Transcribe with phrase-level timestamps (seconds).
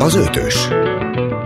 [0.00, 0.68] Az ötös.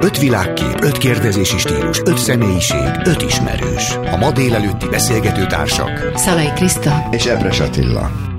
[0.01, 3.97] Öt világkép, öt kérdezési stílus, öt személyiség, öt ismerős.
[4.13, 6.11] A ma délelőtti beszélgető társak.
[6.15, 7.09] Szalai Kriszta.
[7.11, 8.34] És Epres Attila.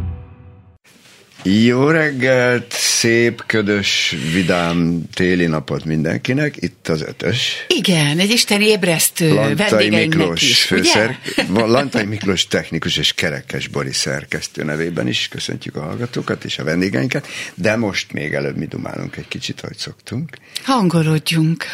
[1.47, 7.65] Jó reggelt, szép, ködös, vidám téli napot mindenkinek, itt az ötös.
[7.67, 11.19] Igen, egy isteni ébresztő Lantai Miklós is, főszer,
[11.53, 17.27] Lantai Miklós technikus és Kerekes Boris szerkesztő nevében is köszöntjük a hallgatókat és a vendégeinket,
[17.55, 20.29] de most még előbb mi dumálunk egy kicsit, ahogy szoktunk.
[20.63, 21.65] Hangolódjunk.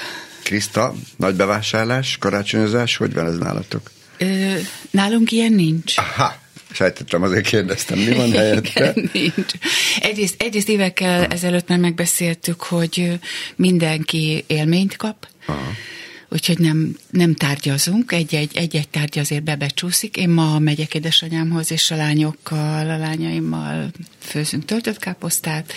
[0.43, 3.91] Kriszta, nagy bevásárlás, karácsonyozás, hogy van ez nálatok?
[4.17, 4.53] Ö,
[4.91, 5.97] nálunk ilyen nincs.
[5.97, 6.39] Aha,
[6.71, 8.93] Sejtettem, azért kérdeztem, mi van helyette?
[8.95, 9.51] Igen, nincs.
[9.99, 11.25] Egyrészt, egyrészt évekkel ha.
[11.25, 13.19] ezelőtt már megbeszéltük, hogy
[13.55, 15.71] mindenki élményt kap, Aha.
[16.29, 20.17] úgyhogy nem, nem tárgyazunk, egy-egy, egy-egy tárgy azért bebecsúszik.
[20.17, 25.73] Én ma megyek édesanyámhoz, és a lányokkal, a lányaimmal főzünk töltött káposztát,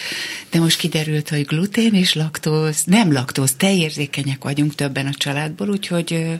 [0.50, 6.38] de most kiderült, hogy glutén és laktóz, nem laktóz, tejérzékenyek vagyunk többen a családból, úgyhogy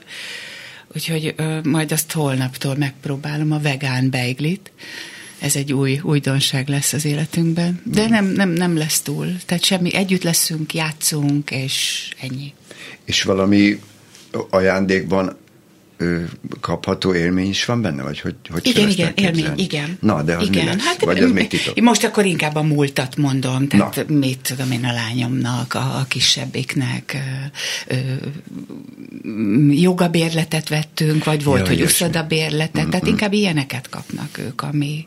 [0.95, 4.73] Úgyhogy ö, majd azt holnaptól megpróbálom a vegán beiglit.
[5.39, 7.81] Ez egy új újdonság lesz az életünkben.
[7.84, 9.37] De nem, nem, nem lesz túl.
[9.47, 12.53] Tehát semmi, együtt leszünk, játszunk, és ennyi.
[13.05, 13.81] És valami
[14.50, 15.37] ajándékban
[16.60, 19.98] kapható élmény is van benne, vagy hogy, hogy Igen, igen, élmény, igen.
[20.00, 20.64] Na, de az igen.
[20.64, 20.84] mi lesz?
[20.84, 21.80] Hát, vagy az még titok?
[21.80, 24.16] Most akkor inkább a múltat mondom, tehát Na.
[24.16, 27.16] mit tudom én a lányomnak, a, a kisebbiknek
[27.88, 27.98] ö, ö,
[29.70, 32.91] jogabérletet vettünk, vagy volt, ja, hogy uszodabérletet, mm-hmm.
[32.91, 35.05] tehát inkább ilyeneket kapnak ők, ami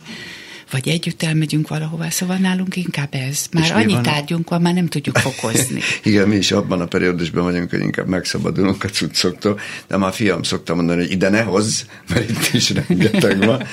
[0.72, 3.46] vagy együtt elmegyünk valahova, szóval nálunk inkább ez.
[3.52, 4.04] Már annyi van?
[4.04, 5.82] tárgyunk van, már nem tudjuk fokozni.
[6.04, 10.12] Igen, mi is abban a periódusban vagyunk, hogy inkább megszabadulunk a cuccoktól, de már a
[10.12, 13.64] fiam szokta mondani, hogy ide ne hozz, mert itt is rengeteg van.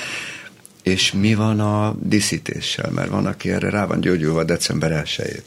[0.82, 2.90] És mi van a diszítéssel?
[2.90, 5.42] Mert van, aki erre rá van gyógyulva december 1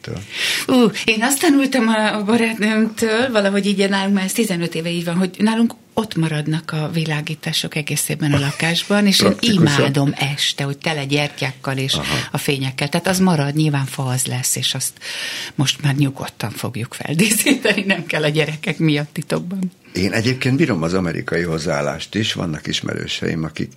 [0.67, 5.15] Ú, én azt tanultam a barátnőmtől, valahogy így nálunk már ez 15 éve így van,
[5.15, 11.05] hogy nálunk ott maradnak a világítások egészében a lakásban, és én imádom este, hogy tele
[11.05, 12.17] gyertyákkal és Aha.
[12.31, 12.89] a fényekkel.
[12.89, 14.93] Tehát az marad, nyilván fa az lesz, és azt
[15.55, 19.71] most már nyugodtan fogjuk feldíszíteni, nem kell a gyerekek miatt titokban.
[19.93, 23.71] Én egyébként bírom az amerikai hozzáállást is, vannak ismerőseim, akik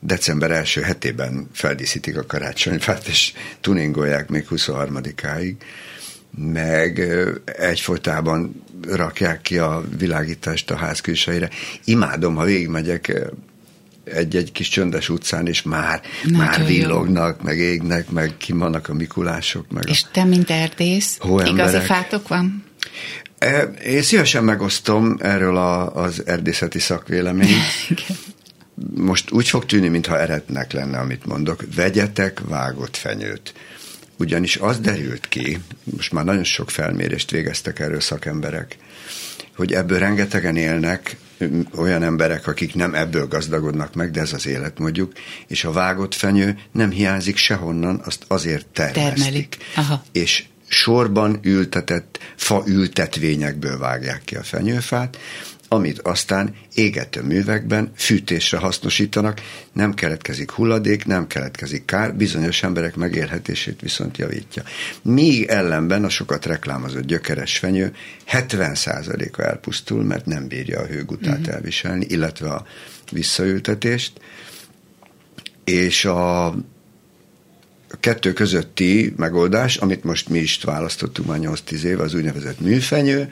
[0.00, 5.54] december első hetében feldíszítik a karácsonyfát, és tuningolják még 23-áig,
[6.38, 7.00] meg
[7.44, 11.48] egyfolytában rakják ki a világítást a ház külsejére.
[11.84, 13.30] Imádom, ha végigmegyek
[14.04, 17.44] egy-egy kis csöndes utcán, és már, Nagyon már villognak, jó.
[17.44, 19.70] meg égnek, meg ki vannak a mikulások.
[19.70, 22.64] Meg és a te, mint erdész, igazi fátok van?
[23.84, 27.62] Én szívesen megosztom erről a, az erdészeti szakvéleményt.
[28.94, 33.54] most úgy fog tűnni, mintha eretnek lenne, amit mondok, vegyetek vágott fenyőt.
[34.18, 38.76] Ugyanis az derült ki, most már nagyon sok felmérést végeztek erről szakemberek,
[39.56, 41.16] hogy ebből rengetegen élnek
[41.74, 45.12] olyan emberek, akik nem ebből gazdagodnak meg, de ez az élet mondjuk,
[45.46, 49.56] és a vágott fenyő nem hiányzik sehonnan, azt azért termesztik.
[49.76, 50.02] Aha.
[50.12, 55.18] És sorban ültetett fa ültetvényekből vágják ki a fenyőfát,
[55.68, 59.40] amit aztán égető művekben fűtésre hasznosítanak,
[59.72, 64.62] nem keletkezik hulladék, nem keletkezik kár, bizonyos emberek megélhetését viszont javítja.
[65.02, 67.94] Míg ellenben a sokat reklámozott gyökeres fenyő
[68.32, 71.54] 70%-a elpusztul, mert nem bírja a hőgutát uh-huh.
[71.54, 72.66] elviselni, illetve a
[73.10, 74.12] visszaültetést,
[75.64, 76.54] és a
[78.00, 83.28] kettő közötti megoldás, amit most mi is választottunk már 8-10 év, az úgynevezett műfenyő,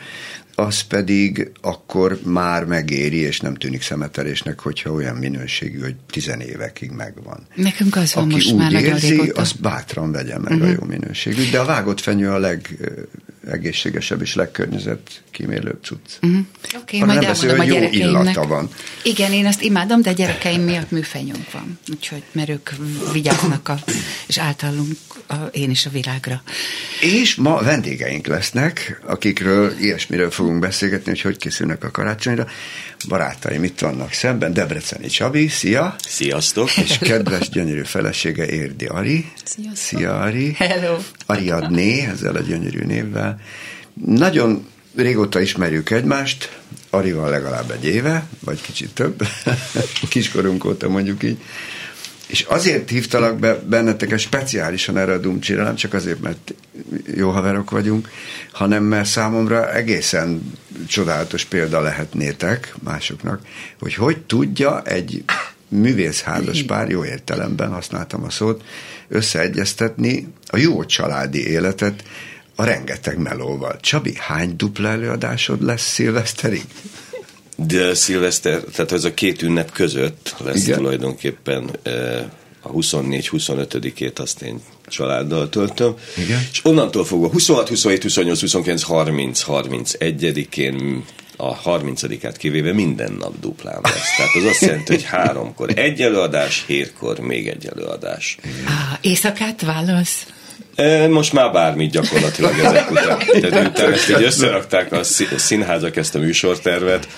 [0.59, 6.91] az pedig akkor már megéri, és nem tűnik szemetelésnek, hogyha olyan minőségű, hogy tizen évekig
[6.91, 7.47] megvan.
[7.55, 10.69] Nekünk az van Aki most úgy már érzi, az bátran vegye meg uh-huh.
[10.69, 10.81] a mhm.
[10.81, 11.51] jó minőségű.
[11.51, 12.39] De a vágott fenyő a
[13.47, 16.23] legegészségesebb és legkörnyezet kímélőbb cucc.
[16.23, 16.41] Uh-huh.
[16.65, 18.71] Oké, okay, majd beszél, hogy jó illata van.
[19.03, 21.79] Igen, én ezt imádom, de a gyerekeim miatt műfenyőnk van.
[21.93, 22.71] Úgyhogy, mert ők
[23.13, 23.79] vigyáznak, a,
[24.27, 24.97] és általunk
[25.27, 26.43] a, én is a világra.
[27.01, 32.47] És ma vendégeink lesznek, akikről ilyesmiről fogunk beszélgetni, hogy hogy készülnek a karácsonyra.
[33.09, 35.95] Barátaim itt vannak szemben, Debreceni Csabi, szia!
[36.09, 36.77] Sziasztok!
[36.77, 39.33] És kedves, gyönyörű felesége Érdi Ari.
[39.45, 39.77] Sziasztok!
[39.77, 40.53] Szia Ari!
[40.53, 40.97] Hello!
[41.27, 43.41] Ariadné, ezzel a gyönyörű névvel.
[44.07, 46.59] Nagyon régóta ismerjük egymást,
[46.91, 49.27] Arival legalább egy éve, vagy kicsit több,
[50.11, 51.39] kiskorunk óta mondjuk így.
[52.27, 56.55] És azért hívtalak be benneteket speciálisan erre a Dumcsira, nem csak azért, mert
[57.15, 58.09] jó haverok vagyunk,
[58.53, 60.53] hanem mert számomra egészen
[60.89, 63.41] csodálatos példa lehetnétek másoknak,
[63.81, 65.25] hogy hogy tudja egy
[65.69, 68.65] művészházas pár, jó értelemben használtam a szót,
[69.09, 72.03] összeegyeztetni a jó családi életet
[72.55, 73.77] a rengeteg melóval.
[73.81, 76.65] Csabi, hány dupla előadásod lesz szilveszterig?
[77.57, 80.79] De szilveszter, tehát ez a két ünnep között lesz Igen.
[80.79, 81.71] tulajdonképpen
[82.61, 85.95] a 24-25-ét azt én családdal töltöm.
[86.17, 86.47] Igen.
[86.53, 91.05] És onnantól fogva 26, 27, 28, 29, 30, 31-én
[91.37, 94.17] a 30-át kivéve minden nap duplán lesz.
[94.17, 98.39] Tehát az azt jelenti, hogy háromkor egy előadás, hétkor még egy előadás.
[98.67, 100.27] Ah, éjszakát válasz?
[101.09, 103.19] Most már bármit gyakorlatilag ezek után.
[103.41, 105.03] Tehát utána ezt így összerakták a
[105.37, 107.09] színházak ezt a műsortervet,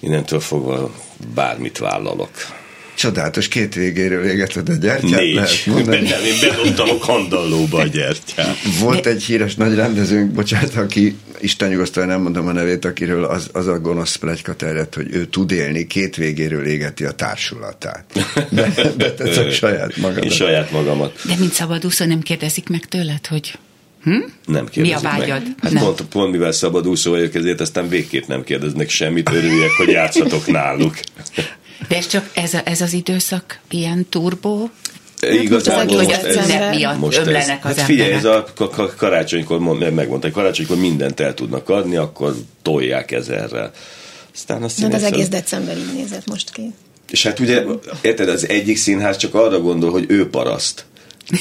[0.00, 0.94] innentől fogva
[1.34, 2.30] bármit vállalok.
[2.96, 5.34] Csodálatos, két végéről égeted a gyertyát, Négy.
[5.34, 6.08] lehet mondani.
[6.08, 8.56] Nem, én bedobtam a kandallóba a gyertyát.
[8.80, 13.48] Volt egy híres nagy rendezőnk, bocsánat, aki Isten nyugosztal nem mondom a nevét, akiről az,
[13.52, 18.04] az a gonosz plegyka terjedt, hogy ő tud élni, két végéről égeti a társulatát.
[19.16, 20.24] Te csak saját magadat.
[20.24, 21.20] Én saját magamat.
[21.24, 23.58] De mint szabadúszó nem kérdezik meg tőled, hogy
[24.06, 24.24] Hm?
[24.46, 25.42] Nem Mi a vágyad?
[25.62, 25.72] Meg.
[25.72, 30.46] Hát pont, pont mivel szabadúszó vagyok, ezért aztán végképp nem kérdeznek semmit, örüljek, hogy játszatok
[30.46, 30.94] náluk.
[31.88, 34.70] De ez csak ez, a, ez az időszak ilyen turbó?
[35.20, 38.44] Igazából most, hogy ez, ez, miatt most ez, az hát figyelj, ez a
[38.96, 43.72] karácsonykor, megmondta, hogy karácsonykor mindent el tudnak adni, akkor tolják ezerrel.
[44.34, 46.72] Aztán azt hát az egész december így nézett most ki.
[47.10, 47.62] És hát ugye,
[48.02, 50.84] érted, az egyik színház csak arra gondol, hogy ő paraszt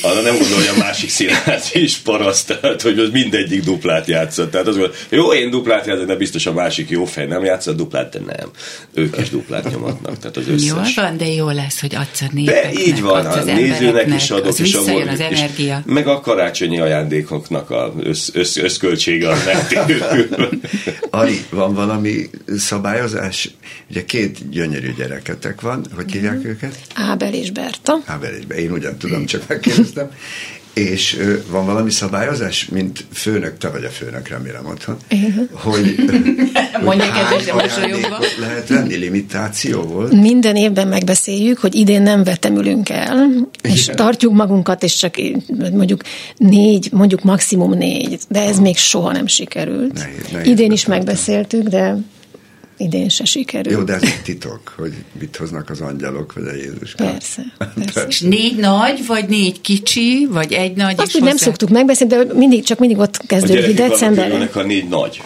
[0.01, 4.51] arra nem gondol, hogy a másik színház is paraszt, tehát, hogy az mindegyik duplát játszott.
[4.51, 7.77] Tehát az volt, jó, én duplát játszom, de biztos a másik jó fej nem játszott
[7.77, 8.49] duplát, de nem.
[8.93, 10.67] Ők is duplát nyomatnak, tehát az összes.
[10.67, 14.31] Jó van, de jó lesz, hogy adsz a népeknek, De így van, a nézőnek is
[14.31, 15.83] adok, és a az energia.
[15.85, 19.37] És meg a karácsonyi ajándékoknak a össz, össz, összköltsége a
[21.09, 23.49] Ari, van valami szabályozás?
[23.89, 26.45] Ugye két gyönyörű gyereketek van, hogy hívják mm.
[26.45, 26.77] őket?
[26.93, 27.99] Ábel és Berta.
[28.05, 30.09] Ábel és Berta, én ugyan tudom, csak meg kérdeztem.
[30.73, 31.19] És
[31.49, 35.49] van valami szabályozás, mint főnök, te vagy a főnök, remélem otthon, Igen.
[35.53, 35.95] hogy,
[36.83, 37.75] Mondják hogy
[38.39, 40.11] lehet venni, limitáció volt?
[40.11, 43.95] Minden évben megbeszéljük, hogy idén nem vetemülünk el, és Igen.
[43.95, 45.15] tartjuk magunkat, és csak
[45.73, 46.01] mondjuk
[46.37, 48.61] négy, mondjuk maximum négy, de ez ha.
[48.61, 49.93] még soha nem sikerült.
[49.93, 51.97] Nehéz, nehéz idén is megbeszéltük, de
[52.77, 53.77] idén se sikerült.
[53.77, 56.95] Jó, de ez egy titok, hogy mit hoznak az angyalok, vagy a Jézus.
[57.05, 57.43] Persze,
[57.75, 58.05] persze.
[58.07, 62.33] És négy nagy, vagy négy kicsi, vagy egy nagy Azt, hogy nem szoktuk megbeszélni, de
[62.33, 64.49] mindig, csak mindig ott kezdődik decemberben.
[64.53, 65.21] A négy nagy.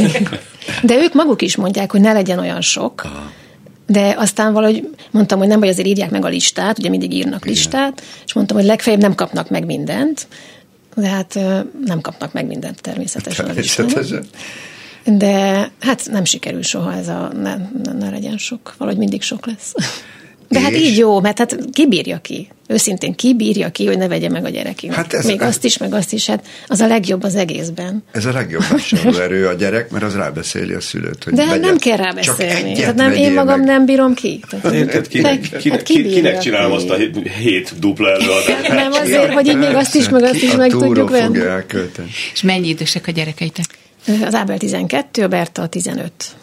[0.82, 3.02] de ők maguk is mondják, hogy ne legyen olyan sok.
[3.04, 3.30] Aha.
[3.86, 7.44] De aztán valahogy mondtam, hogy nem, vagy azért írják meg a listát, ugye mindig írnak
[7.44, 10.26] listát, és mondtam, hogy legfeljebb nem kapnak meg mindent,
[10.94, 11.34] de hát
[11.84, 13.46] nem kapnak meg mindent természetesen.
[13.46, 14.24] Természetesen.
[15.04, 18.74] De hát nem sikerül soha ez a ne, ne, ne legyen sok.
[18.78, 19.74] Valahogy mindig sok lesz.
[20.48, 20.76] De hát és?
[20.76, 22.48] hát így jó, mert hát kibírja ki.
[22.66, 24.96] Őszintén kibírja ki, hogy ne vegye meg a gyerekének.
[24.96, 28.04] Hát ez, Még ez, azt is, meg azt is, hát az a legjobb az egészben.
[28.12, 28.62] Ez a legjobb
[29.20, 32.82] erő a gyerek, mert az rábeszéli a szülőt, hogy De hát nem kell rábeszélni.
[32.82, 33.66] Hát nem, én magam meg.
[33.66, 34.40] nem bírom ki.
[34.48, 36.96] Tehát, hát kinek, kinek, hát kinek csinálom azt a
[37.38, 38.68] hét dupla előadást?
[38.68, 41.38] Nem azért, hogy így még azt is, meg azt is meg tudjuk venni.
[42.32, 43.66] És mennyi idősek a gyerekeitek?
[44.06, 46.36] Az Ábel 12, a Berta 15.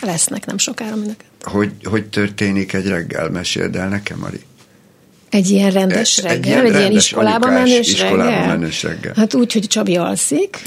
[0.00, 1.26] Lesznek nem sokára mindenket.
[1.42, 3.30] Hogy, hogy történik egy reggel?
[3.30, 4.40] Meséld el nekem, Mari.
[5.30, 6.36] Egy ilyen rendes reggel?
[6.36, 8.46] Egy ilyen, egy ilyen iskolába menős iskolába reggel?
[8.46, 9.12] menős reggel?
[9.16, 10.58] Hát úgy, hogy Csabi alszik.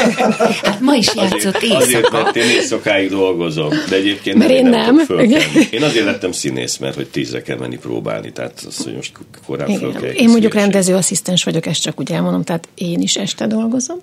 [0.62, 1.76] hát ma is játszott éjszaka.
[1.76, 4.96] Azért, mert én éjszakáig dolgozom, de egyébként mert nem, én nem.
[5.08, 5.40] nem.
[5.70, 9.12] Én azért lettem színész, mert hogy tízre kell menni próbálni, tehát az, hogy most
[9.46, 9.80] korán Igen.
[9.80, 13.98] föl kell Én mondjuk rendezőasszisztens vagyok, ezt csak úgy elmondom, tehát én is este dolgozom.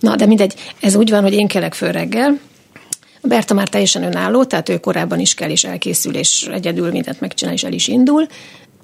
[0.00, 2.38] Na, de mindegy, ez úgy van, hogy én kelek föl reggel,
[3.24, 7.20] a Berta már teljesen önálló, tehát ő korábban is kell, és elkészül, és egyedül mindent
[7.20, 8.26] megcsinál, és el is indul.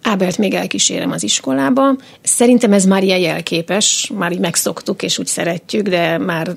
[0.03, 1.97] Ábelt még elkísérem az iskolába.
[2.23, 6.57] Szerintem ez már ilyen jelképes, már így megszoktuk, és úgy szeretjük, de már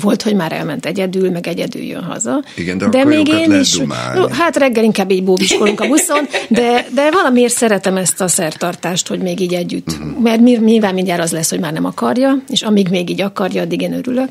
[0.00, 2.42] volt, hogy már elment egyedül, meg egyedül jön haza.
[2.56, 3.70] Igen, de, de még én is.
[3.70, 4.26] Dumálni.
[4.30, 9.20] Hát reggel inkább így bóbiskolunk a buszon, de, de valamiért szeretem ezt a szertartást, hogy
[9.20, 9.92] még így együtt.
[9.92, 10.22] Uh-huh.
[10.22, 13.80] Mert nyilván mindjárt az lesz, hogy már nem akarja, és amíg még így akarja, addig
[13.80, 14.28] én örülök.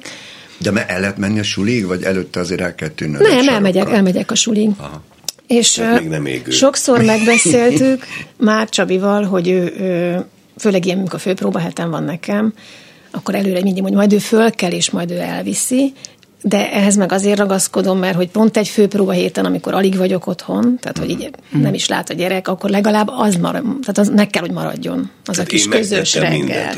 [0.57, 3.89] De mert el lehet menni a sulig, vagy előtte azért el kell tűnnöd Nem, elmegyek,
[3.89, 4.69] elmegyek a sulig.
[4.77, 5.03] Aha.
[5.47, 6.51] És még nem égő.
[6.51, 8.05] sokszor megbeszéltük
[8.37, 10.25] már Csabival, hogy ő, ő
[10.57, 12.53] főleg ilyen, amikor főpróba heten van nekem,
[13.11, 15.93] akkor előre mindig mondja, majd ő föl kell, és majd ő elviszi,
[16.41, 20.77] de ehhez meg azért ragaszkodom, mert hogy pont egy főpróba héten, amikor alig vagyok otthon,
[20.79, 21.61] tehát hogy így mm.
[21.61, 25.09] nem is lát a gyerek, akkor legalább az marad, tehát az meg kell, hogy maradjon.
[25.25, 26.37] Az hát a kis közös reggel.
[26.37, 26.77] Mindent,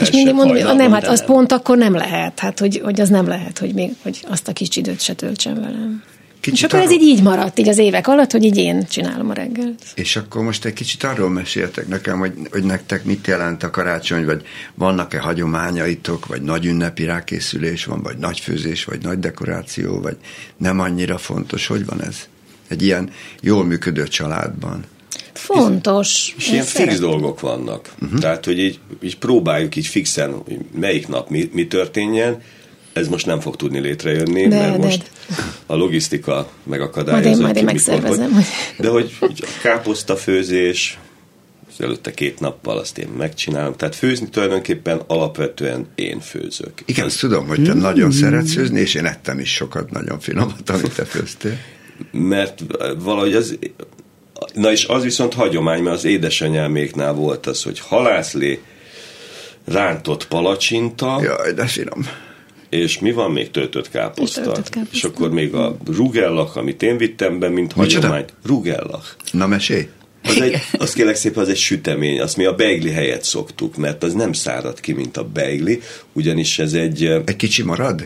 [0.00, 3.08] és mindig mondom, hogy nem, hát az pont akkor nem lehet, hát hogy, hogy az
[3.08, 6.02] nem lehet, hogy még hogy azt a kicsi időt se töltsem velem.
[6.52, 6.92] És akkor arról...
[6.92, 9.82] ez így így maradt, így az évek alatt, hogy így én csinálom a reggelt.
[9.94, 14.24] És akkor most egy kicsit arról meséltek nekem, hogy, hogy nektek mit jelent a karácsony,
[14.24, 14.42] vagy
[14.74, 20.16] vannak-e hagyományaitok, vagy nagy ünnepi rákészülés van, vagy nagy főzés, vagy nagy dekoráció, vagy
[20.56, 21.66] nem annyira fontos.
[21.66, 22.16] Hogy van ez?
[22.68, 23.10] Egy ilyen
[23.40, 24.84] jól működő családban.
[25.32, 26.34] Fontos.
[26.36, 27.92] És ilyen fix dolgok vannak.
[28.02, 28.20] Uh-huh.
[28.20, 32.42] Tehát, hogy így, így próbáljuk így fixen, hogy melyik nap mi, mi történjen,
[32.96, 35.10] ez most nem fog tudni létrejönni, de, mert de, most
[35.66, 37.28] a logisztika megakadályozza.
[37.28, 38.32] Majd én, majd én megszervezem.
[38.32, 38.44] Hogy,
[38.78, 40.98] de hogy, hogy a káposzta főzés,
[41.68, 43.76] az előtte két nappal azt én megcsinálom.
[43.76, 46.72] Tehát főzni tulajdonképpen alapvetően én főzök.
[46.84, 47.78] Igen, azt tudom, hogy te mm.
[47.78, 51.58] nagyon szeretsz főzni, és én ettem is sokat nagyon finomat, amit te főztél.
[52.12, 52.62] Mert
[52.98, 53.58] valahogy az,
[54.54, 58.60] na és az viszont hagyomány, mert az édesanyáméknál volt az, hogy halászlé,
[59.64, 61.20] rántott palacsinta.
[61.22, 62.06] Jaj, de finom
[62.68, 64.40] és mi van még töltött káposzta?
[64.40, 64.96] És, töltött káposzta.
[64.96, 68.24] és akkor még a rugellak, amit én vittem be, mint hagyomány.
[68.44, 69.16] Rugellak.
[69.32, 69.88] Na mesélj.
[70.22, 74.02] Az egy, azt kérlek szépen, az egy sütemény, azt mi a beigli helyet szoktuk, mert
[74.02, 75.80] az nem szárad ki, mint a beigli,
[76.12, 77.04] ugyanis ez egy...
[77.24, 78.04] Egy kicsi marad?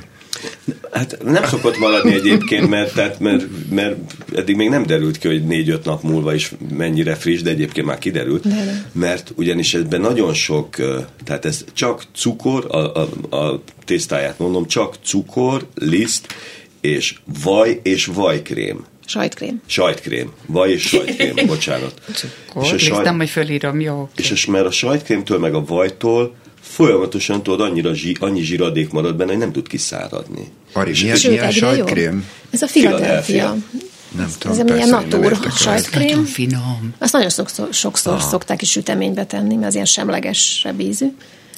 [0.90, 3.96] Hát nem szokott maradni egyébként, mert, tehát, mert, mert
[4.34, 7.99] eddig még nem derült ki, hogy négy-öt nap múlva is mennyire friss, de egyébként már
[7.99, 8.44] kiderült,
[8.92, 10.76] mert ugyanis ebben nagyon sok,
[11.25, 16.26] tehát ez csak cukor, a, a, a tésztáját mondom, csak cukor, liszt,
[16.80, 18.84] és vaj és vajkrém.
[19.06, 19.60] Sajtkrém.
[19.66, 20.32] Sajtkrém.
[20.46, 21.94] Vaj és sajtkrém, bocsánat.
[22.14, 23.02] Cukor, és a sajt...
[23.02, 23.94] nem, hogy fölírom, jó.
[23.94, 24.08] Okay.
[24.16, 29.17] És, és mert a sajtkrémtől meg a vajtól folyamatosan tudod, annyira zsí, annyi zsíradék marad
[29.17, 30.50] benne, hogy nem tud kiszáradni.
[30.73, 32.29] Ari, milyen, Sőt, milyen sajtkrém?
[32.50, 33.57] Ez a Philadelphia.
[34.17, 36.07] Nem tudom, Ez ilyen natur sajtkrém.
[36.07, 36.95] Nagyon finom.
[36.99, 38.21] Azt nagyon sokszor, sokszor ah.
[38.21, 41.07] szokták is süteménybe tenni, mert az ilyen semlegesebb ízű.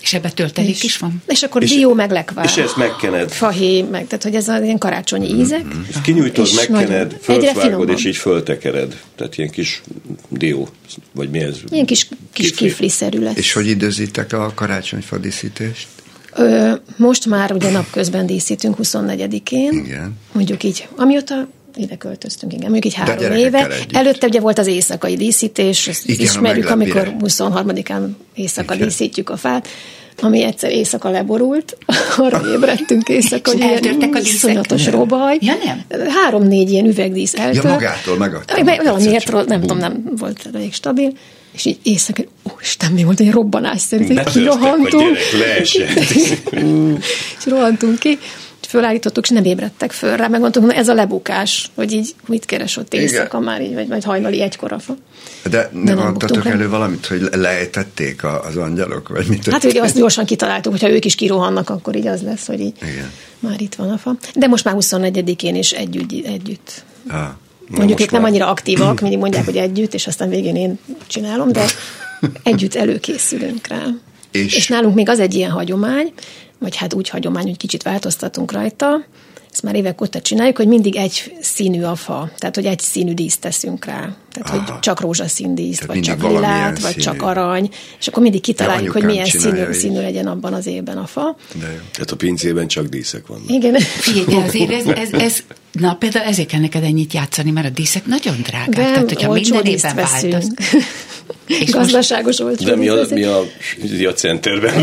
[0.02, 1.23] És ebbe töltelék és, is van?
[1.26, 2.44] És akkor és, dió meg lekvár.
[2.44, 3.30] És ezt megkened.
[3.30, 5.40] Fahéj, meg, tehát hogy ez az ilyen karácsonyi mm-hmm.
[5.40, 5.64] ízek.
[5.64, 5.82] Mm-hmm.
[5.88, 9.00] És kinyújtod, és megkened, fölvágod, és így föltekered.
[9.16, 9.82] Tehát ilyen kis
[10.28, 10.68] dió,
[11.12, 11.59] vagy mi ez?
[11.71, 13.37] Ilyen kis, kis kifli-szerű lesz.
[13.37, 15.88] És hogy időzitek a karácsonyfa díszítést?
[16.35, 19.73] Ö, most már ugye napközben díszítünk 24-én.
[19.73, 20.16] Igen.
[20.32, 23.66] Mondjuk így, amióta ide költöztünk, igen, mondjuk így három éve.
[23.66, 23.96] Együtt.
[23.96, 28.86] Előtte ugye volt az éjszakai díszítés, ezt igen, ismerjük, amikor 23-án éjszaka igen.
[28.86, 29.68] díszítjük a fát,
[30.20, 31.76] ami egyszer éjszaka leborult,
[32.16, 35.38] arra ébredtünk éjszaka, hogy ilyen iszonyatos robaj.
[35.40, 36.08] Ja, nem?
[36.08, 37.64] Három-négy ilyen üvegdísz eltört.
[37.64, 38.64] Ja, magától megadta.
[38.64, 41.12] Valamiért, nem tudom, nem volt elég stabil.
[41.52, 42.22] És így éjszaka,
[42.60, 45.16] Isten, mi volt egy robbanásszerű, kirohantunk.
[47.38, 48.18] és rohantunk ki
[48.72, 52.76] fölállítottuk, és nem ébredtek föl rá, megmondtuk, hogy ez a lebukás, hogy így mit keres
[52.76, 54.96] ott éjszaka már így, vagy, vagy hajnali egykor a fa.
[55.42, 59.50] De, De nem adtatok elő valamit, hogy lejtették az angyalok, vagy mit?
[59.50, 62.74] Hát ugye azt gyorsan kitaláltuk, hogyha ők is kirohannak, akkor így az lesz, hogy így
[62.82, 63.10] Igen.
[63.38, 64.16] már itt van a fa.
[64.34, 66.26] De most már 24-én is együtt.
[66.26, 66.84] együtt.
[67.08, 67.18] Ah.
[67.68, 71.64] Mondjuk ők nem annyira aktívak, mindig mondják, hogy együtt, és aztán végén én csinálom, de
[72.42, 73.84] együtt előkészülünk rá.
[74.30, 76.12] És, és nálunk még az egy ilyen hagyomány,
[76.62, 79.04] vagy hát úgy hagyomány, hogy kicsit változtatunk rajta,
[79.52, 83.14] ezt már évek óta csináljuk, hogy mindig egy színű a fa, tehát hogy egy színű
[83.14, 84.16] díszt teszünk rá.
[84.33, 84.73] Tehát, Aha.
[84.73, 87.02] hogy csak rózsaszín díszt, vagy csak lilát, vagy színű.
[87.02, 91.07] csak arany, és akkor mindig kitaláljuk, hogy milyen színű, színű legyen abban az évben a
[91.07, 91.37] fa.
[91.61, 91.78] De jó.
[91.92, 93.50] Tehát a pincében csak díszek vannak.
[93.50, 93.81] Igen.
[93.81, 95.42] Figyelj, azért ez, ez, ez,
[95.73, 98.69] na például ezért kell neked ennyit játszani, mert a díszek nagyon drágák.
[98.69, 100.54] De tehát, hogyha minden évben változ.
[101.46, 102.64] És Gazdaságos olcsó.
[102.64, 103.42] De mi a, mi a,
[103.96, 104.74] mi a centerben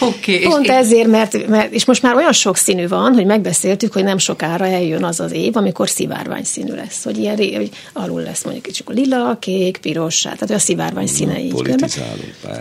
[0.00, 3.92] okay, Pont és ezért, mert, mert, és most már olyan sok színű van, hogy megbeszéltük,
[3.92, 8.22] hogy nem sokára eljön az az év, amikor szivárvány színű lesz, hogy ilyen hogy alul
[8.22, 11.54] lesz mondjuk csak a lila, kék, piros, tehát a szivárvány színe így.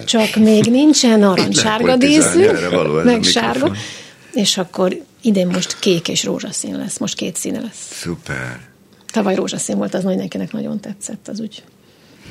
[0.06, 2.48] Csak még nincsen aranysárga díszű,
[3.04, 3.72] meg sárga,
[4.34, 8.00] és akkor idén most kék és rózsaszín lesz, most két színe lesz.
[8.02, 8.60] Szuper.
[9.12, 11.64] Tavaly rózsaszín volt, az mindenkinek nagyon tetszett, az úgy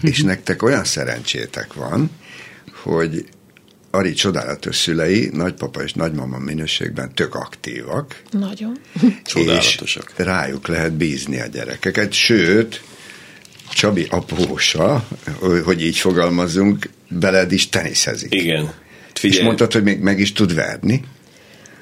[0.00, 2.10] és nektek olyan szerencsétek van,
[2.82, 3.24] hogy
[3.90, 8.22] Ari csodálatos szülei, nagypapa és nagymama minőségben tök aktívak.
[8.30, 8.78] Nagyon.
[9.24, 10.12] Csodálatosak.
[10.16, 12.82] És rájuk lehet bízni a gyerekeket, sőt,
[13.72, 15.08] Csabi apósa,
[15.64, 18.34] hogy így fogalmazunk, beled is teniszezik.
[18.34, 18.72] Igen.
[19.14, 19.38] Figyelj.
[19.38, 21.04] És mondtad, hogy még meg is tud verni.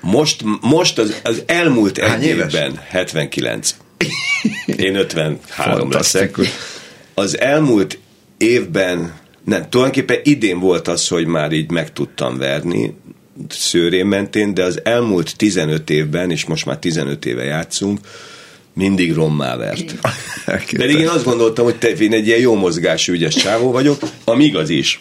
[0.01, 2.55] Most, most az, az elmúlt Hány egy éves?
[2.55, 3.77] évben 79.
[4.77, 6.39] Én 53 leszek.
[7.15, 7.99] Az elmúlt
[8.39, 12.95] évben, nem, tulajdonképpen idén volt az, hogy már így meg tudtam verni,
[13.49, 17.99] szőrén mentén, de az elmúlt 15 évben, és most már 15 éve játszunk,
[18.75, 19.95] mindig rommá vert.
[20.77, 24.45] Pedig én azt gondoltam, hogy te, én egy ilyen jó mozgású, ügyes csávó vagyok, ami
[24.45, 25.01] igaz is.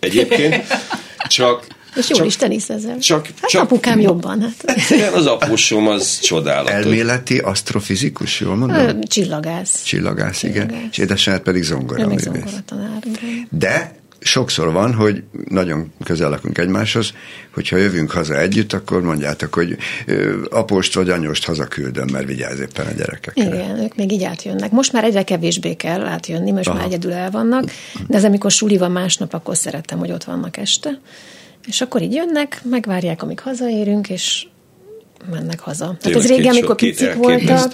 [0.00, 0.64] Egyébként
[1.28, 2.98] csak És jól csak, is teniszezel.
[2.98, 4.40] Csak, hát csak, apukám jobban.
[4.40, 4.90] Hát.
[4.90, 6.72] Igen, az apusom az csodálatos.
[6.72, 9.00] Elméleti asztrofizikus, jól mondom?
[9.00, 9.82] Csillagász.
[9.82, 10.68] Csillagász, igen.
[10.68, 10.88] Csillagász.
[10.90, 12.12] És édesanyád pedig zongora.
[12.12, 13.48] Ő zongora tanár, igen.
[13.50, 17.12] De sokszor van, hogy nagyon közel lakunk egymáshoz,
[17.54, 19.76] hogyha jövünk haza együtt, akkor mondjátok, hogy
[20.50, 23.44] apost vagy anyost hazaküldöm, mert vigyáz éppen a gyerekekre.
[23.44, 24.70] Igen, ők még így átjönnek.
[24.70, 26.76] Most már egyre kevésbé kell átjönni, most Aha.
[26.76, 27.64] már egyedül el vannak,
[28.06, 31.00] de ez amikor suli van másnap, akkor szeretem, hogy ott vannak este.
[31.66, 34.46] És akkor így jönnek, megvárják, amíg hazaérünk, és
[35.30, 35.96] mennek haza.
[36.00, 37.72] Tehát ez régen, amikor picik voltak,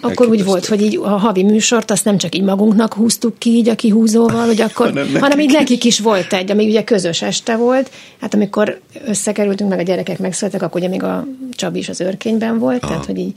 [0.00, 3.50] akkor úgy volt, hogy így a havi műsort azt nem csak így magunknak húztuk ki
[3.50, 7.22] így a kihúzóval, hogy akkor, hanem, hanem így nekik is volt egy, ami ugye közös
[7.22, 7.90] este volt.
[8.20, 12.58] Hát amikor összekerültünk, meg a gyerekek megszülettek, akkor ugye még a Csabi is az őrkényben
[12.58, 12.92] volt, Aha.
[12.92, 13.32] tehát hogy így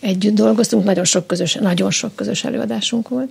[0.00, 3.30] együtt dolgoztunk, nagyon sok közös, nagyon sok közös előadásunk volt.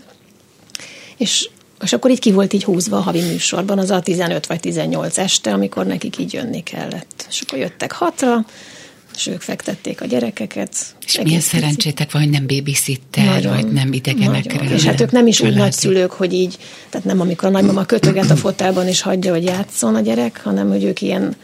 [1.17, 1.49] És
[1.81, 5.17] és akkor így ki volt így húzva a havi műsorban az a 15 vagy 18
[5.17, 7.25] este, amikor nekik így jönni kellett.
[7.29, 8.45] És akkor jöttek hatra,
[9.15, 10.75] és ők fektették a gyerekeket.
[11.05, 14.55] És milyen szerencsétek van, hogy nem babysitter, nagyon, vagy nem idegenekre.
[14.55, 14.77] Nagyon.
[14.77, 16.57] És hát ők nem is úgy nagyszülők, hogy így,
[16.89, 20.69] tehát nem amikor a nagymama kötöget a fotelban és hagyja, hogy játszon a gyerek, hanem
[20.69, 21.35] hogy ők ilyen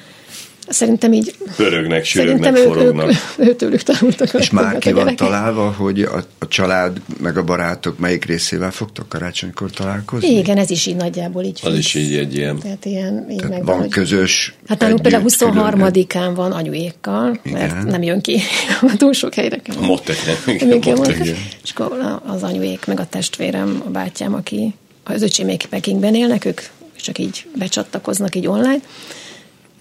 [0.71, 1.35] Szerintem így...
[1.55, 3.09] Pörögnek, sürögnek, forognak.
[3.09, 4.33] Ők, ők, őtőlük tanultak.
[4.33, 9.09] És már ki van találva, hogy a, a család meg a barátok melyik részével fogtok
[9.09, 10.37] karácsonykor találkozni?
[10.37, 11.59] Igen, ez is így nagyjából így.
[11.63, 12.59] Az is így egy ilyen.
[12.59, 13.89] Tehát ilyen így Tehát van hogy...
[13.89, 14.53] közös.
[14.67, 17.87] Hát nálunk például 23-án van anyuékkal, mert Igen.
[17.87, 18.39] nem jön ki
[18.97, 19.57] túl sok helyre.
[19.57, 19.75] Kell.
[19.75, 19.99] A
[20.45, 21.17] nem.
[21.63, 24.73] És akkor az anyuék, meg a testvérem, a bátyám, aki
[25.03, 26.61] az öcsémék Pekingben élnek, ők
[27.01, 28.81] csak így becsatlakoznak így online,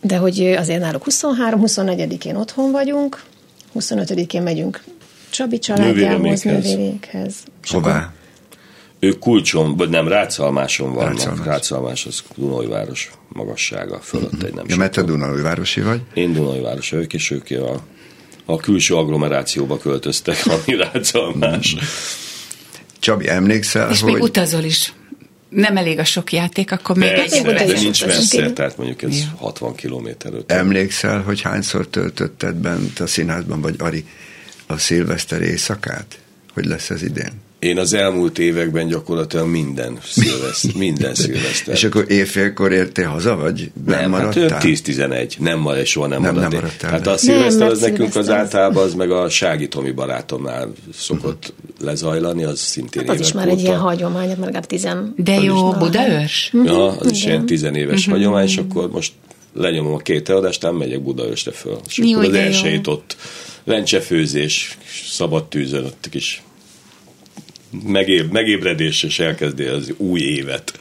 [0.01, 3.23] de hogy azért náluk 23-24-én otthon vagyunk,
[3.75, 4.83] 25-én megyünk
[5.31, 7.35] Csabi családjához, nővérékhez.
[7.69, 8.13] Hová?
[8.99, 11.19] Ők kulcson, vagy nem, Rácalmáson vannak.
[11.19, 14.49] Rácalmás, Rácalmás az Dunajváros magassága fölött uh-huh.
[14.49, 16.01] egy nem Ja, mert te Dunajvárosi vagy?
[16.15, 17.83] Én Dunajvárosi vagyok, és ők a,
[18.45, 21.73] a külső agglomerációba költöztek, ami Rácalmás.
[21.73, 21.89] Uh-huh.
[22.99, 24.13] Csabi, emlékszel, és hogy...
[24.13, 24.93] még utazol is
[25.51, 29.27] nem elég a sok játék, akkor még egy de nincs messze, tehát mondjuk ez ja.
[29.37, 30.33] 60 kilométer.
[30.47, 34.05] Emlékszel, hogy hányszor töltötted bent a színházban, vagy Ari,
[34.67, 36.19] a szilveszter éjszakát?
[36.53, 37.33] Hogy lesz ez idén?
[37.61, 40.75] Én az elmúlt években gyakorlatilag minden szilveszter.
[40.87, 41.75] minden szilveszter.
[41.75, 44.49] És akkor éjfélkor értél haza, vagy nem, nem maradtál?
[44.49, 46.91] Hát 10-11, nem marad, soha nem, nem, nem maradtál.
[46.91, 51.87] Hát a szilveszter az nekünk az általában az meg a Sági Tomi barátomnál szokott uh-huh.
[51.87, 55.15] lezajlani, az szintén hát az is már egy ilyen hagyomány, mert legalább tizen...
[55.17, 56.53] De jó, Budaörs?
[56.65, 57.15] Ja, az Igen.
[57.15, 58.15] is ilyen tizenéves uh-huh.
[58.15, 59.13] hagyomány, és akkor most
[59.55, 61.79] lenyomom a két eladást, nem megyek Budaörsre föl.
[61.89, 63.17] És jó, akkor az elsőjét ott
[63.65, 66.43] lencsefőzés, szabad tűzön, ott kis
[67.87, 70.79] megéb, megébredés, és elkezdi az új évet.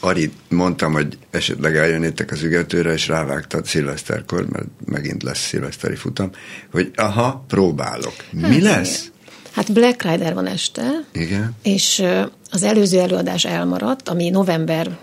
[0.00, 6.30] Ari, mondtam, hogy esetleg eljönnétek az ügetőre, és rávágtad szilveszterkor, mert megint lesz szilveszteri futam,
[6.70, 8.14] hogy aha, próbálok.
[8.30, 9.10] Mi hát, lesz?
[9.52, 11.56] Hát Black Rider van este, Igen.
[11.62, 12.02] és
[12.50, 14.98] az előző előadás elmaradt, ami november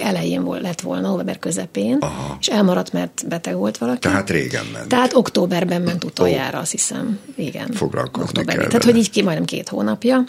[0.00, 2.36] elején volt, lett volna, november közepén, Aha.
[2.40, 3.98] és elmaradt, mert beteg volt valaki.
[3.98, 4.88] Tehát régen ment.
[4.88, 6.62] Tehát októberben ment utoljára, oh.
[6.62, 7.18] azt hiszem.
[7.36, 7.72] Igen.
[7.72, 10.24] Foglalkozni kell Tehát, hogy így ki majdnem két hónapja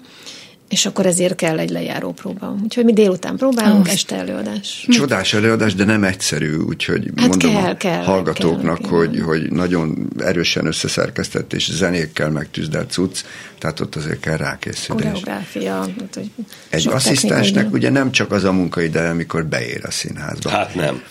[0.69, 2.55] és akkor ezért kell egy lejáró próba.
[2.63, 3.91] Úgyhogy mi délután próbálunk, oh.
[3.91, 4.86] este előadás.
[4.89, 9.51] Csodás előadás, de nem egyszerű, úgyhogy hát mondom kell, a kell, hallgatóknak, kell, hogy, hogy
[9.51, 13.17] nagyon erősen összeszerkesztett és zenékkel megtűzdelt cucc,
[13.60, 15.03] tehát ott azért kell rákészülés.
[15.03, 15.73] Koreográfia.
[15.73, 16.32] Hát, hogy
[16.69, 20.49] egy asszisztensnek ugye nem csak az a munkaide, amikor beér a színházba.
[20.49, 21.03] Hát nem.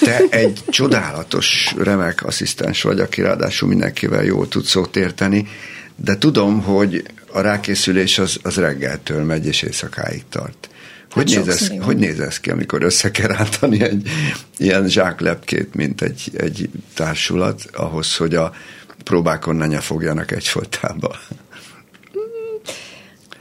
[0.00, 5.48] Te egy csodálatos, remek asszisztens vagy, aki ráadásul mindenkivel jól tud szót érteni,
[5.96, 7.02] de tudom, hogy
[7.34, 10.68] a rákészülés az, az reggeltől megy és éjszakáig tart.
[11.10, 14.08] Hogy, hát néz ez, hogy néz ez ki, amikor össze kell rántani egy
[14.58, 18.52] ilyen zsáklepkét, mint egy, egy társulat, ahhoz, hogy a
[19.04, 21.16] próbákon ne fogjanak egyfolytába?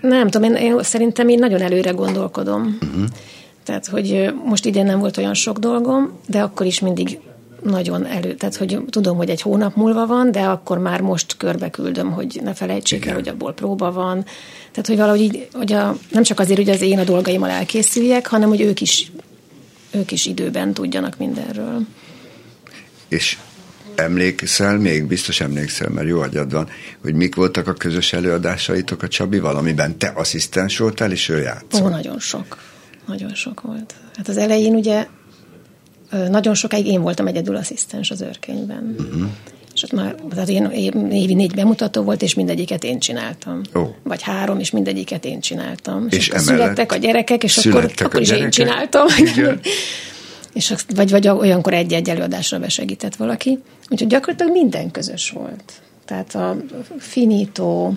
[0.01, 2.77] Nem tudom, én, én szerintem én nagyon előre gondolkodom.
[2.81, 3.07] Uh-huh.
[3.63, 7.19] Tehát, hogy most idén nem volt olyan sok dolgom, de akkor is mindig
[7.63, 11.69] nagyon elő, tehát hogy tudom, hogy egy hónap múlva van, de akkor már most körbe
[11.69, 13.09] küldöm, hogy ne felejtsék Igen.
[13.09, 14.25] el, hogy abból próba van.
[14.71, 18.27] Tehát, hogy valahogy így, hogy a, nem csak azért, hogy az én a dolgaimmal elkészüljek,
[18.27, 19.11] hanem hogy ők is,
[19.91, 21.85] ők is időben tudjanak mindenről.
[23.07, 23.37] És
[23.95, 26.69] emlékszel, még biztos emlékszel, mert jó agyad van,
[27.01, 31.81] hogy mik voltak a közös előadásaitok a Csabi, valamiben te asszisztens voltál, és ő játszott?
[31.81, 32.57] Ó, nagyon sok.
[33.07, 33.93] Nagyon sok volt.
[34.15, 35.07] Hát az elején ugye
[36.29, 38.95] nagyon sokáig én voltam egyedül asszisztens az őrkényben.
[38.99, 39.29] Uh-huh.
[39.73, 40.65] És ott már, tehát én,
[41.11, 43.61] évi négy bemutató volt, és mindegyiket én csináltam.
[43.73, 43.87] Oh.
[44.03, 46.07] Vagy három, és mindegyiket én csináltam.
[46.09, 48.45] És, és születtek a gyerekek, és akkor, akkor is gyerekek?
[48.45, 49.05] én csináltam.
[50.53, 53.59] és vagy, vagy olyankor egy-egy előadásra besegített valaki.
[53.89, 55.73] Úgyhogy gyakorlatilag minden közös volt.
[56.05, 56.57] Tehát a
[56.97, 57.91] Finito,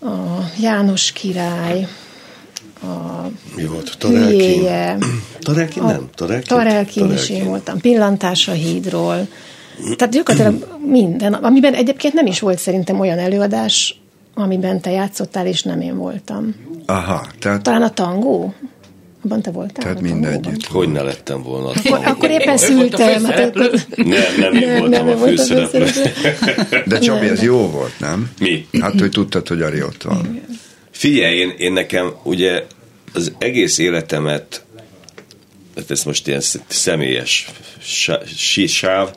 [0.00, 1.86] a János király,
[2.82, 3.96] a Mi volt?
[3.98, 4.64] Tarelkin?
[5.40, 6.08] Tarelkin nem?
[6.14, 6.46] Tarelkin?
[6.48, 7.80] Tarelkin is én voltam.
[7.80, 9.28] Pillantás a hídról.
[9.96, 14.00] Tehát gyakorlatilag minden, amiben egyébként nem is volt szerintem olyan előadás,
[14.34, 16.54] amiben te játszottál, és nem én voltam.
[16.86, 17.26] Aha.
[17.38, 17.62] Tehát...
[17.62, 18.54] Talán a tangó?
[19.24, 19.82] Abban te voltál?
[19.82, 20.66] Tehát mindegyütt.
[20.66, 21.68] Hogy ne lettem volna.
[21.68, 23.24] Akkor, akkor éppen szültem.
[23.24, 23.70] Hát akkor...
[23.96, 25.86] Nem, nem én nem, voltam nem, a főszereplő.
[26.86, 28.30] De Csabi, ez jó volt, nem?
[28.38, 28.66] Mi?
[28.80, 30.40] Hát, hogy tudtad, hogy Ari ott van.
[30.96, 32.64] Figyelj, én, én nekem ugye
[33.12, 34.64] az egész életemet,
[35.76, 37.46] hát ez most ilyen személyes
[38.66, 39.10] sáv,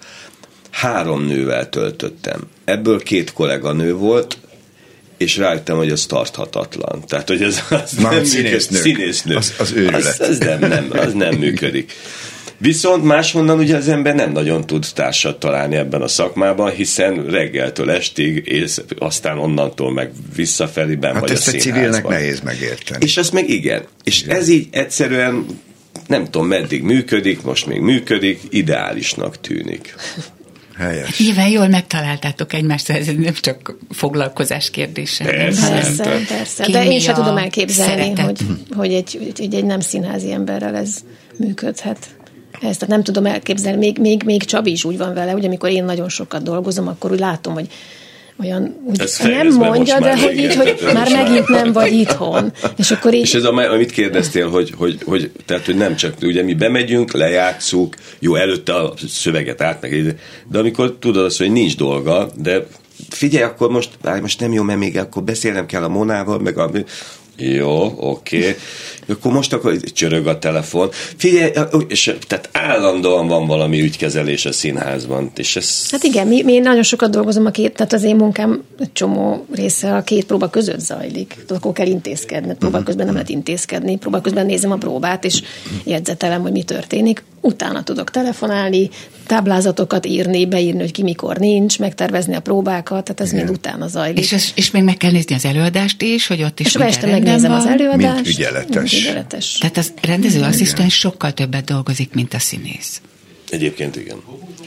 [0.69, 2.47] három nővel töltöttem.
[2.65, 4.37] Ebből két kolléganő volt,
[5.17, 7.03] és rájöttem, hogy az tarthatatlan.
[7.07, 8.79] Tehát, hogy ez az Na, nem színésznő.
[8.79, 9.35] Színésznő.
[9.35, 10.19] Az, az őrület.
[10.19, 11.93] Az, az, nem, nem, az nem működik.
[12.61, 17.91] Viszont máshonnan ugye az ember nem nagyon tud társat találni ebben a szakmában, hiszen reggeltől
[17.91, 23.05] estig, és aztán onnantól meg visszafelé ben hát vagy ezt a egy civilnek nehéz megérteni.
[23.05, 23.83] És azt meg igen.
[24.03, 24.35] És igen.
[24.35, 25.45] ez így egyszerűen
[26.07, 29.95] nem tudom meddig működik, most még működik, ideálisnak tűnik.
[30.77, 31.19] Helyes.
[31.19, 35.23] Nyilván jól megtaláltátok egymást, ez nem csak foglalkozás kérdése.
[35.23, 36.03] Persze, persze.
[36.27, 36.67] persze.
[36.71, 38.39] De én sem tudom elképzelni, hogy,
[38.75, 40.95] hogy, egy, hogy egy nem színházi emberrel ez
[41.37, 42.07] működhet.
[42.61, 43.77] Ezt nem tudom elképzelni.
[43.77, 47.11] Még, még, még Csabi is úgy van vele, hogy amikor én nagyon sokat dolgozom, akkor
[47.11, 47.67] úgy látom, hogy
[48.41, 52.51] olyan, úgy Ez nem mondja, de hogy így, hogy már megint nem vagy itthon.
[52.75, 53.21] És akkor így...
[53.21, 57.11] És ez, a, amit kérdeztél, hogy, hogy, hogy, tehát, hogy nem csak, ugye mi bemegyünk,
[57.11, 60.15] lejátszuk, jó, előtte a szöveget át, meg,
[60.51, 62.65] de amikor tudod azt, hogy nincs dolga, de
[63.09, 63.89] figyelj, akkor most,
[64.21, 66.71] most nem jó, mert még akkor beszélnem kell a Monával, meg a,
[67.39, 68.37] jó, oké.
[68.37, 68.55] Okay.
[69.07, 70.89] Akkor most akkor csörög a telefon.
[70.91, 71.51] Figyelj,
[71.87, 75.31] és tehát állandóan van valami ügykezelés a színházban.
[75.35, 75.91] És ez...
[75.91, 79.45] Hát igen, mi, mi nagyon sokat dolgozom a két, tehát az én munkám egy csomó
[79.51, 81.37] része a két próba között zajlik.
[81.47, 82.55] Akkor kell intézkedni.
[82.55, 83.97] Próba közben nem lehet intézkedni.
[83.97, 85.41] Próba közben nézem a próbát, és
[85.83, 87.23] jegyzetelem, hogy mi történik.
[87.41, 88.89] Utána tudok telefonálni,
[89.27, 93.43] táblázatokat írni, beírni, hogy ki mikor nincs, megtervezni a próbákat, tehát ez Igen.
[93.43, 94.23] mind utána zajlik.
[94.23, 97.07] És, az, és még meg kell nézni az előadást is, hogy ott is És este
[97.07, 97.59] megnézem van.
[97.59, 98.13] az előadást.
[98.15, 98.91] Mint ügyeletes.
[98.91, 99.57] Mint ügyeletes.
[99.57, 103.01] Tehát az rendezőasszisztens sokkal többet dolgozik, mint a színész.
[103.49, 104.17] Egyébként igen.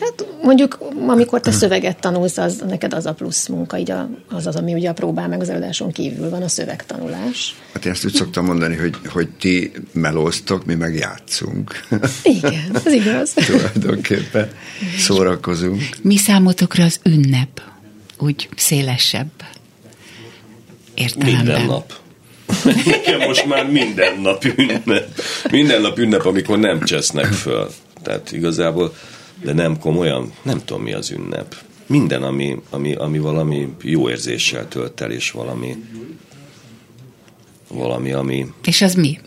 [0.01, 4.47] Hát mondjuk, amikor te szöveget tanulsz, az, neked az a plusz munka, így a, az
[4.47, 7.55] az, ami ugye a próbál meg az előadáson kívül van, a szövegtanulás.
[7.73, 11.87] Hát én ezt úgy szoktam mondani, hogy, hogy ti melóztok, mi meg játszunk.
[12.23, 13.33] Igen, ez igaz.
[13.47, 14.51] Tulajdonképpen
[14.99, 15.83] szórakozunk.
[16.03, 17.63] Mi számotokra az ünnep?
[18.19, 19.31] Úgy szélesebb
[20.95, 21.45] értelemben.
[21.45, 21.93] Minden nap.
[22.87, 25.21] Nekem most már minden nap ünnep.
[25.51, 27.71] Minden nap ünnep, amikor nem csesznek föl.
[28.03, 28.95] Tehát igazából,
[29.43, 31.57] de nem komolyan, nem tudom mi az ünnep.
[31.87, 35.77] Minden, ami, ami, ami valami jó érzéssel tölt el, és valami,
[37.69, 38.47] valami, ami...
[38.65, 39.19] És az mi?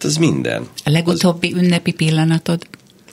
[0.00, 0.68] Ez minden.
[0.84, 1.62] A legutóbbi az...
[1.62, 2.66] ünnepi pillanatod?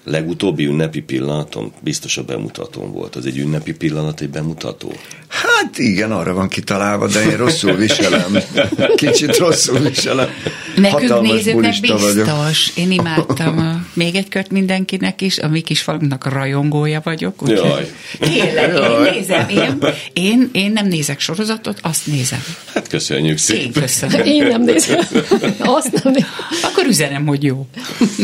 [0.05, 3.15] legutóbbi ünnepi pillanatom biztos a bemutatón volt.
[3.15, 4.93] Az egy ünnepi pillanat, egy bemutató?
[5.27, 8.37] Hát igen, arra van kitalálva, de én rosszul viselem.
[8.95, 10.29] Kicsit rosszul viselem.
[10.75, 12.13] Nekünk Hatalmas nézőknek biztos.
[12.13, 12.27] Vagyok.
[12.75, 13.57] Én imádtam.
[13.57, 17.41] A, még egy kört mindenkinek is, a mi kis falunknak rajongója vagyok.
[17.41, 17.91] Úgy, Jaj.
[18.19, 19.07] Tényleg, Jaj.
[19.07, 19.49] én nézem.
[19.49, 19.79] Én,
[20.13, 22.43] én, én nem nézek sorozatot, azt nézem.
[22.73, 23.63] Hát köszönjük szépen.
[23.63, 24.25] Én köszönöm.
[24.25, 24.99] Én nem nézem.
[25.59, 26.29] Azt nem nézem.
[26.63, 27.67] Akkor üzenem, hogy jó.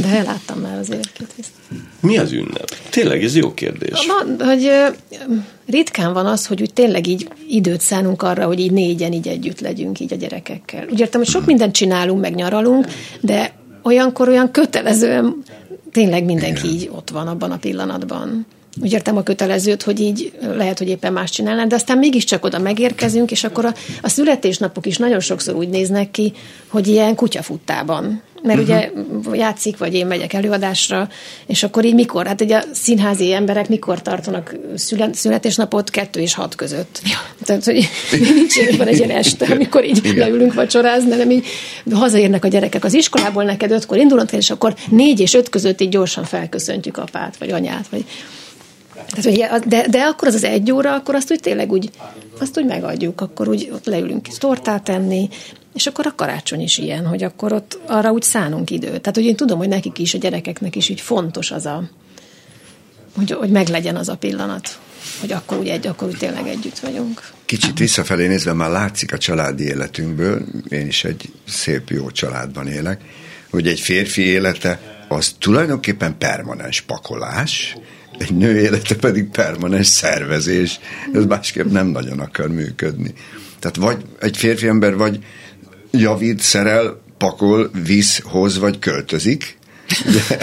[0.01, 1.51] De láttam már azért két
[1.99, 2.75] Mi az ünnep?
[2.89, 4.05] Tényleg, ez jó kérdés.
[4.07, 4.71] Ma, hogy
[5.67, 9.59] ritkán van az, hogy úgy tényleg így időt szánunk arra, hogy így négyen így együtt
[9.59, 10.85] legyünk így a gyerekekkel.
[10.91, 12.87] Úgy értem, hogy sok mindent csinálunk, meg nyaralunk,
[13.21, 15.43] de olyankor olyan kötelezően
[15.91, 18.45] tényleg mindenki így ott van abban a pillanatban.
[18.81, 22.59] Úgy értem a kötelezőt, hogy így lehet, hogy éppen más csinálnánk, de aztán mégiscsak oda
[22.59, 26.33] megérkezünk, és akkor a, a születésnapok is nagyon sokszor úgy néznek ki,
[26.67, 28.91] hogy ilyen kutyafuttában mert uh-huh.
[29.23, 31.09] ugye játszik, vagy én megyek előadásra,
[31.45, 32.27] és akkor így mikor?
[32.27, 35.89] Hát ugye a színházi emberek mikor tartanak szület, születésnapot?
[35.89, 37.01] Kettő és hat között.
[37.03, 37.17] Ja.
[37.45, 37.89] Tehát, hogy
[38.35, 40.15] nincs van egy ilyen este, amikor így Igen.
[40.15, 41.45] leülünk vacsorázni, hanem így
[41.91, 45.89] hazaérnek a gyerekek az iskolából, neked ötkor indulnak, és akkor négy és öt között így
[45.89, 48.05] gyorsan felköszöntjük apát, vagy anyát, vagy
[49.07, 51.89] tehát, de, de akkor az az egy óra, akkor azt úgy tényleg úgy,
[52.39, 55.29] azt úgy megadjuk, akkor úgy ott leülünk tortát enni,
[55.73, 59.01] és akkor a karácsony is ilyen, hogy akkor ott arra úgy szánunk időt.
[59.01, 61.89] Tehát, hogy én tudom, hogy nekik is, a gyerekeknek is így fontos az a,
[63.15, 64.79] hogy, hogy meglegyen az a pillanat,
[65.19, 67.31] hogy akkor úgy egy, akkor úgy tényleg együtt vagyunk.
[67.45, 73.01] Kicsit visszafelé nézve már látszik a családi életünkből, én is egy szép, jó családban élek,
[73.49, 77.77] hogy egy férfi élete az tulajdonképpen permanens pakolás,
[78.21, 80.79] egy nő élete pedig permanens szervezés.
[81.13, 83.13] Ez másképp nem nagyon akar működni.
[83.59, 85.19] Tehát vagy egy férfi ember vagy
[85.91, 89.57] javít, szerel, pakol, visz, hoz, vagy költözik.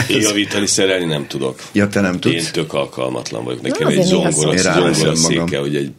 [0.09, 1.61] Én javítani, szerelni nem tudok.
[1.73, 2.35] Ja, te nem tudsz?
[2.35, 3.63] Én tök alkalmatlan vagyok.
[3.63, 5.93] Nekem egy zongora, zongora széke, hogy egy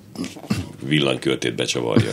[0.88, 2.12] villanykörtét becsavarja.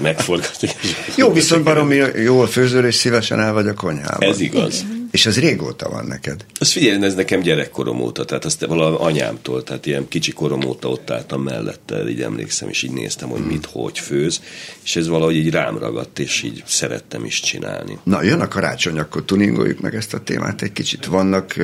[0.00, 0.68] Megforgatni.
[1.16, 4.28] Jó, viszont baromi jól főzöl, és szívesen el vagy a konyhában.
[4.28, 4.84] Ez igaz.
[5.10, 6.44] És az régóta van neked?
[6.58, 10.88] Azt figyelj, ez nekem gyerekkorom óta, tehát azt valami anyámtól, tehát ilyen kicsi korom óta
[10.88, 14.40] ott álltam mellette, így emlékszem, és így néztem, hogy mit, hogy főz,
[14.84, 17.98] és ez valahogy így rám ragadt, és így szerettem is csinálni.
[18.02, 21.06] Na, jön a karácsony, akkor tuningoljuk meg ezt a témát egy kicsit.
[21.06, 21.54] Vannak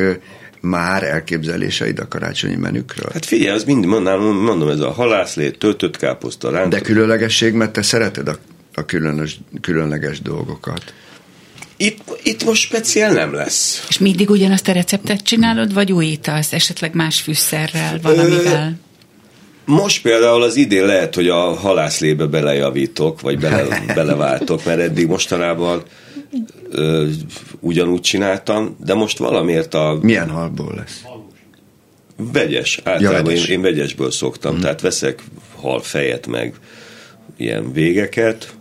[0.64, 3.10] már elképzeléseid a karácsonyi menükről?
[3.12, 6.70] Hát figyelj, az mindig mondom, mondom ez a halászlét, töltött káposzta, rántott.
[6.70, 8.36] De különlegesség, mert te szereted a,
[8.74, 10.94] a különös, különleges dolgokat.
[11.76, 13.86] Itt, itt most speciál nem lesz.
[13.88, 18.78] És mindig ugyanazt a receptet csinálod, vagy újítasz, esetleg más fűszerrel, valamivel?
[19.64, 25.82] Most például az idén lehet, hogy a halászlébe belejavítok, vagy bele, beleváltok, mert eddig mostanában
[26.70, 27.08] ö,
[27.60, 29.98] ugyanúgy csináltam, de most valamiért a...
[30.02, 31.02] Milyen halból lesz?
[32.32, 32.80] Vegyes.
[32.84, 33.46] Általában ja, vegyes.
[33.48, 34.60] Én, én vegyesből szoktam, hmm.
[34.60, 35.22] tehát veszek
[35.60, 36.54] hal fejet, meg
[37.36, 38.54] ilyen végeket,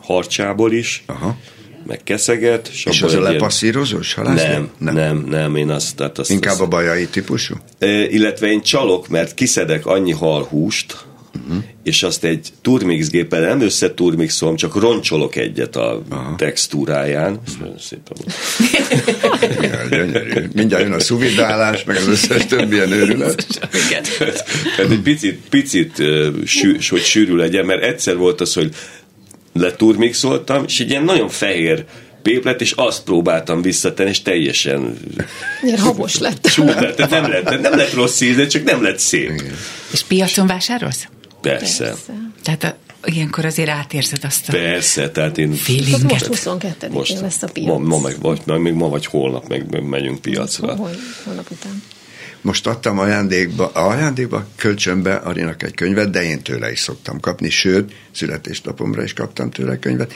[0.00, 1.02] harcsából is.
[1.06, 1.36] Aha
[1.88, 2.68] meg keszeget.
[2.72, 4.48] És, és az a lepasszírozós halászló?
[4.48, 5.96] Nem, nem, nem, nem, én azt...
[5.96, 7.54] Tehát azt Inkább azt, a bajai típusú?
[8.08, 10.96] Illetve én csalok, mert kiszedek annyi halhúst,
[11.46, 11.64] uh-huh.
[11.82, 16.34] és azt egy turmix géppel nem összeturmixolom, csak roncsolok egyet a Aha.
[16.36, 17.40] textúráján.
[17.46, 18.16] Ezt nagyon szépen
[19.60, 23.46] ja, Mindjárt jön a szuvidálás, meg az összes többi ilyen őrület.
[24.76, 26.02] Tehát egy picit, picit
[26.44, 28.74] sű, hogy sűrű legyen, mert egyszer volt az, hogy
[29.60, 31.84] leturmixoltam, és egy ilyen nagyon fehér
[32.22, 34.98] péplet, és azt próbáltam visszatenni, és teljesen...
[35.62, 36.46] Ilyen habos lett.
[36.46, 37.10] Csúd lett.
[37.10, 39.30] Nem lett, nem lett rossz íze, csak nem lett szép.
[39.30, 39.54] Igen.
[39.92, 41.06] És piacon vásárolsz?
[41.40, 41.84] Persze.
[41.84, 42.12] Persze.
[42.42, 45.52] Tehát a, ilyenkor azért átérzed azt a Persze, tehát én...
[45.52, 46.02] Feelinget.
[46.02, 47.66] Most 22 most lesz a piac.
[47.66, 50.76] Ma, ma, meg, vagy, még ma vagy holnap meg megyünk piacra.
[50.76, 50.90] Hol,
[51.24, 51.82] holnap után.
[52.40, 57.92] Most adtam ajándékba, ajándékba, kölcsönbe Arinak egy könyvet, de én tőle is szoktam kapni, sőt,
[58.12, 60.14] születésnapomra is kaptam tőle könyvet.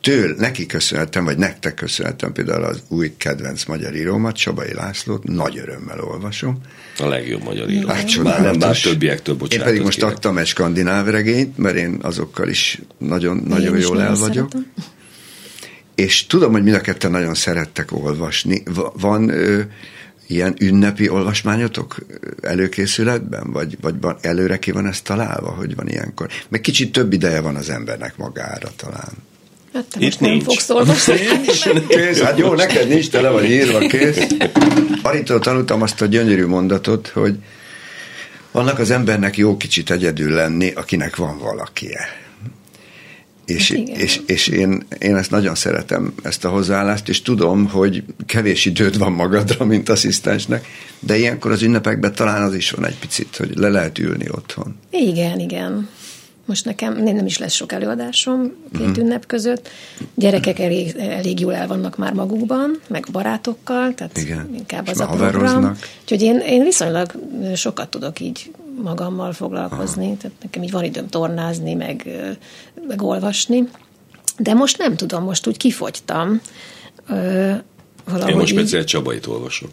[0.00, 5.58] Től, neki köszönhetem, vagy nektek köszönhetem például az új kedvenc magyar írómat, Csabai Lászlót, nagy
[5.58, 6.60] örömmel olvasom.
[6.98, 7.88] A legjobb magyar író.
[7.88, 9.66] Hát, bár nem bár többiektől bocsánat.
[9.66, 10.14] Én pedig most kérek.
[10.14, 14.50] adtam egy skandináv regényt, mert én azokkal is nagyon, én nagyon is jól el vagyok.
[14.50, 14.72] Szeretem.
[15.94, 18.62] És tudom, hogy mind a ketten nagyon szerettek olvasni.
[18.94, 19.60] Van ö,
[20.30, 21.96] ilyen ünnepi olvasmányotok
[22.42, 23.52] előkészületben?
[23.52, 26.28] Vagy, vagy van, előre ki van ez találva, hogy van ilyenkor?
[26.48, 29.12] Meg kicsit több ideje van az embernek magára talán.
[29.74, 30.44] Hát te Itt most nincs.
[30.44, 31.16] nem fogsz olvasni.
[31.88, 34.26] Kész, hát jó, neked nincs, tele vagy írva, kész.
[35.02, 37.36] Aritól tanultam azt a gyönyörű mondatot, hogy
[38.52, 42.28] vannak az embernek jó kicsit egyedül lenni, akinek van valakie.
[43.54, 48.02] És, hát és, és én, én ezt nagyon szeretem, ezt a hozzáállást, és tudom, hogy
[48.26, 50.66] kevés időd van magadra, mint asszisztensnek,
[50.98, 54.76] de ilyenkor az ünnepekben talán az is van egy picit, hogy le lehet ülni otthon.
[54.90, 55.88] Igen, igen.
[56.50, 58.96] Most nekem nem is lesz sok előadásom két uh-huh.
[58.96, 59.68] ünnep között.
[60.14, 64.50] Gyerekek elég, elég jól el vannak már magukban, meg barátokkal, tehát Igen.
[64.56, 65.76] inkább az a program.
[66.02, 67.12] Úgyhogy én, én viszonylag
[67.54, 68.50] sokat tudok így
[68.82, 70.16] magammal foglalkozni, Aha.
[70.20, 72.06] tehát nekem így van időm tornázni, meg,
[72.88, 73.68] meg olvasni.
[74.38, 76.40] De most nem tudom, most úgy kifogytam.
[77.08, 77.52] Ö,
[78.28, 79.70] Én most speciál Csabait olvasok.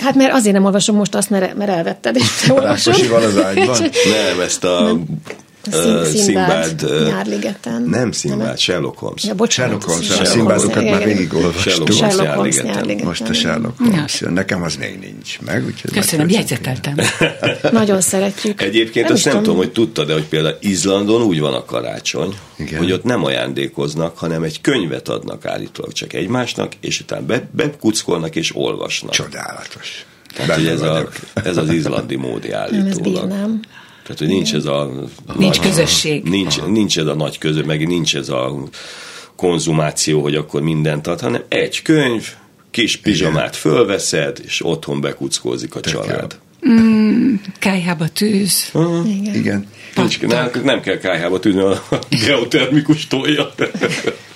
[0.00, 2.94] Hát mert azért nem olvasom most azt, mert, mert elvetted, és te olvasom.
[3.14, 3.76] az ágyban?
[4.26, 4.98] Nem, ezt a
[5.70, 6.04] nem.
[6.04, 7.82] Szimbád, Nyárligeten.
[7.82, 9.24] Nem Szimbád, Sherlock Holmes.
[9.24, 11.92] Ja, bocsánat, Sherlock Holmes, a Szimbádokat már végig olvastuk.
[11.92, 13.06] Sherlock Holmes Nyárligeten.
[13.06, 14.32] Most a Sherlock Holmes jön.
[14.32, 15.74] Nekem az még nincs meg.
[15.92, 16.94] Köszönöm, jegyzeteltem.
[17.72, 18.62] Nagyon szeretjük.
[18.62, 22.34] Egyébként nem azt nem tudom, hogy tudta, de hogy például Izlandon úgy van a karácsony,
[22.56, 22.78] Igen.
[22.78, 28.36] hogy ott nem ajándékoznak, hanem egy könyvet adnak állítólag csak egymásnak, és utána be, bekuckolnak
[28.36, 29.10] és olvasnak.
[29.12, 30.06] Csodálatos.
[30.36, 33.28] Tehát, hogy ez, a, ez az izlandi módi állítólag.
[33.28, 34.90] Nem, ez tehát, hogy nincs ez a...
[35.36, 36.22] Nincs nagy, közösség.
[36.22, 38.58] Nincs, nincs ez a nagy közö, meg nincs ez a
[39.36, 42.28] konzumáció, hogy akkor mindent ad, hanem egy könyv,
[42.70, 46.38] kis pizsamát fölveszed, és otthon bekuckózik a család.
[46.68, 48.70] Mm, kájhába tűz.
[48.72, 49.08] Uh-huh.
[49.18, 49.34] Igen.
[49.34, 49.66] Igen.
[49.94, 51.82] Nincs, nem, nem kell kájhába tűzni, a
[52.26, 53.54] geotermikus tolja.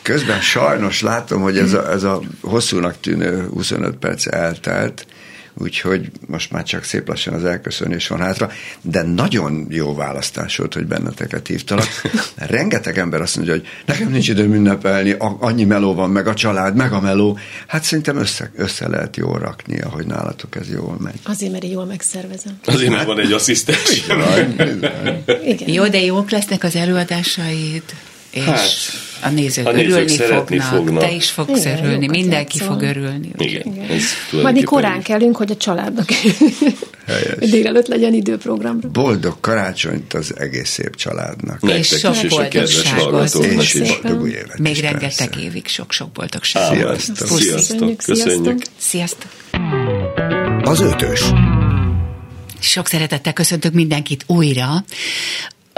[0.02, 5.06] Közben sajnos látom, hogy ez a, ez a hosszúnak tűnő 25 perc eltelt,
[5.60, 10.74] úgyhogy most már csak szép lassan az elköszönés van hátra, de nagyon jó választás volt,
[10.74, 11.88] hogy benneteket hívtalak.
[12.36, 16.76] Rengeteg ember azt mondja, hogy nekem nincs időm ünnepelni, annyi meló van, meg a család,
[16.76, 17.38] meg a meló.
[17.66, 21.20] Hát szerintem össze, össze lehet jól rakni, ahogy nálatok ez jól megy.
[21.24, 22.58] Azért, mert jól megszervezem.
[22.64, 24.02] Azért, mert van egy asszisztens.
[25.44, 25.68] Igen.
[25.68, 27.82] Jó, de jók lesznek az előadásaid
[28.30, 28.60] és hát,
[29.22, 32.74] a nézők, a nézők örülni fognak, fognak, te is fogsz Igen, örülni, mindenki szóval.
[32.74, 33.30] fog örülni.
[33.36, 33.62] Igen.
[33.66, 34.00] Igen.
[34.42, 36.08] Majd mi korán kellünk, hogy a családnak
[37.38, 38.88] délelőtt legyen időprogramra.
[38.88, 41.60] Boldog karácsonyt az egész szép családnak.
[41.60, 43.34] Nektek és sok boldogságot.
[43.44, 47.00] És boldog új évet Még rengeteg évig sok-sok boldogságot.
[47.00, 47.38] Sziasztok.
[47.38, 47.96] Sziasztok.
[47.96, 48.62] Köszönjük.
[48.76, 49.30] Sziasztok.
[50.62, 51.22] Az ötös.
[52.60, 54.84] Sok szeretettel köszöntök mindenkit újra.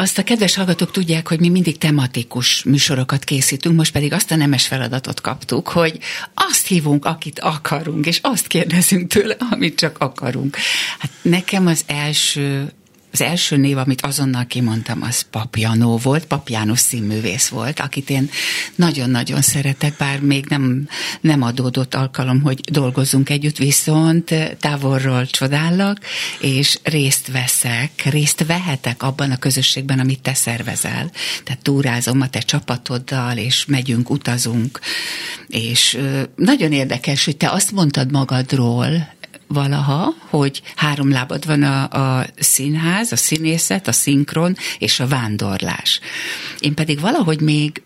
[0.02, 4.36] Azt a kedves hallgatók tudják, hogy mi mindig tematikus műsorokat készítünk, most pedig azt a
[4.36, 5.98] nemes feladatot kaptuk, hogy
[6.34, 10.56] azt hívunk, akit akarunk, és azt kérdezünk tőle, amit csak akarunk.
[10.98, 12.72] Hát nekem az első
[13.12, 18.30] az első név, amit azonnal kimondtam, az Papjanó volt, Papjános színművész volt, akit én
[18.74, 20.88] nagyon-nagyon szeretek, bár még nem,
[21.20, 25.98] nem adódott alkalom, hogy dolgozzunk együtt, viszont távolról csodállak,
[26.40, 31.10] és részt veszek, részt vehetek abban a közösségben, amit te szervezel.
[31.44, 34.80] Tehát túrázom a te csapatoddal, és megyünk, utazunk,
[35.48, 35.98] és
[36.36, 39.20] nagyon érdekes, hogy te azt mondtad magadról,
[39.52, 41.88] valaha, hogy három lábad van a,
[42.18, 46.00] a színház, a színészet, a szinkron és a vándorlás.
[46.58, 47.82] Én pedig valahogy még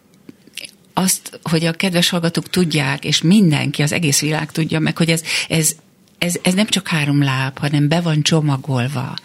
[0.92, 5.22] azt, hogy a kedves hallgatók tudják, és mindenki, az egész világ tudja meg, hogy ez,
[5.48, 5.76] ez
[6.18, 9.16] ez, ez nem csak három láb, hanem be van csomagolva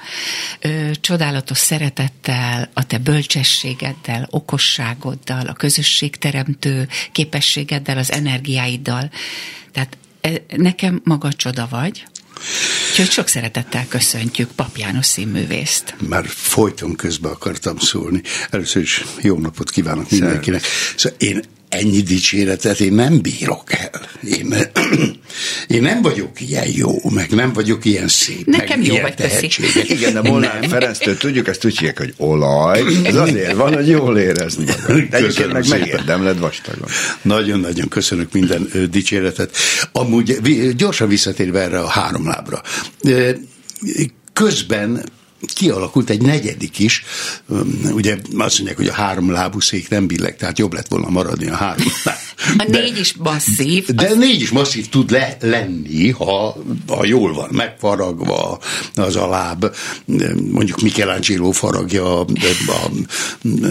[0.60, 9.10] ö, csodálatos szeretettel, a te bölcsességeddel, okosságoddal, a közösségteremtő képességeddel, az energiáiddal.
[9.72, 12.06] Tehát e, nekem maga csoda vagy,
[12.90, 15.96] Úgyhogy sok szeretettel köszöntjük Pap János színművészt.
[16.08, 18.22] Már folyton közben akartam szólni.
[18.50, 20.64] Először is jó napot kívánok mindenkinek.
[20.96, 24.10] Szóval én ennyi dicséretet én nem bírok el.
[24.24, 24.56] Én,
[25.76, 29.90] én nem vagyok ilyen jó, meg nem vagyok ilyen szép, Nekem meg jó ilyen tehetséges.
[29.90, 32.84] Igen, de Molnár Ferenctől tudjuk, ezt úgy hívják, hogy olaj.
[33.04, 35.04] Ez azért van, hogy jól érezni magad.
[35.12, 36.88] Egyébként meg megérdemled vastagon.
[37.22, 39.56] Nagyon-nagyon köszönök minden dicséretet.
[39.92, 40.38] Amúgy
[40.76, 42.62] gyorsan visszatérve erre a három lábra.
[44.34, 45.04] Közben
[45.54, 47.04] kialakult egy negyedik is,
[47.92, 51.48] ugye azt mondják, hogy a három lábú szék nem billeg, tehát jobb lett volna maradni
[51.48, 51.88] a három.
[52.58, 53.86] A de, négy is masszív.
[53.86, 54.18] De az...
[54.18, 58.60] négy is masszív tud le, lenni, ha, ha jól van megfaragva
[58.96, 59.76] az a láb.
[60.52, 62.26] Mondjuk Michelangelo faragja a,
[62.68, 62.90] a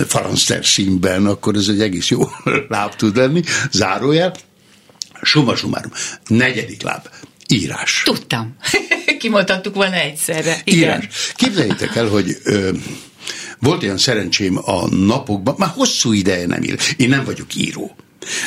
[0.06, 2.20] Faranster színben, akkor ez egy egész jó
[2.68, 3.42] láb tud lenni.
[3.72, 4.34] Zárójel.
[5.22, 5.92] Suma sumárum.
[6.26, 7.08] Negyedik láb.
[7.50, 8.02] Írás.
[8.04, 8.56] Tudtam.
[9.18, 10.60] Kimondhattuk volna egyszerre.
[10.64, 11.00] Igen.
[11.00, 11.32] Írás.
[11.34, 12.70] Képzeljétek el, hogy ö,
[13.58, 16.78] volt olyan szerencsém a napokban, már hosszú ideje nem ír.
[16.96, 17.96] Én nem vagyok író.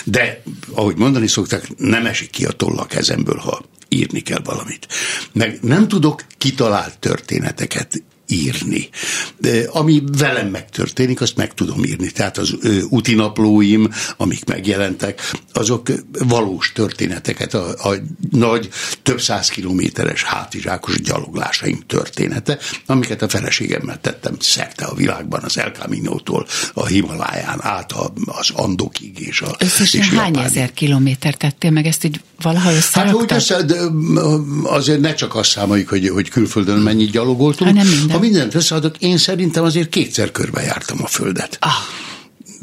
[0.04, 4.88] De, ahogy mondani szokták, nem esik ki a toll a kezemből, ha írni kell valamit.
[5.32, 8.90] Meg nem tudok kitalált történeteket írni.
[9.38, 12.12] De ami velem megtörténik, azt meg tudom írni.
[12.12, 12.56] Tehát az
[12.90, 15.92] úti naplóim, amik megjelentek, azok
[16.28, 17.96] valós történeteket, a, a
[18.32, 18.70] nagy,
[19.02, 25.72] több száz kilométeres hátizsákos gyaloglásaim története, amiket a feleségemmel tettem szerte a világban, az El
[25.72, 27.92] Camino-tól a Himaláján át
[28.26, 30.50] az Andokig és a Összesen és hány Japánig.
[30.50, 33.76] ezer kilométer tettél meg ezt így valaha Hát hogy össze, de
[34.64, 38.10] azért ne csak azt számoljuk, hogy, hogy külföldön mennyit gyalogoltunk, ha, nem minden.
[38.10, 41.58] ha mindent összeadok, én szerintem azért kétszer körbejártam a földet.
[41.60, 41.72] Ah.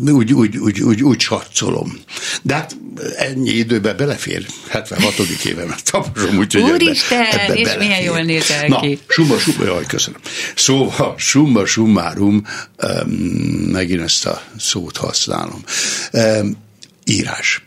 [0.09, 2.01] Úgy, úgy, úgy, úgy, úgy sarcolom.
[2.42, 2.77] De hát
[3.16, 4.46] ennyi időben belefér.
[4.68, 5.14] 76.
[5.44, 7.88] évemet taposom, úgyhogy Úristen, ebbe, ebbe és belefér.
[7.88, 8.99] milyen jól nézel Na, ki.
[9.09, 10.20] summa, summa, jaj, köszönöm.
[10.57, 12.46] Szóval, summa summarum,
[12.83, 13.09] um,
[13.73, 15.64] megint ezt a szót használom.
[16.12, 16.57] Um,
[17.05, 17.62] írás.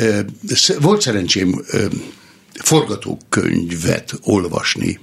[0.00, 0.24] Um,
[0.78, 2.02] volt szerencsém um,
[2.52, 5.00] forgatókönyvet olvasni.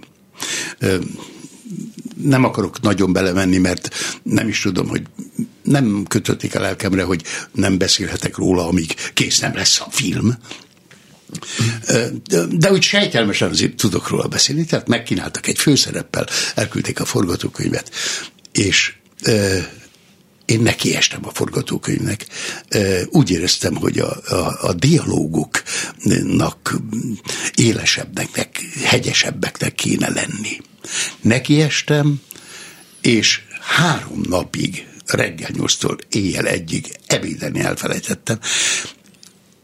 [0.81, 1.35] Um,
[2.21, 5.01] nem akarok nagyon belemenni, mert nem is tudom, hogy
[5.63, 10.37] nem kötötték a lelkemre, hogy nem beszélhetek róla, amíg kész nem lesz a film.
[12.49, 17.91] De úgy sejtelmesen azért tudok róla beszélni, tehát megkínáltak egy főszereppel, elküldték a forgatókönyvet,
[18.51, 18.93] és
[20.45, 22.25] én nekiestem a forgatókönyvnek.
[23.09, 26.75] Úgy éreztem, hogy a, a, a dialóguknak
[27.55, 30.61] élesebbnek, hegyesebbeknek kéne lenni.
[31.21, 32.21] Nekiestem,
[33.01, 38.39] és három napig, reggel nyolctól éjjel egyig ebédeni elfelejtettem.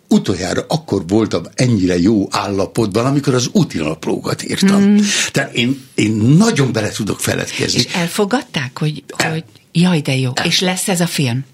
[0.07, 4.81] utoljára akkor voltam ennyire jó állapotban, amikor az útinaplókat írtam.
[4.81, 4.97] Mm.
[5.31, 7.79] Tehát én, én nagyon bele tudok feledkezni.
[7.79, 9.31] És elfogadták, hogy, El.
[9.31, 10.45] hogy jaj, de jó, El.
[10.45, 11.45] és lesz ez a film?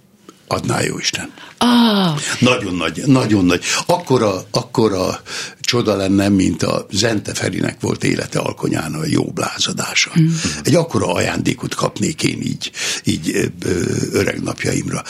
[0.52, 1.32] Adná jó Isten.
[1.58, 2.20] Ah.
[2.40, 3.64] Nagyon nagy, nagyon nagy.
[3.86, 5.22] Akkora, akkora
[5.62, 10.12] csoda lenne, mint a Zente Ferinek volt élete alkonyán a jó blázadása.
[10.20, 10.28] Mm.
[10.64, 12.72] Egy akkora ajándékot kapnék én így,
[13.04, 13.52] így
[14.12, 15.04] öreg napjaimra.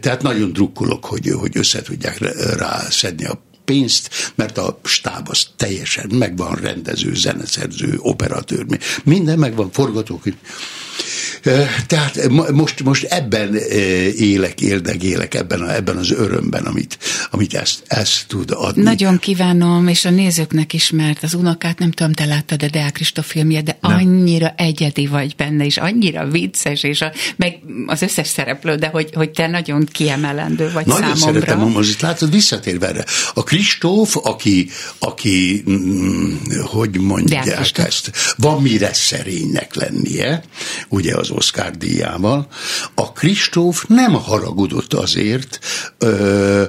[0.00, 2.18] Tehát nagyon drukkolok, hogy, hogy össze tudják
[2.56, 8.66] rá szedni a pénzt, mert a stáb az teljesen megvan, rendező, zeneszerző, operatőr,
[9.04, 10.36] minden megvan, forgatókönyv.
[11.86, 13.54] Tehát most, most ebben
[14.16, 16.98] élek, éldegélek, ebben, a, ebben az örömben, amit,
[17.30, 18.82] amit ezt, ezt tud adni.
[18.82, 22.92] Nagyon kívánom, és a nézőknek is, mert az unokát nem tudom, te láttad a Deák
[22.92, 23.92] Kristóf filmje, de nem.
[23.92, 29.10] annyira egyedi vagy benne, és annyira vicces, és a, meg az összes szereplő, de hogy,
[29.14, 31.26] hogy te nagyon kiemelendő vagy nagyon számomra.
[31.26, 33.04] Nagyon szeretem, most látod, visszatérve erre.
[33.34, 34.68] A Kristóf, aki,
[34.98, 36.34] aki mm,
[36.64, 40.42] hogy mondják ezt, van mire szerénynek lennie,
[40.88, 42.46] ugye az Oscar díjával,
[42.94, 45.58] a Kristóf nem haragudott azért,
[45.98, 46.64] ö,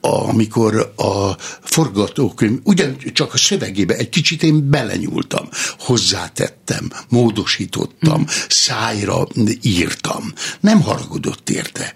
[0.00, 5.48] amikor a forgatókönyv, ugyan csak a szövegébe egy kicsit én belenyúltam,
[5.78, 8.24] hozzátettem, módosítottam, mm.
[8.48, 9.26] szájra
[9.62, 10.32] írtam.
[10.60, 11.94] Nem haragudott érte.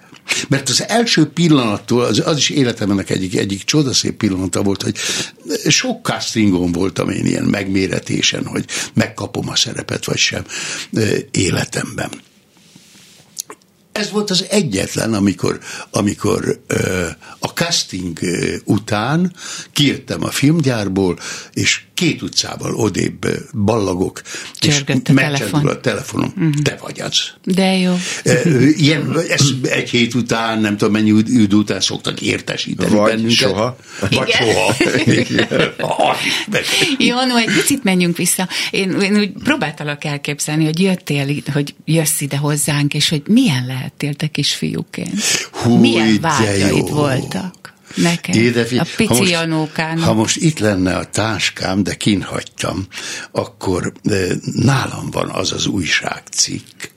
[0.49, 4.97] Mert az első pillanattól, az, az is életemnek egyik, egyik csodaszép pillanata volt, hogy
[5.69, 8.65] sok castingon voltam én ilyen megméretésen, hogy
[8.95, 10.45] megkapom a szerepet, vagy sem
[11.31, 12.11] életemben.
[13.93, 15.59] Ez volt az egyetlen, amikor,
[15.91, 17.07] amikor ö,
[17.39, 18.19] a casting
[18.65, 19.33] után
[19.73, 21.19] kiértem a filmgyárból,
[21.53, 24.23] és két utcával odébb ballagok,
[24.55, 26.33] Csörgött és megcsendül a telefonom.
[26.37, 26.63] Uh-huh.
[26.63, 27.15] Te vagy az.
[27.45, 27.95] De jó.
[28.77, 33.37] Ilyen, ez egy hét után, nem tudom mennyi idő után szoktak értesíteni vagy bennünket.
[33.37, 33.77] soha.
[34.01, 34.27] Vagy Igen.
[34.29, 34.75] soha.
[36.99, 38.49] jó, no, egy picit menjünk vissza.
[38.71, 44.15] Én, én úgy próbáltalak elképzelni, hogy jöttél, hogy jössz ide hozzánk, és hogy milyen lehettél
[44.15, 45.21] te kisfiúként.
[45.53, 47.62] Hú, milyen vágyaid voltak?
[47.95, 48.39] Nekem.
[48.39, 52.87] Édefi, a pici ha most, Ha most itt lenne a táskám, de kinhagytam,
[53.33, 53.93] akkor
[54.43, 56.91] nálam van az az újságcikk,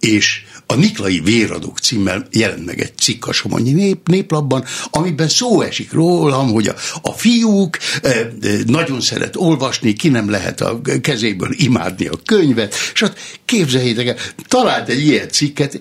[0.00, 5.60] és a Niklai Véradók címmel jelent meg egy cikk a Somonyi nép, néplapban, amiben szó
[5.60, 8.30] esik rólam, hogy a, a fiúk e, e,
[8.66, 14.16] nagyon szeret olvasni, ki nem lehet a kezéből imádni a könyvet, és ott képzeljétek el,
[14.48, 15.80] talált egy ilyen cikket,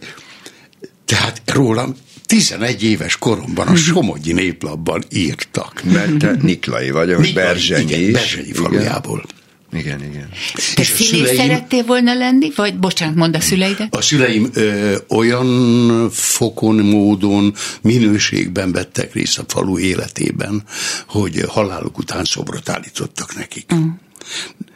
[1.05, 5.83] tehát rólam 11 éves koromban a Somogyi néplapban írtak.
[5.83, 9.23] Mert te Niklai vagy, Niklai, Berzsenyi igen, Berzsenyi falujából.
[9.23, 9.38] Igen.
[9.71, 10.29] Igen, igen.
[10.73, 13.95] Te színész szüleim, szerettél volna lenni, vagy bocsánat, mondd a szüleidet?
[13.95, 20.63] A szüleim ö, olyan fokon, módon, minőségben vettek részt a falu életében,
[21.07, 23.71] hogy haláluk után szobrot állítottak nekik.
[23.71, 23.79] Uh.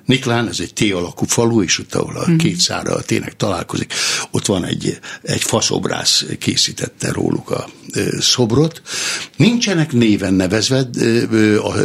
[0.05, 3.93] Niklán, ez egy T-alakú falu, és ott, ahol a két szára tényleg találkozik,
[4.31, 7.69] ott van egy, egy faszobrász készítette róluk a
[8.19, 8.81] szobrot.
[9.37, 10.89] Nincsenek néven nevezve
[11.57, 11.77] a,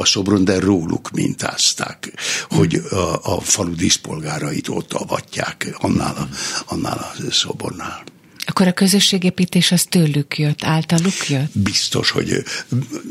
[0.00, 2.12] a szobron, de róluk mintázták,
[2.48, 6.28] hogy a, a falu díszpolgárait ott avatják annál a,
[6.74, 8.04] annál a szobornál.
[8.46, 11.58] Akkor a közösségépítés az tőlük jött, általuk jött?
[11.58, 12.42] Biztos, hogy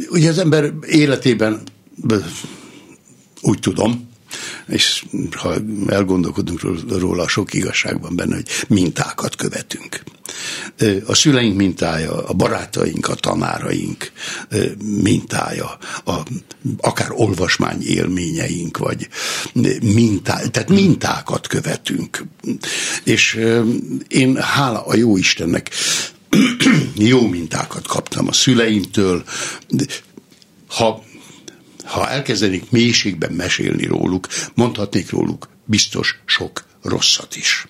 [0.09, 1.61] ugye az ember életében
[3.43, 4.11] úgy tudom,
[4.67, 5.53] és ha
[5.87, 10.03] elgondolkodunk róla, sok igazság van benne, hogy mintákat követünk.
[11.05, 14.11] A szüleink mintája, a barátaink, a tanáraink
[15.01, 16.13] mintája, a,
[16.77, 19.07] akár olvasmány élményeink, vagy
[19.81, 22.25] mintá, tehát mintákat követünk.
[23.03, 23.39] És
[24.07, 25.71] én hála a jó Istennek
[26.95, 29.23] jó mintákat kaptam a szüleimtől,
[30.67, 31.03] ha
[31.83, 37.67] ha elkezdenék mélységben mesélni róluk, mondhatnék róluk biztos sok rosszat is.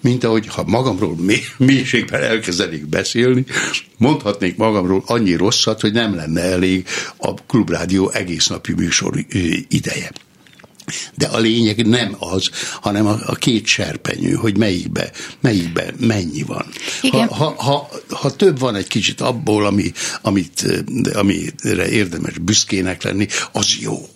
[0.00, 3.44] Mint ahogy ha magamról mély, mélységben elkezdenék beszélni,
[3.96, 6.86] mondhatnék magamról annyi rosszat, hogy nem lenne elég
[7.16, 9.24] a Klubrádió egész napi műsor
[9.68, 10.12] ideje.
[11.14, 15.10] De a lényeg nem az, hanem a, a két serpenyő, hogy melyikbe,
[15.40, 16.66] melyikbe mennyi van.
[17.02, 17.28] Igen.
[17.28, 20.82] Ha, ha, ha, ha több van egy kicsit abból, ami, amit,
[21.12, 24.08] amire érdemes büszkének lenni, az jó.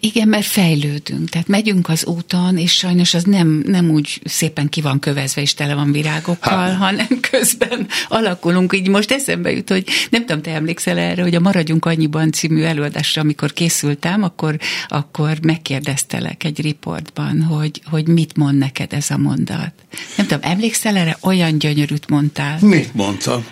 [0.00, 4.80] Igen, mert fejlődünk, tehát megyünk az úton, és sajnos az nem, nem úgy szépen ki
[4.80, 6.74] van kövezve, és tele van virágokkal, ha.
[6.74, 8.72] hanem közben alakulunk.
[8.74, 12.62] Így most eszembe jut, hogy nem tudom, te emlékszel erre, hogy a Maradjunk annyiban című
[12.62, 14.58] előadásra, amikor készültem, akkor,
[14.88, 19.72] akkor megkérdeztelek egy riportban, hogy, hogy mit mond neked ez a mondat.
[20.16, 21.16] Nem tudom, emlékszel erre?
[21.20, 22.58] Olyan gyönyörűt mondtál.
[22.60, 23.44] Mit mondtam?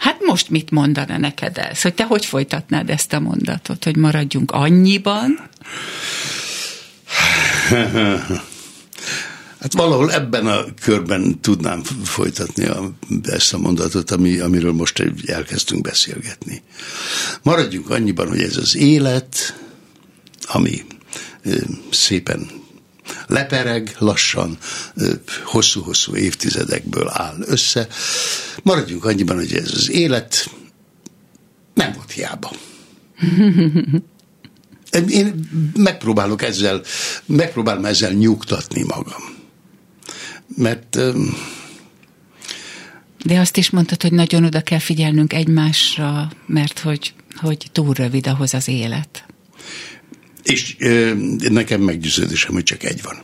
[0.00, 1.82] Hát most mit mondana neked ez?
[1.82, 5.48] Hogy te hogy folytatnád ezt a mondatot, hogy maradjunk annyiban?
[9.60, 12.92] Hát valahol ebben a körben tudnám folytatni a,
[13.22, 16.62] ezt a mondatot, ami, amiről most elkezdtünk beszélgetni.
[17.42, 19.60] Maradjunk annyiban, hogy ez az élet,
[20.42, 20.82] ami
[21.90, 22.59] szépen
[23.26, 24.58] lepereg, lassan,
[25.44, 27.88] hosszú-hosszú évtizedekből áll össze.
[28.62, 30.50] Maradjunk annyiban, hogy ez az élet
[31.74, 32.52] nem volt hiába.
[35.08, 36.82] Én megpróbálok ezzel,
[37.26, 39.22] megpróbálom ezzel nyugtatni magam.
[40.56, 40.98] Mert
[43.24, 48.26] de azt is mondtad, hogy nagyon oda kell figyelnünk egymásra, mert hogy, hogy túl rövid
[48.26, 49.24] ahhoz az élet.
[50.50, 50.76] És
[51.38, 53.20] nekem meggyőződésem, hogy csak egy van.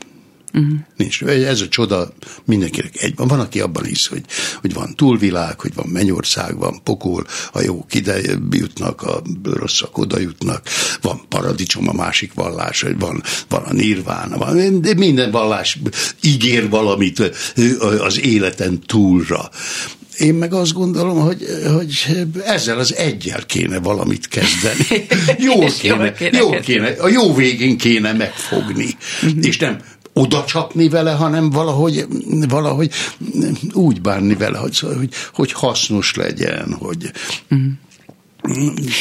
[0.56, 0.78] Uh-huh.
[0.96, 1.22] Nincs.
[1.22, 2.12] Ez a csoda
[2.44, 3.28] mindenkinek egy van.
[3.28, 4.22] Van, aki abban hisz, hogy,
[4.60, 8.20] hogy van túlvilág, hogy van mennyország, van pokol, a jók ide
[8.50, 10.68] jutnak, a rosszak oda jutnak,
[11.00, 14.56] van paradicsom a másik vallás, van, van a nirvána, van,
[14.96, 15.78] minden vallás
[16.20, 17.32] ígér valamit
[17.98, 19.50] az életen túlra.
[20.18, 21.46] Én meg azt gondolom, hogy,
[21.76, 25.06] hogy ezzel az egyel kéne valamit kezdeni.
[25.52, 28.96] Jól kéne, jól kéne, a jó végén kéne megfogni.
[29.22, 29.44] Uh-huh.
[29.46, 29.78] És nem
[30.12, 32.06] oda csapni vele, hanem valahogy,
[32.48, 32.90] valahogy
[33.72, 36.76] úgy bánni vele, hogy, hogy, hogy hasznos legyen.
[36.78, 37.10] Hogy...
[37.50, 37.72] Uh-huh.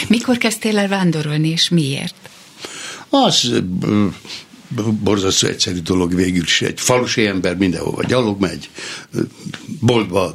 [0.08, 2.16] Mikor kezdtél el vándorolni, és miért?
[3.10, 3.52] Az
[5.04, 6.62] borzasztó egyszerű dolog végül is.
[6.62, 8.70] Egy falusi ember mindenhova gyalog megy,
[9.80, 10.34] boltba,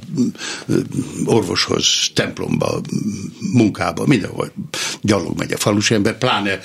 [1.25, 2.81] orvoshoz, templomba,
[3.53, 4.53] munkába, mindenhol
[5.01, 6.61] gyalog megy a falusi ember, pláne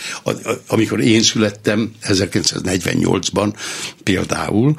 [0.67, 3.53] amikor én születtem 1948-ban
[4.03, 4.75] például,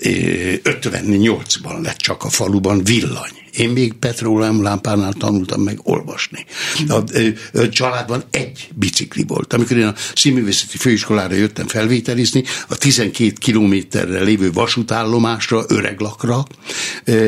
[0.00, 3.37] 58-ban lett csak a faluban villany.
[3.58, 6.44] Én még petróleum lámpánál tanultam meg olvasni.
[6.88, 6.94] A,
[7.58, 9.52] a családban egy bicikli volt.
[9.52, 16.44] Amikor én a színművészeti főiskolára jöttem felvételizni, a 12 kilométerre lévő vasútállomásra, öreglakra,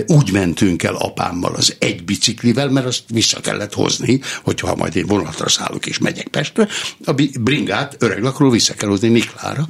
[0.07, 5.07] úgy mentünk el apámmal az egy biciklivel, mert azt vissza kellett hozni, hogyha majd én
[5.07, 6.69] vonatra szállok és megyek Pestre,
[7.05, 9.67] a bringát öreglakról vissza kell hozni Niklára,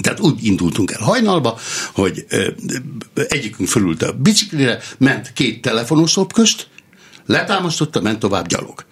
[0.00, 1.58] tehát úgy indultunk el hajnalba,
[1.92, 2.26] hogy
[3.14, 6.68] egyikünk fölült a biciklire, ment két telefonoszlop közt,
[7.26, 8.84] letámasztotta, ment tovább gyalog.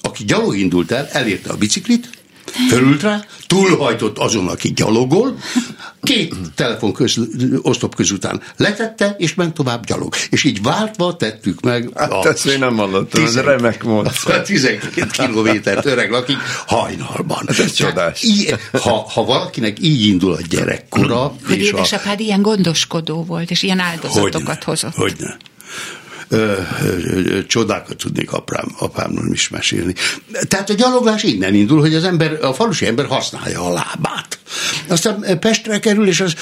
[0.00, 2.23] Aki gyalog indult el, elérte a biciklit,
[2.68, 5.38] fölült rá, túlhajtott azon, aki gyalogol,
[6.02, 7.18] két telefon köz,
[7.62, 10.14] oszlop közután letette, és ment tovább gyalog.
[10.30, 11.90] És így váltva tettük meg.
[11.94, 14.42] Hát a ezt én nem hallottam, ez remek módszer.
[14.54, 17.44] 12 kilométert öreg lakik hajnalban.
[17.46, 18.22] Hát ez csodás.
[18.22, 21.34] Így, ha, ha valakinek így indul a gyerekkora.
[21.46, 22.22] Hogy édesapád a...
[22.22, 24.94] ilyen gondoskodó volt, és ilyen áldozatokat hogyne, hozott.
[24.94, 25.36] Hogyne
[26.28, 26.60] ö,
[27.04, 29.94] ö, csodákat tudnék apám, apámról is mesélni.
[30.48, 34.38] Tehát a gyaloglás innen indul, hogy az ember, a falusi ember használja a lábát.
[34.88, 36.34] Aztán Pestre kerül, és, az,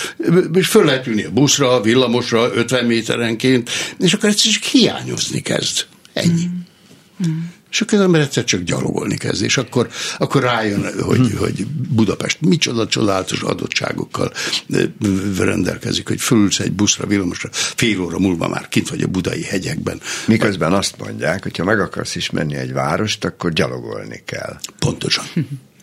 [0.54, 5.40] és föl lehet ülni a buszra, a villamosra 50 méterenként, és akkor egyszer csak hiányozni
[5.40, 5.86] kezd.
[6.12, 6.44] Ennyi.
[6.44, 7.30] Mm.
[7.30, 7.38] Mm
[7.72, 11.38] és akkor az ember egyszer csak gyalogolni kezd, és akkor, akkor rájön, hogy, hmm.
[11.38, 14.32] hogy Budapest micsoda csodálatos adottságokkal
[15.38, 20.00] rendelkezik, hogy fölülsz egy buszra, villamosra, fél óra múlva már kint vagy a budai hegyekben.
[20.26, 24.58] Miközben azt mondják, hogy ha meg akarsz ismerni egy várost, akkor gyalogolni kell.
[24.78, 25.24] Pontosan.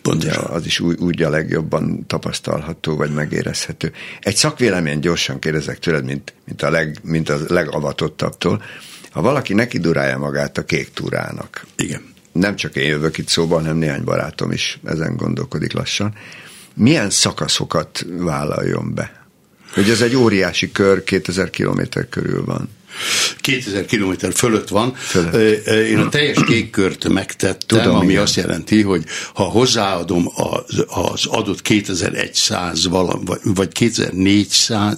[0.02, 0.44] Pontosan.
[0.44, 3.92] Ja, az is úgy, úgy a legjobban tapasztalható, vagy megérezhető.
[4.20, 8.64] Egy szakvélemény gyorsan kérdezek tőled, mint, mint, a, leg, mint a legavatottabbtól.
[9.12, 12.02] Ha valaki neki durálja magát a kék túrának, Igen.
[12.32, 16.14] nem csak én jövök itt szóba, hanem néhány barátom is ezen gondolkodik lassan,
[16.74, 19.26] milyen szakaszokat vállaljon be?
[19.74, 22.70] Hogy ez egy óriási kör, 2000 kilométer körül van.
[23.38, 24.94] 2000 kilométer fölött van.
[24.96, 25.68] Fölött.
[25.68, 28.22] Én a teljes kékkört megtettem, Tudom, ami igen.
[28.22, 34.98] azt jelenti, hogy ha hozzáadom az, az adott 2100 valam, vagy 2400,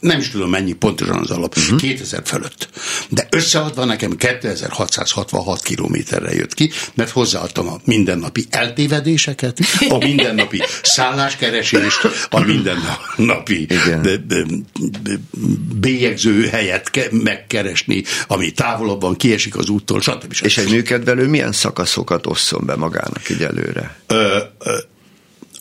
[0.00, 1.78] nem is tudom mennyi pontosan az alap, uh-huh.
[1.78, 2.68] 2000 fölött.
[3.08, 9.58] De összeadva nekem 2666 kilométerre jött ki, mert hozzáadtam a mindennapi eltévedéseket,
[9.88, 12.00] a mindennapi szálláskeresést,
[12.30, 13.66] a mindennapi
[15.80, 16.90] bélyegző helyet
[17.22, 20.32] megkeresni, ami távolabb van, kiesik az úttól, stb.
[20.32, 20.46] stb.
[20.46, 23.96] És egy műkedvelő milyen szakaszokat osszon be magának így előre?
[24.06, 24.78] Ö, ö,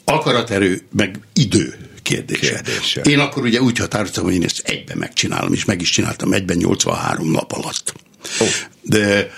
[0.05, 2.53] akaraterő, meg idő kérdése.
[2.53, 3.01] kérdése.
[3.01, 6.57] Én akkor ugye úgy határoztam, hogy én ezt egyben megcsinálom, és meg is csináltam egyben
[6.57, 7.93] 83 nap alatt.
[8.39, 8.47] Oh.
[8.81, 9.31] De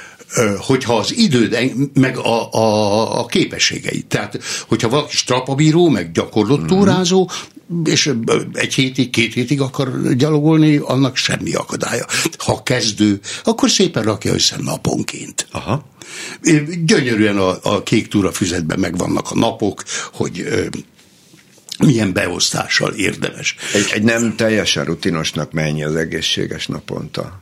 [0.58, 1.58] hogyha az időd,
[1.94, 4.06] meg a, a, a képességeit.
[4.06, 6.66] Tehát, hogyha valaki strapabíró, meg gyakorlott mm.
[6.66, 7.30] túrázó,
[7.84, 8.14] és
[8.54, 12.06] egy hétig, két hétig akar gyalogolni, annak semmi akadálya.
[12.38, 15.48] Ha kezdő, akkor szépen rakja össze naponként.
[15.52, 15.86] Aha.
[16.86, 20.48] Gyönyörűen a, a kék túra füzetben megvannak a napok, hogy
[21.80, 23.56] milyen beosztással érdemes.
[23.74, 27.42] Egy, egy nem teljesen rutinosnak mennyi az egészséges naponta?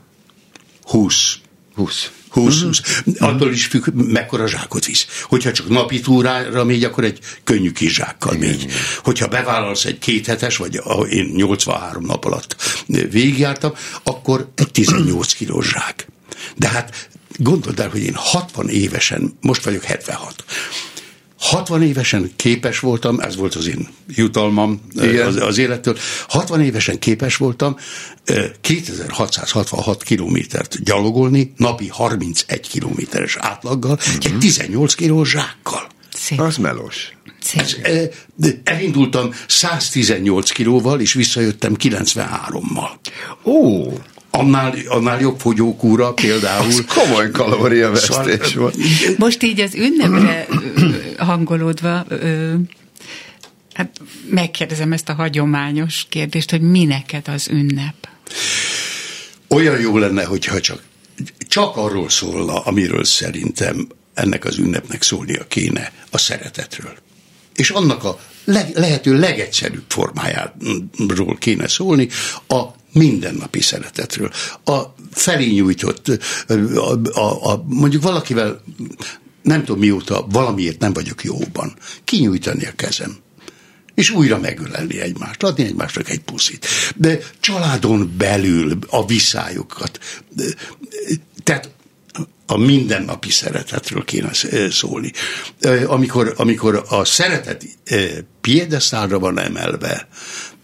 [0.83, 1.35] 20.
[1.75, 2.11] 20.
[2.33, 2.81] 20, 20.
[3.05, 3.29] Uh-huh.
[3.29, 5.07] Attól is függ, mekkora zsákot visz.
[5.23, 8.67] Hogyha csak napi túrára megy, akkor egy könnyű kis zsákkal megy.
[9.03, 12.55] Hogyha bevállalsz egy kéthetes, vagy én 83 nap alatt
[12.87, 13.73] végigjártam,
[14.03, 16.07] akkor egy 18 kilós zsák.
[16.55, 20.43] De hát gondold el, hogy én 60 évesen, most vagyok 76,
[21.43, 24.81] 60 évesen képes voltam, ez volt az én jutalmam
[25.25, 27.77] az, az élettől, 60 évesen képes voltam
[28.61, 34.25] 2666 kilométert gyalogolni, napi 31 kilométeres átlaggal, uh-huh.
[34.25, 35.87] egy 18 kilós zsákkal.
[36.13, 36.39] Szép.
[36.39, 37.13] Az melós.
[37.55, 37.75] Ez,
[38.63, 42.89] elindultam 118 kilóval, és visszajöttem 93-mal.
[43.43, 43.93] Ó!
[44.37, 46.65] Annál, annál jobb fogyókúra például.
[46.65, 49.17] Az komoly kalóriavesztés szóval, volt.
[49.17, 50.47] Most így az ünnepre
[51.17, 52.05] hangolódva,
[53.73, 58.07] hát megkérdezem ezt a hagyományos kérdést, hogy mi neked az ünnep?
[59.47, 60.81] Olyan jó lenne, hogyha csak,
[61.47, 66.93] csak arról szólna, amiről szerintem ennek az ünnepnek szólnia kéne, a szeretetről.
[67.55, 72.09] És annak a leg, lehető legegyszerűbb formájáról kéne szólni,
[72.47, 72.61] a
[72.93, 74.31] mindennapi szeretetről.
[74.65, 74.81] A
[75.11, 76.07] felé nyújtott,
[76.75, 78.63] a, a, a, mondjuk valakivel
[79.41, 81.73] nem tudom mióta valamiért nem vagyok jóban,
[82.03, 83.17] kinyújtani a kezem
[83.95, 86.65] és újra megölelni egymást, adni egymásnak egy puszit.
[86.95, 89.99] De családon belül a viszályokat,
[91.43, 91.69] tehát
[92.53, 94.31] a mindennapi szeretetről kéne
[94.69, 95.11] szólni.
[95.85, 97.65] Amikor, amikor a szeretet
[98.41, 100.07] piedesztálra van emelve,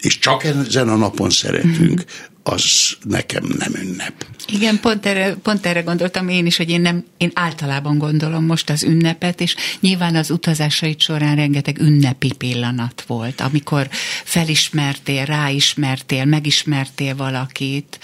[0.01, 2.03] és csak ezen a napon szeretünk,
[2.43, 4.25] az nekem nem ünnep.
[4.47, 8.69] Igen, pont erre, pont erre gondoltam én is, hogy én, nem, én általában gondolom most
[8.69, 13.87] az ünnepet, és nyilván az utazásaid során rengeteg ünnepi pillanat volt, amikor
[14.23, 17.99] felismertél, ráismertél, megismertél valakit,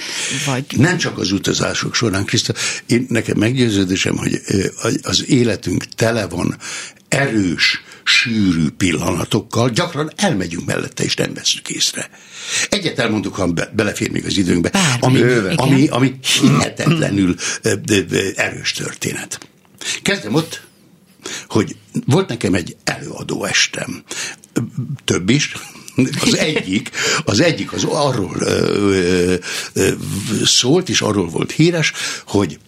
[0.46, 0.66] vagy...
[0.78, 2.54] Nem csak az utazások során, Kriszta,
[2.86, 4.42] én nekem meggyőződésem, hogy
[5.02, 6.58] az életünk tele van
[7.08, 12.10] erős, sűrű pillanatokkal, gyakran elmegyünk mellette, és nem veszük észre.
[12.70, 15.22] Egyet elmondok, ha be, belefér még az időnkbe, ami,
[15.56, 17.36] ami, ami hihetetlenül
[18.36, 19.40] erős történet.
[20.02, 20.62] Kezdem ott,
[21.48, 21.76] hogy
[22.06, 24.04] volt nekem egy előadó estem,
[25.04, 25.54] több is,
[26.22, 26.90] az egyik,
[27.26, 29.36] az egyik az arról ö,
[29.74, 29.92] ö,
[30.44, 31.92] szólt, és arról volt híres,
[32.26, 32.60] hogy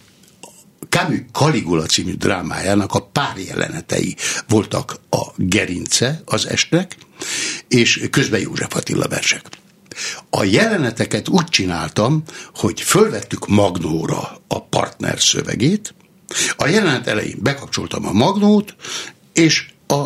[0.88, 4.16] Camus Caligula című drámájának a pár jelenetei
[4.48, 6.96] voltak a gerince az estnek,
[7.68, 9.46] és közben József Attila versek.
[10.30, 12.22] A jeleneteket úgy csináltam,
[12.54, 15.94] hogy fölvettük Magnóra a partner szövegét,
[16.56, 18.74] a jelenet elején bekapcsoltam a Magnót,
[19.32, 20.04] és a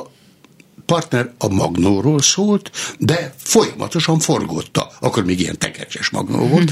[0.87, 4.91] partner a Magnóról szólt, de folyamatosan forgotta.
[5.01, 6.71] Akkor még ilyen tekercses Magnó volt.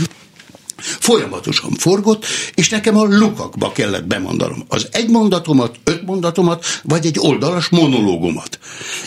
[0.80, 2.24] Folyamatosan forgott,
[2.54, 8.58] és nekem a lukakba kellett bemondanom az egy mondatomat, öt mondatomat, vagy egy oldalas monológomat.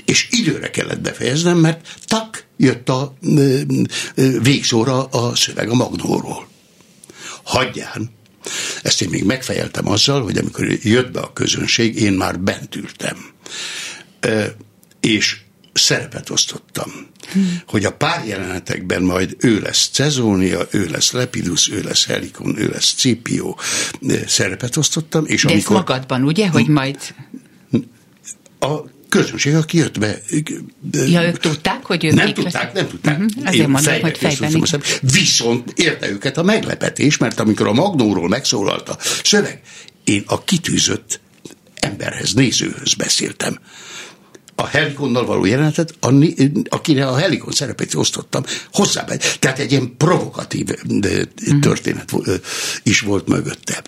[0.05, 3.13] És időre kellett befejeznem, mert tak, jött a
[4.41, 6.47] végszóra a szöveg a magnóról.
[7.43, 8.09] Hagyján,
[8.81, 13.17] ezt én még megfejeltem azzal, hogy amikor jött be a közönség, én már bent ültem.
[14.99, 15.42] És
[15.73, 16.91] szerepet osztottam.
[17.31, 17.61] Hmm.
[17.67, 22.67] Hogy a pár jelenetekben majd ő lesz Cezónia, ő lesz Lepidus, ő lesz Helikon, ő
[22.67, 23.55] lesz Scipio
[24.27, 25.25] szerepet osztottam.
[25.25, 25.75] És De amikor...
[25.75, 26.97] ez magadban, ugye, hogy majd...
[28.59, 30.17] A közönség, aki jött be.
[30.91, 32.73] Ja, ők tudták, hogy ők Nem tudták, lesz?
[32.73, 33.17] nem tudták.
[33.17, 33.47] Uh-huh.
[33.47, 34.65] Azért mondom, hogy fejben
[35.01, 39.61] Viszont érte őket a meglepetés, mert amikor a Magnóról megszólalt a szöveg,
[40.03, 41.19] én a kitűzött
[41.79, 43.59] emberhez, nézőhöz beszéltem
[44.63, 45.93] a Helikonnal való jelenetet,
[46.69, 49.05] akire a Helikon szerepét osztottam, hozzá
[49.39, 50.67] Tehát egy ilyen provokatív
[51.61, 52.11] történet
[52.83, 53.81] is volt mögötte.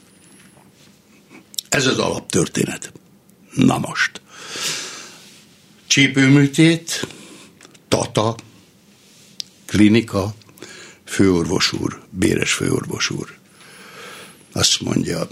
[1.69, 2.91] Ez az alaptörténet.
[3.53, 4.21] Na most.
[5.87, 7.07] Csípőműtét,
[7.87, 8.35] Tata,
[9.65, 10.35] klinika,
[11.05, 13.37] főorvos úr, béres főorvos úr.
[14.51, 15.27] Azt mondja,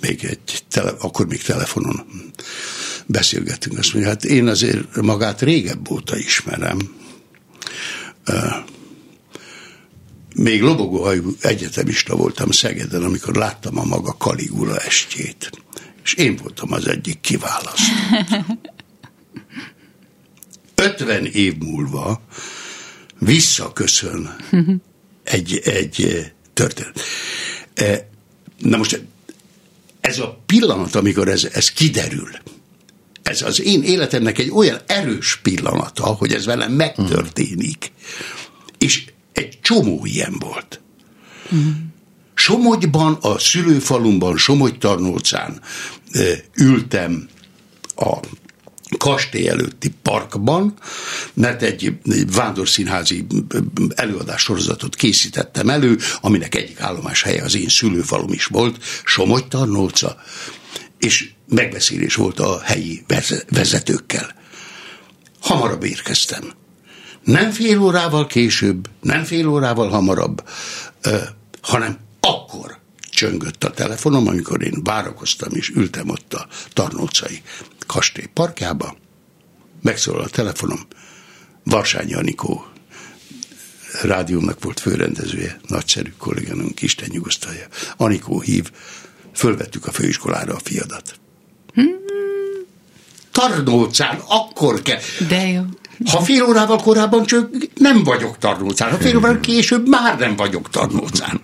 [0.00, 2.06] még egy, tele, akkor még telefonon
[3.06, 6.78] beszélgettünk, azt mondja, hát én azért magát régebb óta ismerem.
[10.34, 15.50] Még lobogóhajú egyetemista voltam Szegeden, amikor láttam a maga Kaligula estjét.
[16.04, 17.92] És én voltam az egyik kiválasztó.
[20.74, 22.22] 50 év múlva
[23.18, 24.36] visszaköszön
[25.24, 27.00] egy, egy történet.
[28.58, 29.02] Na most
[30.00, 32.28] ez a pillanat, amikor ez, ez kiderül,
[33.26, 37.92] ez az én életemnek egy olyan erős pillanata, hogy ez velem megtörténik.
[38.78, 40.80] És egy csomó ilyen volt.
[42.34, 45.60] Somogyban, a szülőfalumban, Somogy-Tarnócán
[46.54, 47.28] ültem
[47.96, 48.16] a
[48.98, 50.74] kastély előtti parkban,
[51.34, 51.98] mert egy
[52.32, 53.26] vándorszínházi
[53.94, 60.16] előadás sorozatot készítettem elő, aminek egyik állomás helye az én szülőfalum is volt, Somogy-Tarnóca,
[60.98, 63.04] és megbeszélés volt a helyi
[63.48, 64.34] vezetőkkel.
[65.40, 66.52] Hamarabb érkeztem.
[67.24, 70.48] Nem fél órával később, nem fél órával hamarabb,
[71.60, 72.78] hanem akkor
[73.10, 77.42] csöngött a telefonom, amikor én várakoztam és ültem ott a Tarnócai
[77.86, 78.96] kastély parkjába.
[79.82, 80.80] Megszólal a telefonom,
[81.64, 82.66] Varsányi Anikó
[84.02, 87.66] rádiónak volt főrendezője, nagyszerű kolléganunk, Isten nyugosztalja.
[87.96, 88.70] Anikó hív,
[89.34, 91.20] fölvettük a főiskolára a fiadat.
[93.32, 94.98] Tarnócán akkor kell.
[95.28, 95.62] De jó.
[96.10, 100.70] Ha fél órával korábban csak nem vagyok Tarnócán, ha fél órával később már nem vagyok
[100.70, 101.40] Tarnócán.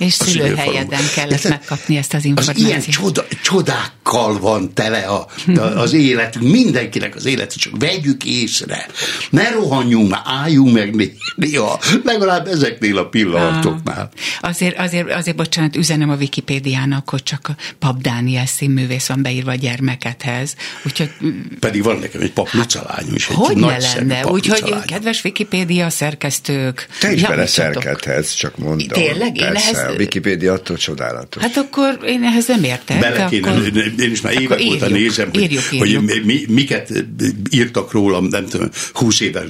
[0.00, 2.66] És szülőhelyeden kellett megkapni ezt az információt.
[2.66, 5.26] Az ilyen csoda, csodákkal van tele a,
[5.56, 8.86] a, az életünk, mindenkinek az élete, csak vegyük észre.
[9.30, 14.10] Ne rohanjunk már, álljunk meg néha, legalább ezeknél a pillanatoknál.
[14.40, 19.22] Ah, azért, azért, azért, bocsánat, üzenem a Wikipédiának, hogy csak a Pap Dániel színművész van
[19.22, 20.54] beírva a gyermekethez.
[20.86, 21.10] Úgyhogy,
[21.58, 24.26] Pedig van nekem egy pap lányom is, egy hogy ne lenne?
[24.26, 26.86] Úgyhogy kedves Wikipédia szerkesztők.
[27.00, 28.88] Te is bele szerkethez, csak mondom.
[28.88, 29.36] Tényleg?
[29.36, 31.42] Én ehhez a Wikipédia attól csodálatos.
[31.42, 33.00] Hát akkor én ehhez nem értek.
[33.00, 33.72] Bele kéne, akkor...
[33.98, 36.10] én is már évek óta nézem, hogy, írjuk, írjuk.
[36.10, 37.04] hogy mi, miket
[37.50, 39.46] írtak rólam, nem tudom, húsz évvel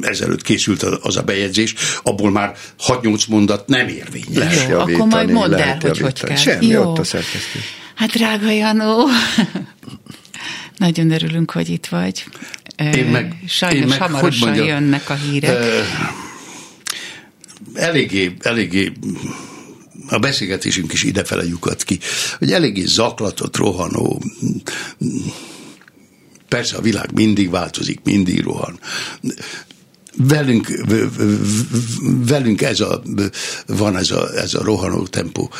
[0.00, 2.56] ezelőtt készült az a bejegyzés, abból már
[2.86, 4.36] 6-8 mondat nem érvényes.
[4.36, 6.36] Lehet Jó, javítani, akkor majd mondd el, hogy hogy kell.
[6.36, 6.82] Semmi, Jó.
[6.82, 7.58] ott a szerkesztő.
[7.94, 9.08] Hát drága Janó,
[10.76, 12.24] nagyon örülünk, hogy itt vagy.
[12.96, 15.58] Én meg, Sajnos én meg, hamarosan hogy mondjam, jönnek a hírek.
[15.58, 15.84] Uh,
[17.74, 18.92] eléggé, eléggé
[20.10, 21.98] a beszélgetésünk is idefele lyukat ki,
[22.38, 24.22] hogy eléggé zaklatott, rohanó,
[26.48, 28.78] persze a világ mindig változik, mindig rohan.
[30.16, 30.68] Velünk,
[32.26, 33.02] velünk ez a,
[33.66, 35.50] van ez a, ez a rohanó tempó.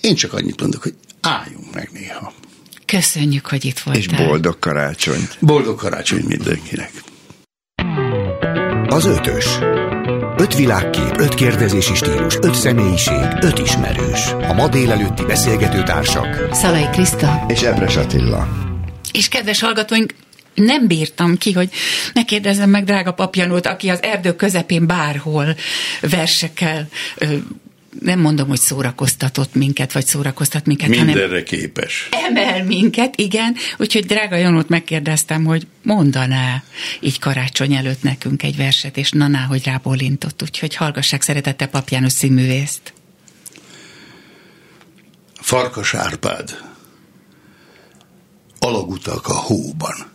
[0.00, 2.32] Én csak annyit mondok, hogy álljunk meg néha.
[2.86, 4.02] Köszönjük, hogy itt voltál.
[4.02, 5.28] És boldog karácsony.
[5.40, 7.02] Boldog karácsony mindenkinek.
[8.88, 9.44] Az ötös.
[10.36, 14.26] Öt világkép, öt kérdezési stílus, öt személyiség, öt ismerős.
[14.48, 16.48] A ma délelőtti beszélgető társak.
[16.52, 17.44] Szalai Kriszta.
[17.48, 18.48] És Ebres Attila.
[19.12, 20.14] És kedves hallgatóink,
[20.54, 21.70] nem bírtam ki, hogy
[22.12, 25.54] ne kérdezzem meg drága papjanót, aki az erdő közepén bárhol
[26.00, 26.88] versekkel
[28.00, 32.08] nem mondom, hogy szórakoztatott minket, vagy szórakoztat minket, Mindenre hanem képes.
[32.10, 33.56] Emel minket, igen.
[33.78, 36.62] Úgyhogy drága Janót megkérdeztem, hogy mondaná
[37.00, 40.42] így karácsony előtt nekünk egy verset, és naná, hogy rábólintott.
[40.42, 42.92] Úgyhogy hallgassák szeretette Papjános színművészt.
[45.40, 46.58] Farkas Árpád.
[48.58, 50.12] Alagutak a hóban.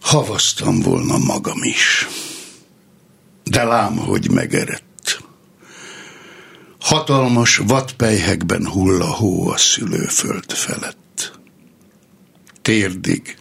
[0.00, 2.06] Havaztam volna magam is
[3.50, 5.22] de lám, hogy megerett.
[6.80, 11.38] Hatalmas vadpejhekben hull a hó a szülőföld felett.
[12.62, 13.36] Térdig,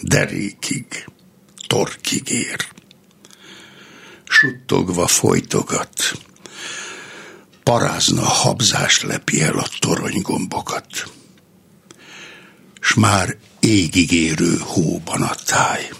[0.00, 1.06] derékig,
[1.66, 2.66] torkig ér.
[4.24, 6.18] Suttogva folytogat,
[7.62, 10.86] parázna habzás lepi el a toronygombokat.
[12.80, 15.90] s már égig érő hóban a táj.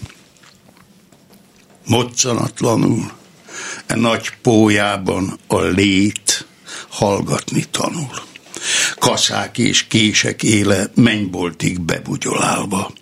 [1.85, 3.11] Moccanatlanul,
[3.87, 6.45] e nagy pójában a lét
[6.89, 8.23] hallgatni tanul.
[8.95, 12.93] Kaszák és kések éle mennyboltig bebugyolálva.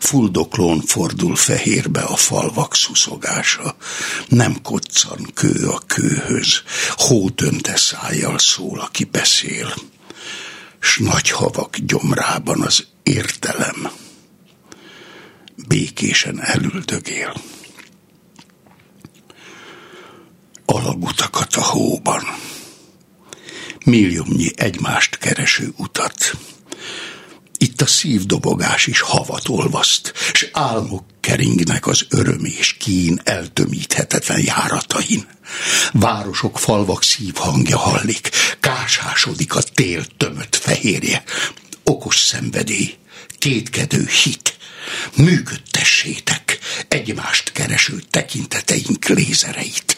[0.00, 3.76] Fuldoklón fordul fehérbe a falvak szuszogása.
[4.28, 6.62] Nem koccan kő a kőhöz,
[6.96, 9.74] hótönte szájjal szól, aki beszél.
[10.80, 13.90] S nagy havak gyomrában az értelem
[15.68, 17.34] békésen elüldögél.
[20.66, 22.22] Alagutakat a hóban,
[23.84, 26.36] milliómnyi egymást kereső utat,
[27.58, 35.26] itt a szívdobogás is havat olvaszt, s álmok keringnek az öröm és kín eltömíthetetlen járatain.
[35.92, 41.22] Városok, falvak szívhangja hallik, kásásodik a tél tömött fehérje.
[41.84, 42.94] Okos szenvedély,
[43.38, 44.56] kétkedő hit,
[45.16, 46.58] működtessétek
[46.88, 49.95] egymást kereső tekinteteink lézereit.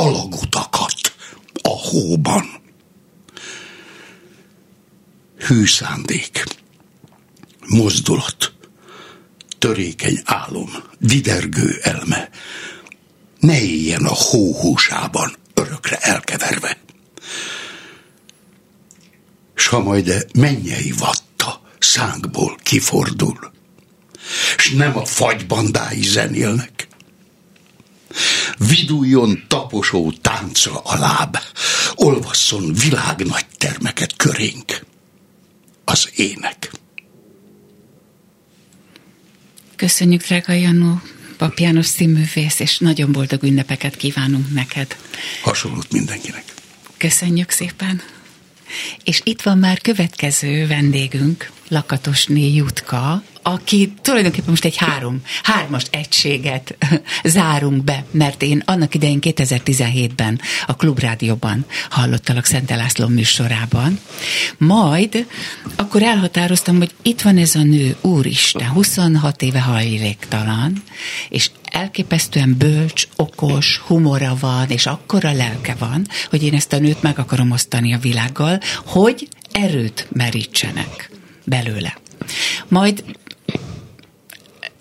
[0.00, 1.14] Alagutakat
[1.62, 2.44] a hóban.
[5.38, 5.64] Hű
[7.66, 8.52] mozdulat,
[9.58, 12.30] törékeny álom, didergő elme,
[13.40, 16.78] ne éljen a hóhúsában örökre elkeverve.
[19.54, 23.52] S ha majd de mennyei vatta szánkból kifordul,
[24.56, 26.79] s nem a fagybandái zenélnek,
[28.68, 31.36] viduljon taposó táncra a láb,
[31.94, 34.84] olvasszon világ nagy termeket körénk
[35.84, 36.70] az ének.
[39.76, 41.00] Köszönjük, drága Janó,
[41.36, 44.96] Pap János színművész, és nagyon boldog ünnepeket kívánunk neked.
[45.42, 46.44] Hasonlót mindenkinek.
[46.96, 48.02] Köszönjük szépen.
[49.04, 56.76] És itt van már következő vendégünk, Lakatosné Jutka, aki tulajdonképpen most egy három, hármas egységet
[57.24, 64.00] zárunk be, mert én annak idején 2017-ben a Klubrádióban hallottalak Szent László műsorában.
[64.58, 65.26] Majd
[65.76, 70.82] akkor elhatároztam, hogy itt van ez a nő, úristen, 26 éve hajléktalan,
[71.28, 77.02] és elképesztően bölcs, okos, humora van, és akkora lelke van, hogy én ezt a nőt
[77.02, 81.10] meg akarom osztani a világgal, hogy erőt merítsenek
[81.44, 81.98] belőle.
[82.68, 83.04] Majd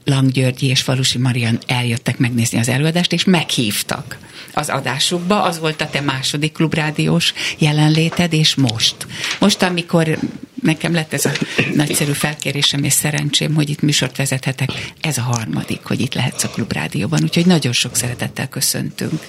[0.09, 4.17] Lang Györgyi és Falusi Marian eljöttek megnézni az előadást, és meghívtak
[4.53, 5.41] az adásukba.
[5.41, 8.95] Az volt a te második klubrádiós jelenléted, és most.
[9.39, 10.19] Most, amikor
[10.61, 11.31] nekem lett ez a
[11.73, 14.69] nagyszerű felkérésem és szerencsém, hogy itt műsort vezethetek,
[15.01, 17.23] ez a harmadik, hogy itt lehetsz a klubrádióban.
[17.23, 19.25] Úgyhogy nagyon sok szeretettel köszöntünk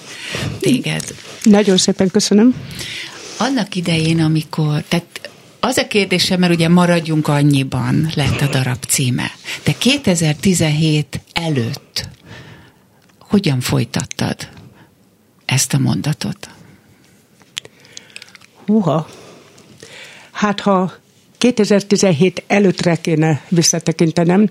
[0.59, 1.03] téged.
[1.43, 2.55] Nagyon szépen köszönöm.
[3.37, 5.30] Annak idején, amikor, tehát
[5.61, 9.31] az a kérdésem, mert ugye maradjunk annyiban lett a darab címe.
[9.63, 12.07] De 2017 előtt
[13.19, 14.35] hogyan folytattad
[15.45, 16.49] ezt a mondatot?
[18.65, 19.07] Húha!
[20.31, 20.93] Hát ha
[21.37, 24.49] 2017 előttre kéne visszatekintenem,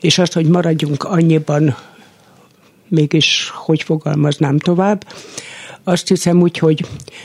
[0.00, 1.76] és azt, hogy maradjunk annyiban,
[2.88, 5.06] mégis hogy fogalmaznám tovább,
[5.84, 6.84] azt hiszem úgy, hogy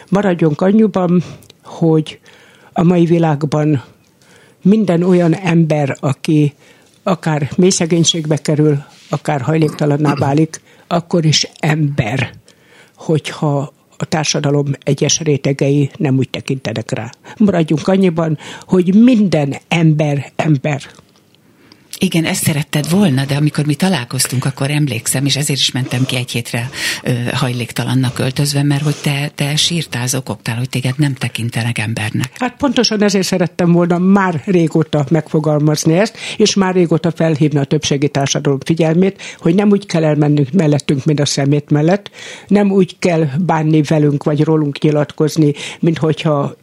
[0.10, 1.24] maradjunk annyiban,
[1.64, 2.20] hogy
[2.78, 3.84] a mai világban
[4.62, 6.54] minden olyan ember, aki
[7.04, 12.34] akár mély szegénységbe kerül, akár hajléktalanná válik, akkor is ember,
[12.96, 17.10] hogyha a társadalom egyes rétegei nem úgy tekintenek rá.
[17.38, 20.82] Maradjunk annyiban, hogy minden ember ember.
[22.00, 26.16] Igen, ezt szeretted volna, de amikor mi találkoztunk, akkor emlékszem, és ezért is mentem ki
[26.16, 26.70] egy hétre
[27.34, 32.32] hajléktalannak öltözve, mert hogy te, te sírtál, zokogtál, hogy téged nem tekintenek embernek.
[32.40, 38.10] Hát pontosan ezért szerettem volna már régóta megfogalmazni ezt, és már régóta felhívni a többségi
[38.10, 42.10] társadalom figyelmét, hogy nem úgy kell elmennünk mellettünk, mint a szemét mellett,
[42.48, 46.56] nem úgy kell bánni velünk, vagy rólunk nyilatkozni, mint hogyha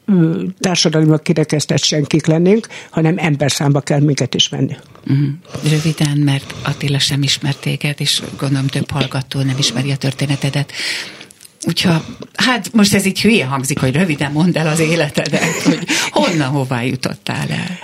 [0.58, 4.76] társadalmiak kirekesztett senkik lennénk, hanem emberszámba kell minket is venni.
[5.06, 5.28] Uh-huh.
[5.70, 10.72] Röviden, mert Attila sem ismert téged, és gondolom több hallgató nem ismeri a történetedet.
[11.66, 11.94] Úgyhogy,
[12.34, 16.82] hát most ez így hülye hangzik, hogy röviden mondd el az életedet, hogy honnan, hová
[16.82, 17.78] jutottál el.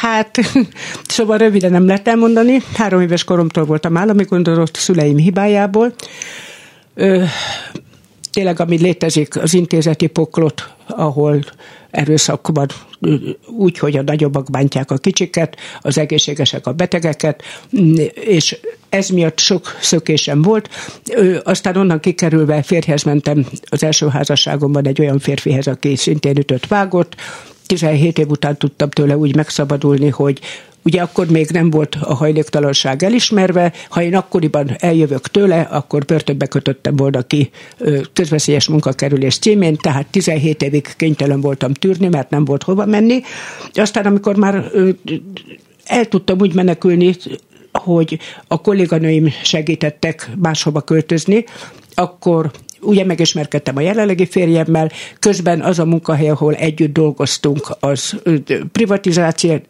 [0.00, 0.38] Hát,
[1.06, 2.62] szóval röviden nem lehet elmondani.
[2.74, 5.94] Három éves koromtól voltam állami gondozott szüleim hibájából.
[6.94, 7.24] Ö,
[8.36, 11.44] tényleg, ami létezik, az intézeti poklot, ahol
[11.90, 12.68] erőszakban
[13.46, 17.42] úgy, hogy a nagyobbak bántják a kicsiket, az egészségesek a betegeket,
[18.14, 18.58] és
[18.88, 20.68] ez miatt sok szökésem volt.
[21.42, 27.14] Aztán onnan kikerülve férjhez mentem az első házasságomban egy olyan férfihez, aki szintén ütött vágott,
[27.66, 30.40] 17 év után tudtam tőle úgy megszabadulni, hogy
[30.86, 36.46] Ugye akkor még nem volt a hajléktalanság elismerve, ha én akkoriban eljövök tőle, akkor börtönbe
[36.46, 37.50] kötöttem volna ki
[38.12, 43.20] közveszélyes munkakerülés címén, tehát 17 évig kénytelen voltam tűrni, mert nem volt hova menni.
[43.72, 44.70] Aztán amikor már
[45.84, 47.16] el tudtam úgy menekülni,
[47.72, 48.18] hogy
[48.48, 51.44] a kolléganőim segítettek máshova költözni,
[51.94, 52.50] akkor
[52.86, 58.16] ugye megismerkedtem a jelenlegi férjemmel, közben az a munkahely, ahol együtt dolgoztunk, az
[58.72, 59.60] privatizáció,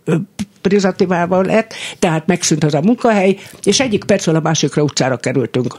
[0.60, 5.76] privatizálva lett, tehát megszűnt az a munkahely, és egyik percről a másikra utcára kerültünk.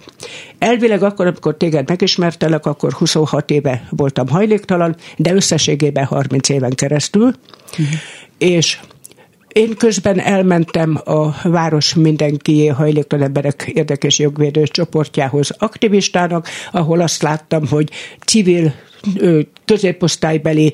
[0.59, 7.33] Elvileg akkor, amikor téged megismertelek, akkor 26 éve voltam hajléktalan, de összességében 30 éven keresztül,
[7.71, 7.87] uh-huh.
[8.37, 8.79] és
[9.57, 17.67] én közben elmentem a város mindenki hajléktalan emberek érdekes jogvédő csoportjához aktivistának, ahol azt láttam,
[17.67, 17.89] hogy
[18.25, 18.73] civil
[19.65, 20.73] középosztálybeli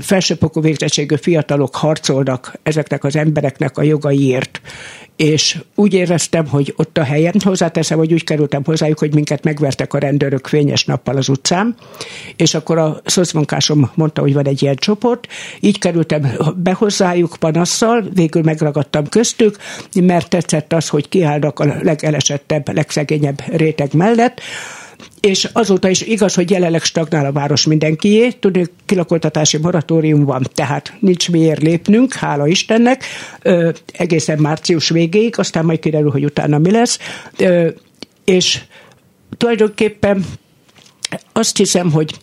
[0.00, 4.60] felsőfokú végzettségű fiatalok harcolnak ezeknek az embereknek a jogaiért.
[5.16, 9.94] És úgy éreztem, hogy ott a helyen, hozzáteszem, hogy úgy kerültem hozzájuk, hogy minket megvertek
[9.94, 11.74] a rendőrök fényes nappal az utcán,
[12.36, 15.26] és akkor a szocmunkásom mondta, hogy van egy ilyen csoport,
[15.60, 19.56] így kerültem be hozzájuk panasszal, végül megragadtam köztük,
[19.94, 24.40] mert tetszett az, hogy kiállnak a legelesettebb, legszegényebb réteg mellett,
[25.20, 30.92] és azóta is igaz, hogy jelenleg stagnál a város mindenkié, tudni, kilakoltatási moratórium van, tehát
[31.00, 33.04] nincs miért lépnünk, hála Istennek,
[33.42, 36.98] ö, egészen március végéig, aztán majd kiderül, hogy utána mi lesz,
[37.38, 37.68] ö,
[38.24, 38.60] és
[39.36, 40.24] tulajdonképpen
[41.32, 42.14] azt hiszem, hogy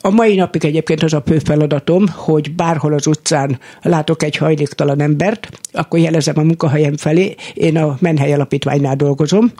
[0.00, 5.00] a mai napig egyébként az a fő feladatom, hogy bárhol az utcán látok egy hajléktalan
[5.00, 9.52] embert, akkor jelezem a munkahelyem felé, én a Menhely Alapítványnál dolgozom,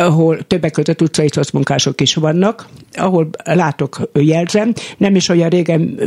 [0.00, 4.72] ahol többek között utcai munkások is vannak, ahol látok, jelzem.
[4.96, 6.00] Nem is olyan régen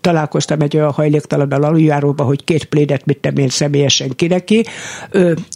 [0.00, 4.64] találkoztam egy olyan hajléktalan aluljáróba, hogy két plédet vittem én személyesen ki neki.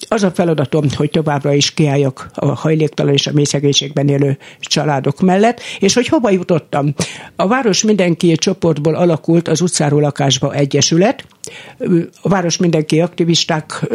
[0.08, 5.20] Az a feladatom, hogy továbbra is kiálljak a hajléktalan és a mély szegénységben élő családok
[5.20, 6.94] mellett, és hogy hova jutottam.
[7.36, 11.24] A város mindenki csoportból alakult az utcáról lakásba egyesület,
[12.22, 13.86] a város mindenki aktivisták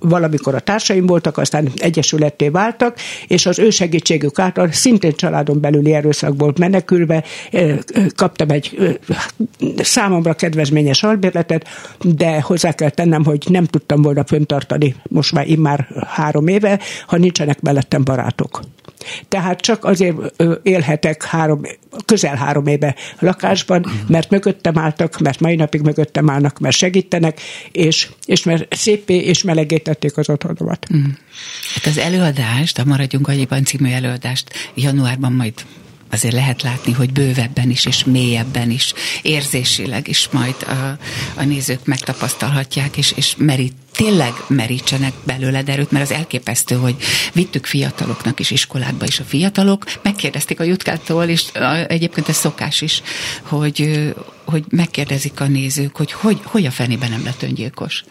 [0.00, 2.96] valamikor a társaim voltak, aztán egyesületté váltak,
[3.26, 7.24] és az ő segítségük által szintén családon belüli erőszakból menekülve
[8.14, 8.98] kaptam egy
[9.76, 11.68] számomra kedvezményes albérletet,
[12.00, 17.16] de hozzá kell tennem, hogy nem tudtam volna föntartani most már immár három éve, ha
[17.16, 18.60] nincsenek mellettem barátok.
[19.28, 20.16] Tehát csak azért
[20.62, 21.60] élhetek három,
[22.04, 27.40] közel három éve lakásban, mert mögöttem álltak, mert mai napig mögöttem állnak, mert segítenek,
[27.72, 30.86] és, és mert szépé és melegítették az otthonomat.
[30.94, 31.04] Mm.
[31.74, 35.54] Hát az előadást, a Maradjunk Annyiban című előadást januárban majd
[36.10, 40.98] azért lehet látni, hogy bővebben is, és mélyebben is, érzésileg is majd a,
[41.40, 46.96] a nézők megtapasztalhatják, és, és merít tényleg merítsenek belőle erőt, mert az elképesztő, hogy
[47.32, 51.44] vittük fiataloknak is iskolákba is a fiatalok, megkérdezték a jutkától, és
[51.88, 53.02] egyébként ez szokás is,
[53.42, 54.12] hogy,
[54.44, 58.04] hogy megkérdezik a nézők, hogy hogy, hogy a fenében nem lett öngyilkos.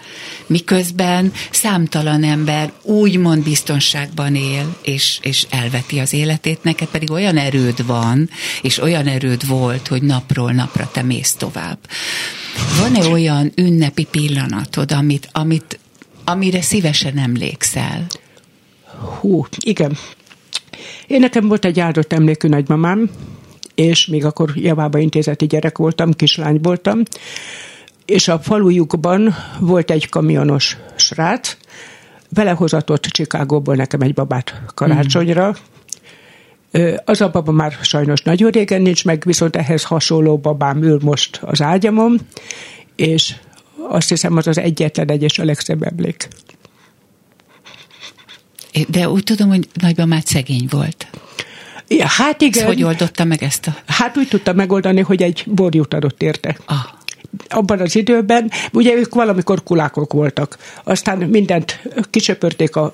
[0.45, 7.85] Miközben számtalan ember úgymond biztonságban él, és, és elveti az életét, neked pedig olyan erőd
[7.85, 8.29] van,
[8.61, 11.77] és olyan erőd volt, hogy napról napra te mész tovább.
[12.79, 15.78] Van-e olyan ünnepi pillanatod, amit, amit,
[16.29, 18.05] amire szívesen emlékszel?
[19.19, 19.97] Hú, igen.
[21.07, 23.09] Én nekem volt egy áldott emlékű nagymamám,
[23.75, 27.01] és még akkor javába intézeti gyerek voltam, kislány voltam,
[28.05, 31.57] és a falujukban volt egy kamionos srác,
[32.33, 35.55] vele hozatott Csikágóból nekem egy babát karácsonyra,
[37.05, 41.39] az a baba már sajnos nagyon régen nincs meg, viszont ehhez hasonló babám ül most
[41.41, 42.19] az ágyamon,
[42.95, 43.35] és
[43.89, 46.27] azt hiszem az az egyetlen egy és a legszebb emlék.
[48.87, 51.07] De úgy tudom, hogy nagymamát szegény volt.
[51.87, 52.59] Ja, hát igen.
[52.63, 53.75] Ezt hogy oldotta meg ezt a...
[53.85, 56.57] Hát úgy tudta megoldani, hogy egy borjút adott érte.
[56.65, 56.97] Ah
[57.49, 62.93] abban az időben, ugye ők valamikor kulákok voltak, aztán mindent kicsöpörték a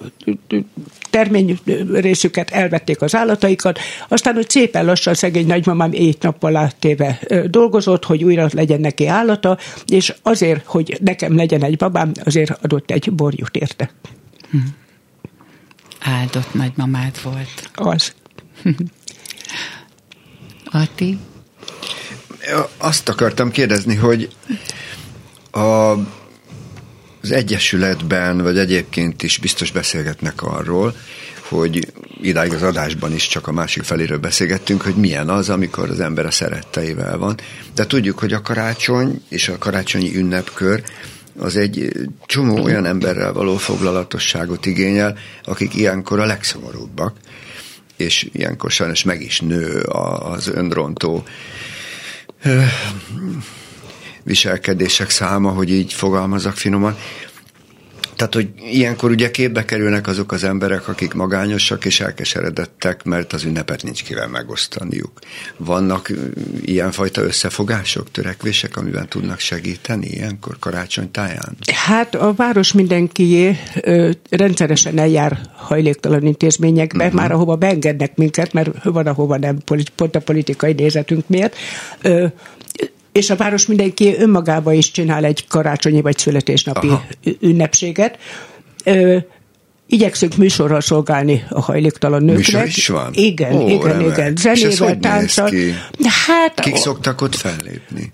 [1.10, 1.60] termény
[1.92, 8.24] részüket, elvették az állataikat, aztán hogy szépen lassan szegény nagymamám ét nappal áttéve dolgozott, hogy
[8.24, 13.56] újra legyen neki állata, és azért, hogy nekem legyen egy babám, azért adott egy borjút
[13.56, 13.92] érte.
[14.52, 14.58] Hm.
[16.02, 17.70] Áldott nagymamád volt.
[17.76, 18.14] Az.
[20.72, 21.18] Ati?
[22.78, 24.30] Azt akartam kérdezni, hogy
[25.52, 25.94] a
[27.26, 30.96] az Egyesületben, vagy egyébként is biztos beszélgetnek arról,
[31.48, 36.00] hogy idáig az adásban is csak a másik feléről beszélgettünk, hogy milyen az, amikor az
[36.00, 37.38] ember a szeretteivel van.
[37.76, 40.84] De tudjuk, hogy a karácsony és a karácsonyi ünnepkör
[41.38, 41.92] az egy
[42.26, 47.18] csomó olyan emberrel való foglalatosságot igényel, akik ilyenkor a legszomorúbbak,
[47.98, 51.24] és ilyenkor sajnos meg is nő az önrontó
[54.24, 56.98] viselkedések száma, hogy így fogalmazok finoman.
[58.16, 63.44] Tehát, hogy ilyenkor ugye képbe kerülnek azok az emberek, akik magányosak és elkeseredettek, mert az
[63.44, 65.20] ünnepet nincs kivel megosztaniuk.
[65.58, 66.12] Vannak
[66.62, 71.58] ilyenfajta összefogások, törekvések, amiben tudnak segíteni ilyenkor karácsony táján?
[71.74, 77.20] Hát a város mindenkié ö, rendszeresen eljár hajléktalan intézményekbe, uh-huh.
[77.20, 79.58] már ahova beengednek minket, mert van, ahova nem,
[79.96, 81.56] pont a politikai nézetünk miért.
[82.02, 82.26] Ö,
[83.16, 87.04] és a város mindenki önmagába is csinál egy karácsonyi vagy születésnapi Aha.
[87.40, 88.18] ünnepséget.
[88.84, 89.18] Ö,
[89.88, 92.38] igyekszünk műsorral szolgálni a hajléktalan nőknek.
[92.38, 93.12] Műsor is van?
[93.14, 94.18] Igen, Ó, igen, remek.
[94.18, 94.36] igen.
[94.36, 95.52] Zenével, tánccal.
[96.28, 98.12] Hát, Kik szoktak ott fellépni?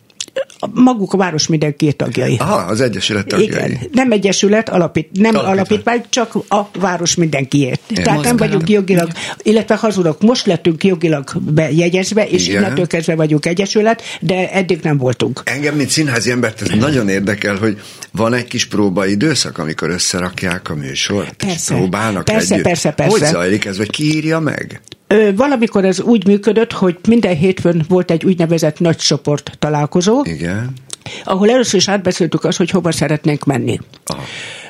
[0.73, 2.37] Maguk a város mindenki tagjai.
[2.39, 3.47] Aha, az Egyesület tagjai.
[3.47, 7.81] Igen, nem Egyesület, alapít, nem alapítvány, alapítvány csak a város mindenkiért.
[7.97, 9.11] Én Tehát nem vagyunk jogilag,
[9.41, 12.61] illetve hazudok, most lettünk jogilag bejegyezve, és Igen.
[12.61, 15.41] innentől kezdve vagyunk Egyesület, de eddig nem voltunk.
[15.43, 20.69] Engem, mint színházi embert, ez nagyon érdekel, hogy van egy kis próba időszak, amikor összerakják
[20.69, 22.65] a műsort, persze, és próbálnak persze, együtt.
[22.65, 24.81] Persze, persze, Hogy zajlik ez, vagy ki írja meg?
[25.35, 30.21] Valamikor ez úgy működött, hogy minden hétfőn volt egy úgynevezett nagy csoport találkozó.
[30.23, 30.73] Igen.
[31.23, 33.79] Ahol először is átbeszéltük azt, hogy hova szeretnénk menni.
[34.05, 34.21] Aha.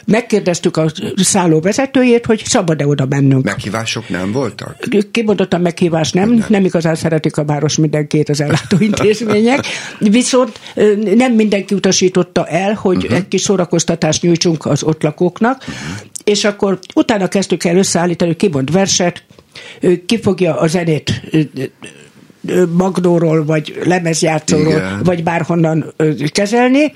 [0.05, 3.43] Megkérdeztük a szálló vezetőjét, hogy szabad-e oda mennünk.
[3.43, 4.75] Meghívások nem voltak?
[5.11, 9.65] Kimondottan meghívás nem, nem, nem igazán szeretik a város mindenkét az ellátóintézmények,
[9.99, 10.59] viszont
[11.15, 13.17] nem mindenki utasította el, hogy uh-huh.
[13.17, 15.75] egy kis szórakoztatást nyújtsunk az ott lakóknak, uh-huh.
[16.23, 19.23] és akkor utána kezdtük el összeállítani, ki mond verset,
[20.05, 21.21] ki fogja a zenét
[22.77, 25.03] Magnóról, vagy lemezjátszóról, Igen.
[25.03, 25.93] vagy bárhonnan
[26.31, 26.95] kezelni,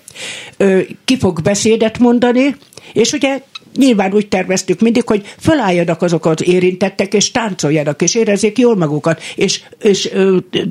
[1.05, 2.55] ki fog beszédet mondani,
[2.93, 3.41] és ugye
[3.75, 9.21] nyilván úgy terveztük mindig, hogy fölálljanak azok az érintettek, és táncoljanak, és érezzék jól magukat,
[9.35, 10.11] és, és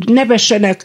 [0.07, 0.85] nevessenek,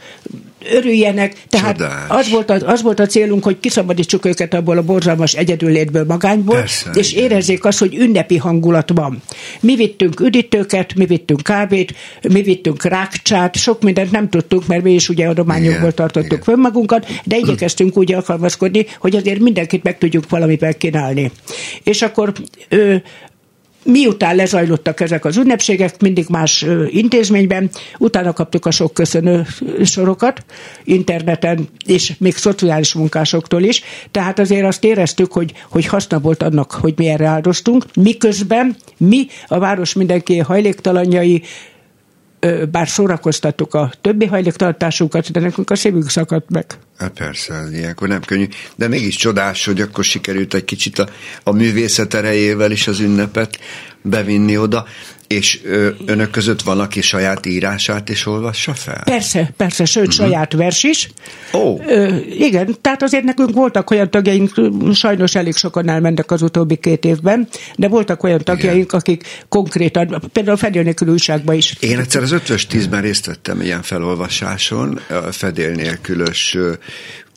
[0.72, 1.36] örüljenek.
[1.50, 6.06] Tehát az volt, az, az volt a célunk, hogy kiszabadítsuk őket abból a borzalmas egyedüllétből,
[6.06, 7.24] magányból, Persze, és igen.
[7.24, 9.22] érezzék azt, hogy ünnepi hangulat van.
[9.60, 11.94] Mi vittünk üdítőket, mi vittünk kávét,
[12.30, 17.08] mi vittünk rákcsát, sok mindent nem tudtunk, mert mi is ugye adományokból tartottuk fönn magunkat,
[17.24, 21.32] de igyekeztünk úgy alkalmazkodni, hogy azért mindenkit meg tudjuk valamivel kínálni.
[21.84, 22.34] És akkor
[22.70, 23.04] ő,
[23.84, 29.46] Miután lezajlottak ezek az ünnepségek, mindig más intézményben, utána kaptuk a sok köszönő
[29.84, 30.46] sorokat
[30.84, 33.84] interneten, és még szociális munkásoktól is.
[34.12, 39.28] Tehát azért azt éreztük, hogy, hogy haszna volt annak, hogy mi erre áldoztunk, miközben mi,
[39.48, 41.44] a város mindenki hajléktalanjai,
[42.72, 46.66] bár szórakoztattuk a többi hajléktartásunkat, de nekünk a szívünk szakadt meg.
[46.98, 48.48] Hát persze, ez ilyenkor nem könnyű.
[48.76, 51.08] De mégis csodás, hogy akkor sikerült egy kicsit a,
[51.44, 53.60] a művészet erejével is az ünnepet
[54.02, 54.86] bevinni oda.
[55.30, 59.02] És ö, önök között van, aki saját írását is olvassa fel?
[59.04, 60.26] Persze, persze, sőt, uh-huh.
[60.26, 61.10] saját vers is.
[61.52, 61.82] Oh.
[61.88, 64.52] Ö, igen, tehát azért nekünk voltak olyan tagjaink,
[64.94, 69.00] sajnos elég sokan elmentek az utóbbi két évben, de voltak olyan tagjaink, igen.
[69.00, 71.76] akik konkrétan, például a Fedél nélkül újságban is.
[71.80, 76.58] Én egyszer az ötös tízben részt vettem ilyen felolvasáson, a Fedél nélkülös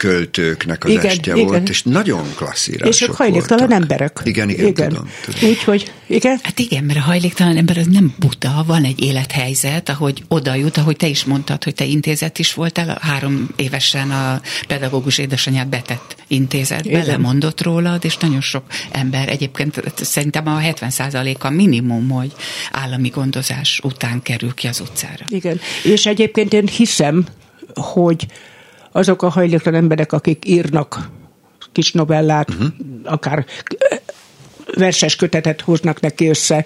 [0.03, 1.47] költőknek az igen, estje igen.
[1.47, 3.83] volt, és nagyon klassz írások És ők hajléktalan voltak.
[3.83, 4.21] emberek.
[4.25, 4.89] Igen, igen, igen.
[4.89, 5.11] tudom.
[5.25, 5.51] tudom.
[5.51, 6.39] Úgyhogy, igen.
[6.43, 10.77] Hát igen, mert a hajléktalan ember az nem buta, van egy élethelyzet, ahogy oda jut,
[10.77, 16.17] ahogy te is mondtad, hogy te intézet is voltál, három évesen a pedagógus édesanyád betett
[16.29, 17.07] intézetbe, igen.
[17.07, 22.33] lemondott rólad, és nagyon sok ember, egyébként szerintem a 70 a minimum, hogy
[22.73, 25.25] állami gondozás után kerül ki az utcára.
[25.29, 27.27] Igen, és egyébként én hiszem,
[27.75, 28.27] hogy
[28.93, 31.11] azok a hajléktalan emberek, akik írnak
[31.73, 32.69] kis novellát, uh-huh.
[33.05, 33.47] akár
[34.75, 36.65] verses kötetet hoznak neki össze,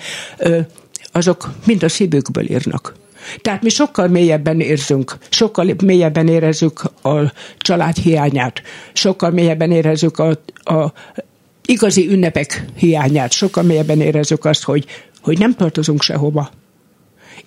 [1.12, 2.94] azok mind a szívükből írnak.
[3.42, 8.62] Tehát mi sokkal mélyebben érzünk, sokkal mélyebben érezzük a család hiányát,
[8.92, 10.92] sokkal mélyebben érezzük a, a
[11.64, 14.86] igazi ünnepek hiányát, sokkal mélyebben érezzük azt, hogy,
[15.20, 16.50] hogy nem tartozunk sehova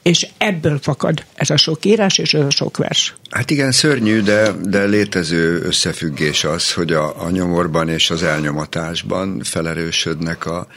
[0.10, 3.16] és ebből fakad ez a sok írás és ez a sok vers.
[3.30, 9.42] Hát igen, szörnyű, de, de létező összefüggés az, hogy a, a nyomorban és az elnyomatásban
[9.44, 10.68] felerősödnek a,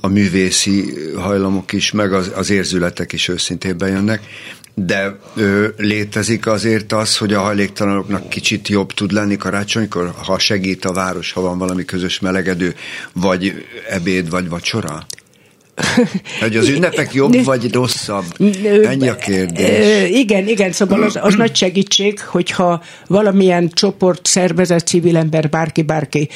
[0.00, 4.20] a művészi hajlamok is, meg az, az érzületek is őszintén bejönnek,
[4.74, 10.84] de ö, létezik azért az, hogy a hajléktalanoknak kicsit jobb tud lenni karácsonykor, ha segít
[10.84, 12.74] a város, ha van valami közös melegedő,
[13.12, 15.06] vagy ebéd, vagy vacsora?
[16.40, 18.24] Hogy az ünnepek jobb vagy rosszabb?
[18.82, 20.10] Ennyi a kérdés.
[20.10, 26.28] Igen, igen, szóval az, az nagy segítség, hogyha valamilyen csoport, szervezet, civil ember, bárki, bárki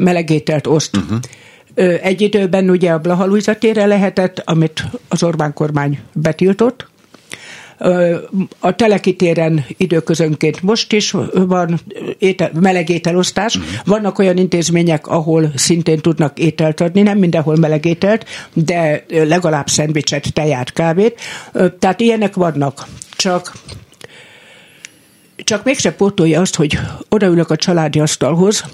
[0.00, 0.96] melegételt oszt.
[0.96, 1.18] Uh-huh.
[2.02, 3.26] Egy időben ugye a Blaha
[3.86, 6.86] lehetett, amit az Orbán kormány betiltott,
[8.58, 11.80] a telekitéren időközönként most is van
[12.18, 13.56] étel, meleg ételosztás.
[13.56, 13.70] Uh-huh.
[13.84, 20.32] Vannak olyan intézmények, ahol szintén tudnak ételt adni, nem mindenhol meleg ételt, de legalább szendvicset,
[20.32, 21.20] teját, kávét.
[21.78, 22.86] Tehát ilyenek vannak.
[23.16, 23.52] Csak
[25.44, 26.78] csak mégse pótolja azt, hogy
[27.08, 28.64] odaülök a családi asztalhoz,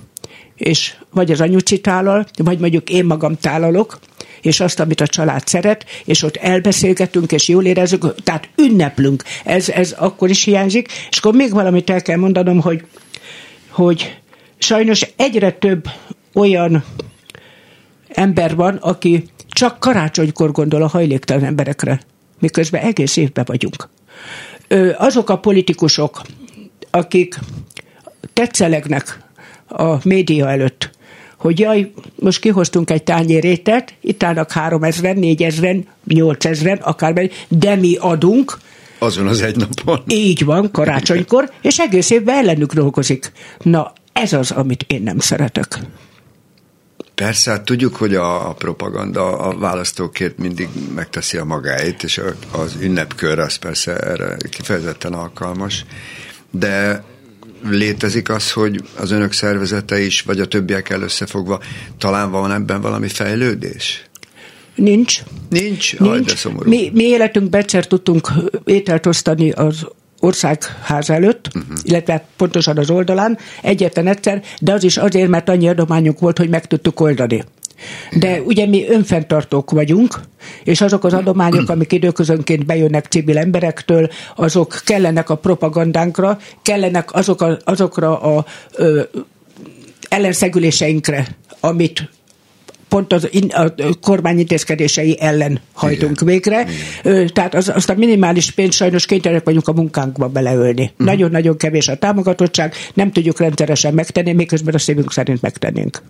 [0.57, 3.99] és vagy az anyuci tálal, vagy mondjuk én magam tálalok,
[4.43, 9.23] és azt, amit a család szeret, és ott elbeszélgetünk, és jól érezzük, tehát ünneplünk.
[9.45, 10.89] Ez, ez akkor is hiányzik.
[11.11, 12.85] És akkor még valamit el kell mondanom, hogy,
[13.71, 14.19] hogy
[14.59, 15.85] sajnos egyre több
[16.35, 16.85] olyan
[18.09, 22.01] ember van, aki csak karácsonykor gondol a hajléktalan emberekre,
[22.39, 23.89] miközben egész évben vagyunk.
[24.97, 26.23] Azok a politikusok,
[26.91, 27.39] akik
[28.33, 29.21] tetszelegnek
[29.69, 30.91] a média előtt,
[31.43, 37.31] hogy jaj, most kihoztunk egy tányérétet, itt állnak három ezren, négy ezren, nyolc ezren, akármely,
[37.49, 38.59] de mi adunk,
[38.99, 40.03] azon az egy napon.
[40.07, 43.33] Így van, karácsonykor, és egész évben ellenük dolgozik.
[43.63, 45.79] Na, ez az, amit én nem szeretek.
[47.15, 52.21] Persze, hát tudjuk, hogy a, a propaganda a választókért mindig megteszi a magáit, és
[52.51, 55.85] az ünnepkör az persze erre kifejezetten alkalmas,
[56.51, 57.05] de
[57.71, 61.61] létezik az, hogy az önök szervezete is, vagy a többiekkel összefogva,
[61.99, 64.05] talán van ebben valami fejlődés?
[64.75, 65.23] Nincs.
[65.49, 65.99] Nincs?
[65.99, 66.13] Nincs.
[66.13, 66.69] Aj, de szomorú.
[66.69, 68.29] Mi, mi életünkben egyszer tudtunk
[68.65, 69.87] ételt osztani az
[70.19, 71.77] országház előtt, uh-huh.
[71.83, 76.49] illetve pontosan az oldalán, egyetlen egyszer, de az is azért, mert annyi adományunk volt, hogy
[76.49, 77.45] meg tudtuk oldani.
[78.13, 80.21] De ugye mi önfenntartók vagyunk,
[80.65, 87.41] és azok az adományok, amik időközönként bejönnek civil emberektől, azok kellenek a propagandánkra, kellenek azok
[87.41, 88.45] a, azokra a
[88.77, 89.03] ö,
[90.09, 91.27] ellenszegüléseinkre,
[91.61, 92.09] amit
[92.93, 96.27] pont az in, a kormány intézkedései ellen hajtunk Igen.
[96.27, 96.67] végre.
[97.05, 97.31] Igen.
[97.33, 100.83] Tehát az, azt a minimális pénzt sajnos kénytelenek vagyunk a munkánkba beleölni.
[100.83, 101.07] Uh-huh.
[101.07, 106.03] Nagyon-nagyon kevés a támogatottság, nem tudjuk rendszeresen megtenni, miközben a szívünk szerint megtennénk.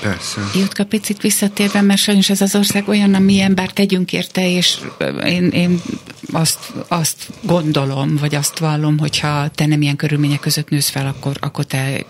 [0.00, 0.40] Persze.
[0.54, 4.78] Jutka, picit visszatérve, mert sajnos ez az ország olyan, amilyen, bár tegyünk érte, és
[5.24, 5.80] én, én
[6.32, 6.58] azt,
[6.88, 11.64] azt gondolom, vagy azt vallom, hogyha te nem ilyen körülmények között nősz fel, akkor, akkor
[11.64, 12.06] te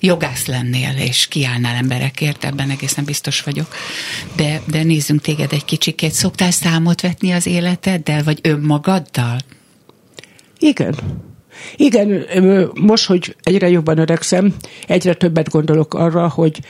[0.00, 3.74] jogász lennél, és kiállnál emberekért, ebben egészen biztos vagyok.
[4.36, 6.12] De, de nézzünk téged egy kicsikét.
[6.12, 9.38] Szoktál számot vetni az életeddel, vagy önmagaddal?
[10.58, 10.94] Igen.
[11.76, 12.26] Igen,
[12.74, 14.54] most, hogy egyre jobban öregszem,
[14.86, 16.60] egyre többet gondolok arra, hogy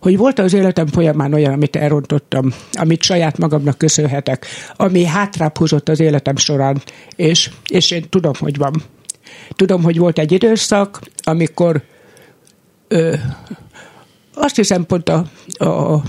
[0.00, 4.46] hogy volt az életem folyamán olyan, amit elrontottam, amit saját magamnak köszönhetek,
[4.76, 6.82] ami hátrább húzott az életem során,
[7.16, 8.82] és, és én tudom, hogy van.
[9.56, 11.82] Tudom, hogy volt egy időszak, amikor
[12.88, 13.14] ö,
[14.34, 15.24] azt hiszem pont a,
[15.64, 16.02] a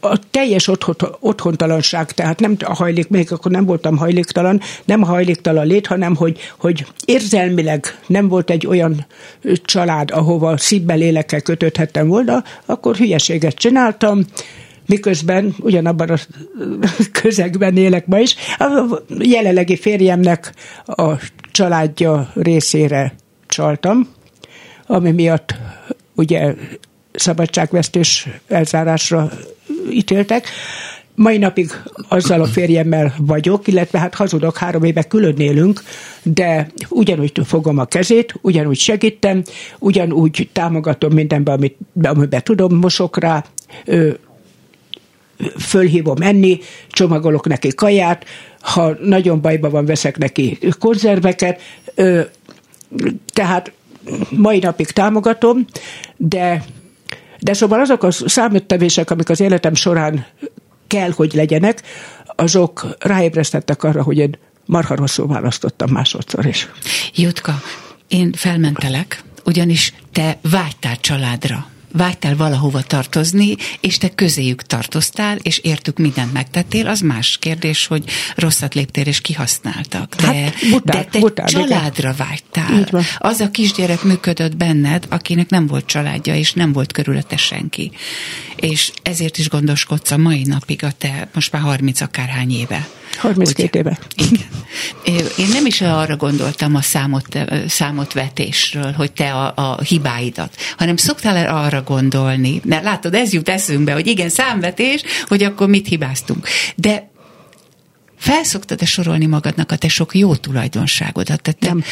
[0.00, 5.06] a teljes otthon, otthontalanság, tehát nem a hajlék, még akkor nem voltam hajléktalan, nem a
[5.06, 9.06] hajléktalan lét, hanem hogy, hogy érzelmileg nem volt egy olyan
[9.64, 14.24] család, ahova szívbe lélekkel kötöthettem volna, akkor hülyeséget csináltam,
[14.86, 16.16] miközben ugyanabban a
[17.22, 18.34] közegben élek ma is.
[18.58, 20.52] A jelenlegi férjemnek
[20.84, 21.12] a
[21.50, 23.14] családja részére
[23.46, 24.08] csaltam,
[24.86, 25.54] ami miatt
[26.14, 26.54] ugye
[27.14, 29.30] szabadságvesztés elzárásra
[29.90, 30.48] ítéltek.
[31.16, 31.70] Mai napig
[32.08, 35.82] azzal a férjemmel vagyok, illetve hát hazudok, három éve külön élünk,
[36.22, 39.42] de ugyanúgy fogom a kezét, ugyanúgy segítem,
[39.78, 43.44] ugyanúgy támogatom mindenben, amit, amiben tudom, mosok rá,
[45.58, 46.58] fölhívom enni,
[46.88, 48.24] csomagolok neki kaját,
[48.60, 51.60] ha nagyon bajban van, veszek neki konzerveket,
[53.32, 53.72] tehát
[54.30, 55.64] mai napig támogatom,
[56.16, 56.64] de
[57.44, 60.26] de szóval azok a számottevések, amik az életem során
[60.86, 61.82] kell, hogy legyenek,
[62.26, 66.68] azok ráébresztettek arra, hogy én marha rosszul választottam másodszor is.
[67.14, 67.54] Jutka,
[68.08, 71.66] én felmentelek, ugyanis te vágytál családra
[71.96, 78.04] vágytál valahova tartozni, és te közéjük tartoztál, és értük mindent megtettél, az más kérdés, hogy
[78.36, 80.14] rosszat léptél és kihasználtak.
[80.14, 82.26] De, hát, butál, de te butál, családra igen.
[82.28, 83.04] vágytál.
[83.18, 87.90] Az a kisgyerek működött benned, akinek nem volt családja, és nem volt körülötte senki.
[88.56, 92.88] És ezért is gondoskodsz a mai napig a te, most már 30 akárhány éve.
[93.16, 93.98] 32 éve.
[94.14, 94.46] Igen.
[95.36, 97.38] Én nem is arra gondoltam a számot,
[97.68, 103.48] számot vetésről, hogy te a, a hibáidat, hanem szoktál arra gondolni, mert látod, ez jut
[103.48, 106.46] eszünkbe, hogy igen, számvetés, hogy akkor mit hibáztunk.
[106.76, 107.10] De
[108.18, 111.42] felszoktad-e sorolni magadnak a te sok jó tulajdonságodat?
[111.42, 111.84] Tehát te, nem.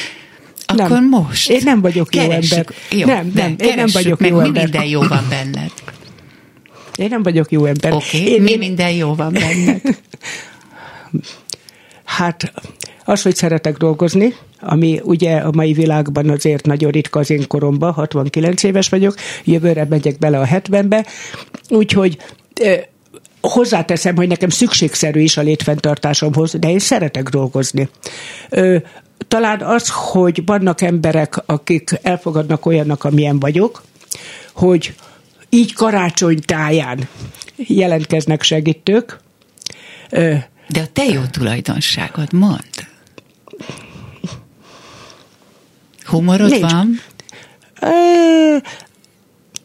[0.66, 1.08] Akkor nem.
[1.08, 1.50] most.
[1.50, 2.66] Én nem vagyok jó ember.
[2.90, 4.62] Jó, nem, nem, én nem vagyok meg, jó mi ember.
[4.62, 5.72] minden jó van benned?
[6.94, 7.92] Én nem vagyok jó ember.
[7.92, 8.58] Oké, okay, mi én...
[8.58, 9.80] minden jó van benned?
[12.04, 12.52] Hát
[13.04, 17.92] az, hogy szeretek dolgozni, ami ugye a mai világban azért nagyon ritka az én koromban,
[17.92, 19.14] 69 éves vagyok,
[19.44, 21.06] jövőre megyek bele a 70-be,
[21.68, 22.16] úgyhogy
[23.40, 27.88] hozzáteszem, hogy nekem szükségszerű is a létfenntartásomhoz, de én szeretek dolgozni.
[29.28, 33.82] talán az, hogy vannak emberek, akik elfogadnak olyannak, amilyen vagyok,
[34.52, 34.94] hogy
[35.48, 37.08] így karácsony táján
[37.56, 39.18] jelentkeznek segítők,
[40.68, 42.91] de a te jó tulajdonságod, mond.
[46.12, 46.70] Humorod Nincs.
[46.70, 47.00] van?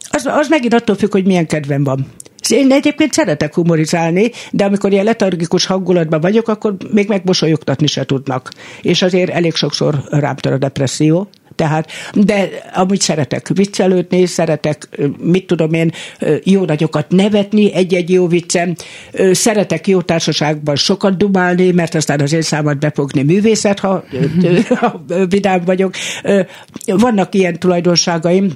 [0.10, 2.08] Az, az megint attól függ, hogy milyen kedvem van.
[2.50, 8.52] Én egyébként szeretek humorizálni, de amikor ilyen letargikus hangulatban vagyok, akkor még megmosolyogtatni se tudnak.
[8.82, 11.30] És azért elég sokszor rám tör a depresszió.
[11.58, 14.90] Tehát, de amúgy szeretek viccelődni, szeretek,
[15.20, 15.92] mit tudom én,
[16.44, 18.76] jó nagyokat nevetni egy-egy jó viccem,
[19.32, 24.04] szeretek jó társaságban sokat dumálni, mert aztán az én számot befogni művészet, ha,
[24.76, 25.94] ha vidám vagyok.
[26.86, 28.52] Vannak ilyen tulajdonságaim,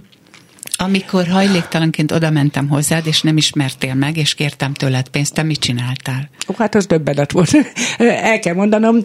[0.84, 5.60] amikor hajléktalanként oda mentem hozzád, és nem ismertél meg, és kértem tőled pénzt, te mit
[5.60, 6.30] csináltál?
[6.50, 7.52] Ó, hát az döbbenet volt.
[7.98, 8.98] El kell mondanom,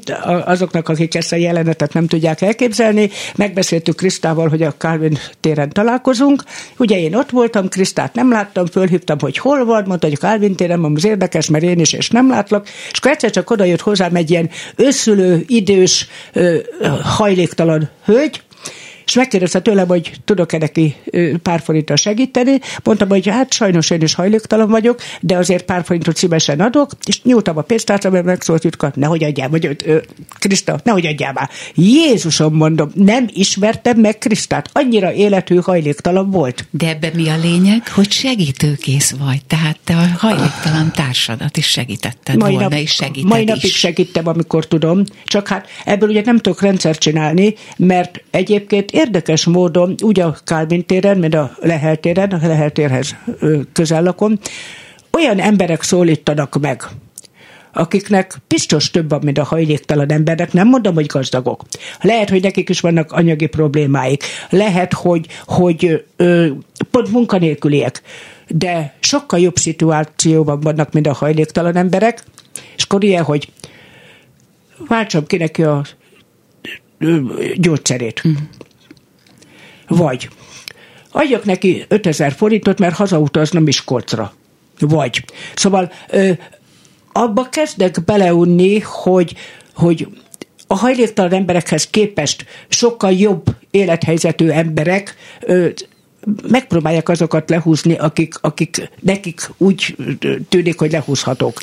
[0.45, 6.43] azoknak, akik ezt a jelenetet nem tudják elképzelni, megbeszéltük Krisztával, hogy a Calvin téren találkozunk.
[6.77, 10.55] Ugye én ott voltam, Krisztát nem láttam, fölhívtam, hogy hol van, mondta, hogy a Calvin
[10.55, 12.69] téren van, az érdekes, mert én is, és nem látlak.
[12.91, 16.09] És akkor egyszer csak oda jött hozzám egy ilyen összülő, idős,
[17.03, 18.41] hajléktalan hölgy,
[19.07, 20.97] és megkérdezte tőlem, hogy tudok-e neki
[21.43, 22.61] pár forintra segíteni.
[22.85, 27.23] Mondtam, hogy hát sajnos én is hajléktalan vagyok, de azért pár forintot szívesen adok, és
[27.23, 29.77] nyúltam a pénztárcra, mert megszólt Jutka, nehogy adjál, vagy
[30.39, 31.51] Kriszta, nehogy adjál már.
[31.75, 36.67] Jézusom, mondom, nem ismertem meg Krisztát, annyira életű hajléktalan volt.
[36.71, 42.37] De ebben mi a lényeg, hogy segítőkész vagy, tehát te a hajléktalan társadat is segítetted
[42.37, 43.79] mai volna, nap, és segíted Mai napig is.
[43.79, 49.95] segítem, amikor tudom, csak hát ebből ugye nem tudok rendszert csinálni, mert egyébként érdekes módon,
[50.03, 53.17] úgy a Kálvin téren, mint a Lehel téren, a Lehel térhez
[53.73, 54.39] közel lakom,
[55.13, 56.83] olyan emberek szólítanak meg,
[57.73, 61.63] akiknek biztos több van, mint a hajléktalan embernek, nem mondom, hogy gazdagok.
[62.01, 66.47] Lehet, hogy nekik is vannak anyagi problémáik, lehet, hogy, hogy ö,
[66.91, 68.03] pont munkanélküliek,
[68.49, 72.23] de sokkal jobb szituációban vannak, mint a hajléktalan emberek,
[72.77, 73.53] és akkor ilyen, hogy
[74.89, 75.85] váltsam ki neki a
[77.57, 78.23] gyógyszerét.
[78.29, 78.33] Mm.
[79.89, 80.29] Vagy
[81.17, 84.33] adjak neki 5000 forintot, mert hazautazna Miskolcra.
[84.81, 85.25] Vagy.
[85.55, 86.31] Szóval ö,
[87.13, 89.35] abba kezdek beleunni, hogy,
[89.75, 90.09] hogy
[90.67, 95.69] a hajléktalan emberekhez képest sokkal jobb élethelyzetű emberek ö,
[96.49, 99.97] megpróbálják azokat lehúzni, akik, akik nekik úgy
[100.49, 101.61] tűnik, hogy lehúzhatók.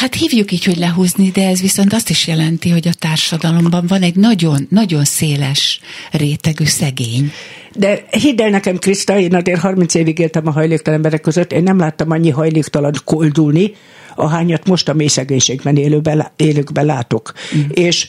[0.00, 4.02] Hát hívjuk így, hogy lehúzni, de ez viszont azt is jelenti, hogy a társadalomban van
[4.02, 7.32] egy nagyon, nagyon széles rétegű szegény.
[7.74, 11.62] De hidd el nekem, Kriszta, én azért 30 évig éltem a hajléktalan emberek között, én
[11.62, 13.74] nem láttam annyi hajléktalan koldulni,
[14.14, 17.32] ahányat most a mély szegénységben élőben, élőkben látok.
[17.56, 17.60] Mm.
[17.70, 18.08] És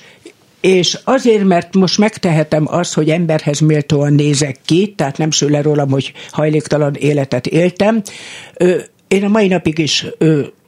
[0.61, 5.89] és azért, mert most megtehetem azt, hogy emberhez méltóan nézek ki, tehát nem le rólam,
[5.89, 8.01] hogy hajléktalan életet éltem,
[9.07, 10.05] én a mai napig is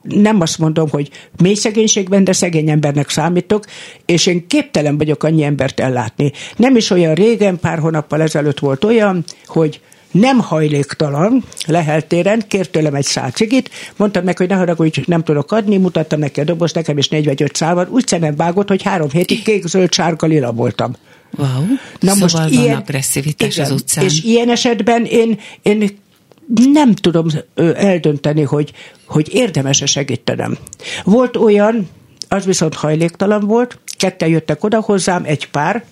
[0.03, 1.09] nem azt mondom, hogy
[1.41, 3.65] mély szegénységben, de szegény embernek számítok,
[4.05, 6.31] és én képtelen vagyok annyi embert ellátni.
[6.55, 9.81] Nem is olyan régen, pár hónappal ezelőtt volt olyan, hogy
[10.11, 15.51] nem hajléktalan, leheltéren, kért tőlem egy szál cigit, mondtam neki, hogy ne haragudj, nem tudok
[15.51, 18.67] adni, mutattam neki a doboz, nekem is négy vagy öt szál van, úgy szemem vágott,
[18.67, 20.95] hogy három hétig kék, zöld, sárga, lila voltam.
[21.37, 21.47] Wow.
[21.99, 24.03] Na szóval most van ilyen, agresszivitás igen, az utcán.
[24.03, 25.97] És ilyen esetben én, én
[26.73, 27.27] nem tudom
[27.75, 28.71] eldönteni, hogy,
[29.05, 30.57] hogy érdemes-e segítenem.
[31.03, 31.89] Volt olyan,
[32.27, 35.83] az viszont hajléktalan volt, ketten jöttek oda hozzám, egy pár,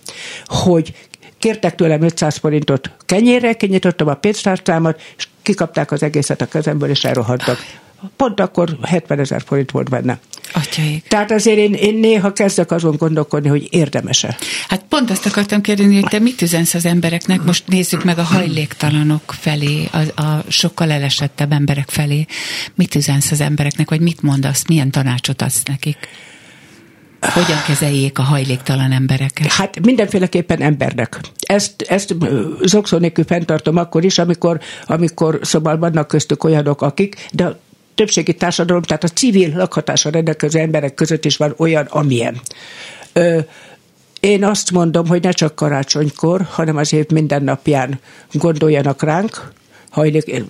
[0.45, 0.93] hogy
[1.39, 7.03] kértek tőlem 500 forintot kenyérre, kinyitottam a pénztárcámat, és kikapták az egészet a kezemből, és
[7.03, 7.57] elrohadtak.
[8.15, 10.19] Pont akkor 70 ezer forint volt benne.
[10.53, 11.07] Atyaik.
[11.07, 14.37] Tehát azért én, én néha kezdek azon gondolkodni, hogy érdemese.
[14.67, 18.23] Hát pont azt akartam kérdezni, hogy te mit üzensz az embereknek, most nézzük meg a
[18.23, 22.25] hajléktalanok felé, a, a sokkal elesettebb emberek felé.
[22.75, 25.97] Mit üzensz az embereknek, vagy mit mondasz, milyen tanácsot adsz nekik?
[27.21, 29.51] Hogyan kezeljék a hajléktalan embereket?
[29.51, 31.19] Hát mindenféleképpen embernek.
[31.39, 32.15] Ezt, ezt
[32.61, 37.59] zokszó nélkül fenntartom akkor is, amikor, amikor szóval vannak köztük olyanok, akik, de
[37.95, 42.41] többségi társadalom, tehát a civil lakhatásra rendelkező emberek között is van olyan, amilyen.
[43.13, 43.39] Ö,
[44.19, 47.99] én azt mondom, hogy ne csak karácsonykor, hanem az év minden napján
[48.31, 49.51] gondoljanak ránk,
[49.89, 50.43] hajlék,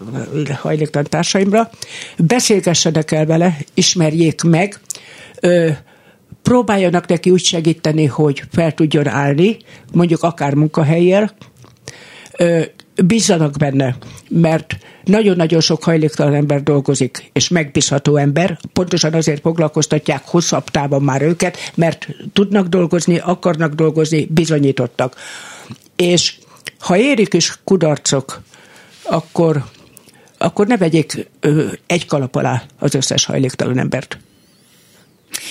[0.62, 1.70] hajléktalan társaimra,
[2.18, 4.80] beszélgessenek el vele, ismerjék meg,
[5.40, 5.70] ö,
[6.42, 9.58] próbáljanak neki úgy segíteni, hogy fel tudjon állni,
[9.94, 11.36] mondjuk akár munkahelyjel,
[12.96, 13.98] bízzanak benne,
[14.30, 21.22] mert nagyon-nagyon sok hajléktalan ember dolgozik, és megbízható ember, pontosan azért foglalkoztatják hosszabb távon már
[21.22, 25.16] őket, mert tudnak dolgozni, akarnak dolgozni, bizonyítottak.
[25.96, 26.36] És
[26.80, 28.42] ha érik is kudarcok,
[29.04, 29.64] akkor,
[30.38, 31.28] akkor ne vegyék
[31.88, 34.18] egy kalap alá az összes hajléktalan embert.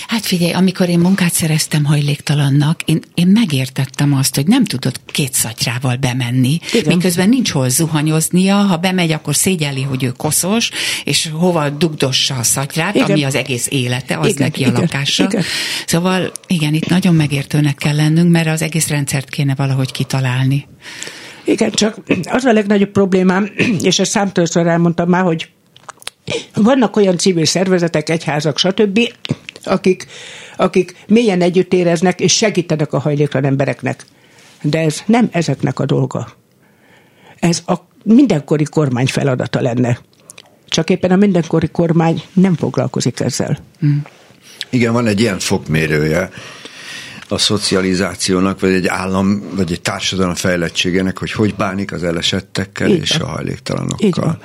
[0.08, 5.34] Hát figyelj, amikor én munkát szereztem hajléktalannak, én, én megértettem azt, hogy nem tudod két
[5.34, 6.96] szatyrával bemenni, Igen.
[6.96, 10.70] miközben nincs hol zuhanyoznia, ha bemegy, akkor szégyeli, hogy ő koszos,
[11.04, 13.10] és hova dugdossa a szatyrát, igen.
[13.10, 15.24] ami az egész élete, az igen, neki a igen, lakása.
[15.24, 15.42] Igen.
[15.86, 20.66] Szóval igen, itt nagyon megértőnek kell lennünk, mert az egész rendszert kéne valahogy kitalálni.
[21.44, 23.50] Igen, csak az a legnagyobb problémám,
[23.82, 25.48] és ezt számtőször elmondtam már, hogy
[26.54, 29.00] vannak olyan civil szervezetek, egyházak, stb.,
[29.64, 30.06] akik,
[30.56, 34.04] akik mélyen együtt éreznek és segítenek a hajléktalan embereknek.
[34.62, 36.28] De ez nem ezeknek a dolga.
[37.38, 39.98] Ez a mindenkori kormány feladata lenne.
[40.68, 43.58] Csak éppen a mindenkori kormány nem foglalkozik ezzel.
[43.78, 44.02] Hmm.
[44.70, 46.30] Igen, van egy ilyen fokmérője
[47.28, 53.00] a szocializációnak, vagy egy állam, vagy egy társadalom fejlettségének, hogy hogy bánik az elesettekkel Így
[53.00, 53.28] és van.
[53.28, 54.38] a hajléktalanokkal.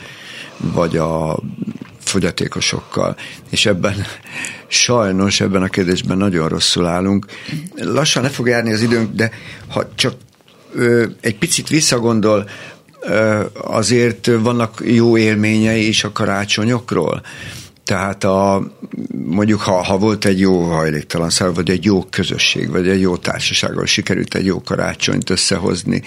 [0.58, 1.40] Vagy a
[2.10, 3.16] fogyatékosokkal,
[3.50, 4.06] és ebben
[4.68, 7.26] sajnos ebben a kérdésben nagyon rosszul állunk.
[7.76, 9.32] Lassan ne fog járni az időnk, de
[9.68, 10.14] ha csak
[10.74, 12.50] ö, egy picit visszagondol,
[13.02, 17.22] ö, azért vannak jó élményei is a karácsonyokról.
[17.86, 18.68] Tehát a,
[19.26, 23.18] mondjuk, ha, ha volt egy jó hajléktalan szál, vagy egy jó közösség, vagy egy jó
[23.18, 26.02] társasággal sikerült egy jó karácsonyt összehozni,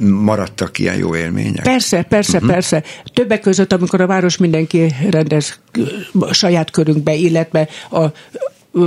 [0.00, 1.62] maradtak ilyen jó élmények?
[1.62, 2.52] Persze, persze, uh-huh.
[2.52, 2.82] persze.
[3.14, 5.58] Többek között, amikor a város mindenki rendez
[6.30, 8.04] saját körünkbe, illetve a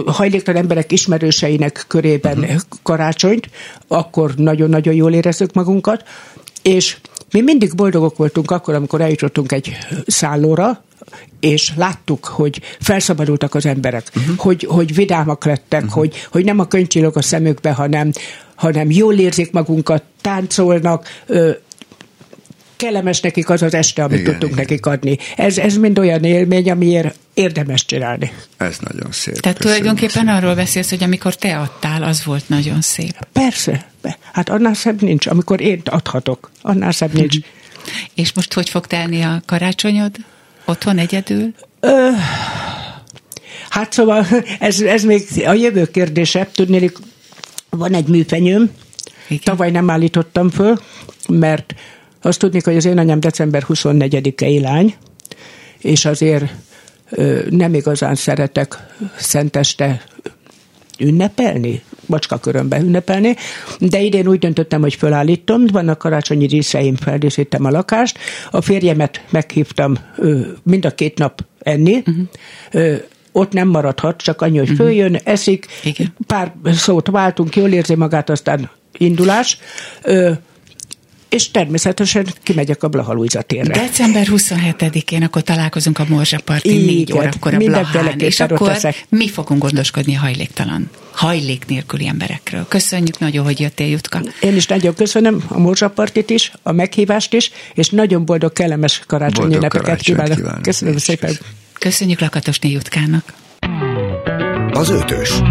[0.06, 2.62] hajléktalan emberek ismerőseinek körében uh-huh.
[2.84, 3.50] karácsonyt,
[3.88, 6.04] akkor nagyon-nagyon jól érezzük magunkat,
[6.62, 6.98] és
[7.32, 9.78] mi mindig boldogok voltunk akkor, amikor eljutottunk egy
[10.08, 10.84] szállóra,
[11.40, 14.38] és láttuk, hogy felszabadultak az emberek, uh-huh.
[14.38, 15.98] hogy, hogy vidámak lettek, uh-huh.
[15.98, 18.12] hogy, hogy nem a könycsillog a szemükbe, hanem,
[18.56, 21.52] hanem jól érzik magunkat, táncolnak, ö,
[22.76, 24.66] kellemes nekik az az este, amit igen, tudtunk igen.
[24.68, 25.18] nekik adni.
[25.36, 28.32] Ez, ez mind olyan élmény, amiért érdemes csinálni.
[28.58, 29.40] Ez nagyon szép.
[29.40, 30.36] Tehát tulajdonképpen szépen.
[30.36, 33.28] arról beszélsz, hogy amikor te adtál, az volt nagyon szép.
[33.32, 33.86] Persze.
[34.32, 35.28] Hát annál szebb nincs.
[35.28, 37.38] Amikor én adhatok, annál szebb nincs.
[38.14, 40.16] És most hogy fog telni a karácsonyod?
[40.72, 41.54] Otthon egyedül?
[41.80, 42.10] Ö,
[43.70, 44.26] hát szóval
[44.60, 46.50] ez, ez még a jövő kérdése.
[46.54, 46.98] Tudnélik,
[47.70, 48.72] van egy műfenyőm,
[49.28, 49.44] Igen.
[49.44, 50.80] tavaly nem állítottam föl,
[51.30, 51.76] mert
[52.22, 54.96] azt tudni, hogy az én anyám december 24-e ilány,
[55.78, 56.46] és azért
[57.50, 58.78] nem igazán szeretek
[59.18, 60.04] szenteste
[61.02, 63.36] ünnepelni, bacskakörömbe ünnepelni,
[63.80, 68.18] de idén úgy döntöttem, hogy fölállítom, vannak karácsonyi díszeim, feldíszítem a lakást,
[68.52, 69.98] a férjemet meghívtam
[70.64, 72.98] mind a két nap enni, uh-huh.
[73.32, 74.86] ott nem maradhat, csak annyi, hogy uh-huh.
[74.86, 76.14] följön, eszik, Igen.
[76.28, 79.58] pár szót váltunk, jól érzi magát, aztán indulás
[81.32, 83.74] és természetesen kimegyek a Blaha Luisa térre.
[83.74, 89.06] December 27-én akkor találkozunk a Morzsaparti négy órakor a Blahán, és akkor teszek.
[89.10, 92.66] mi fogunk gondoskodni a hajléktalan, hajlék nélküli emberekről.
[92.68, 94.22] Köszönjük nagyon, hogy jöttél, Jutka.
[94.42, 99.56] Én is nagyon köszönöm a Morzsapartit is, a meghívást is, és nagyon boldog, kellemes karácsonyi
[99.56, 100.36] ünnepeket kívánok.
[100.36, 100.62] kívánok.
[100.62, 101.38] Köszönöm szépen.
[101.74, 103.34] Köszönjük Lakatosné Jutkának.
[104.72, 105.42] Az ötös.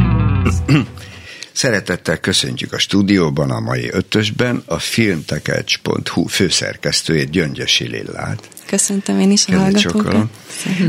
[1.53, 8.49] Szeretettel köszöntjük a stúdióban a mai ötösben a filmtekercs.hu főszerkesztőjét Gyöngyösi Lillát.
[8.67, 10.27] Köszöntöm én is a hallgatókat.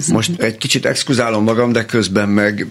[0.08, 2.68] Most egy kicsit exkuzálom magam, de közben meg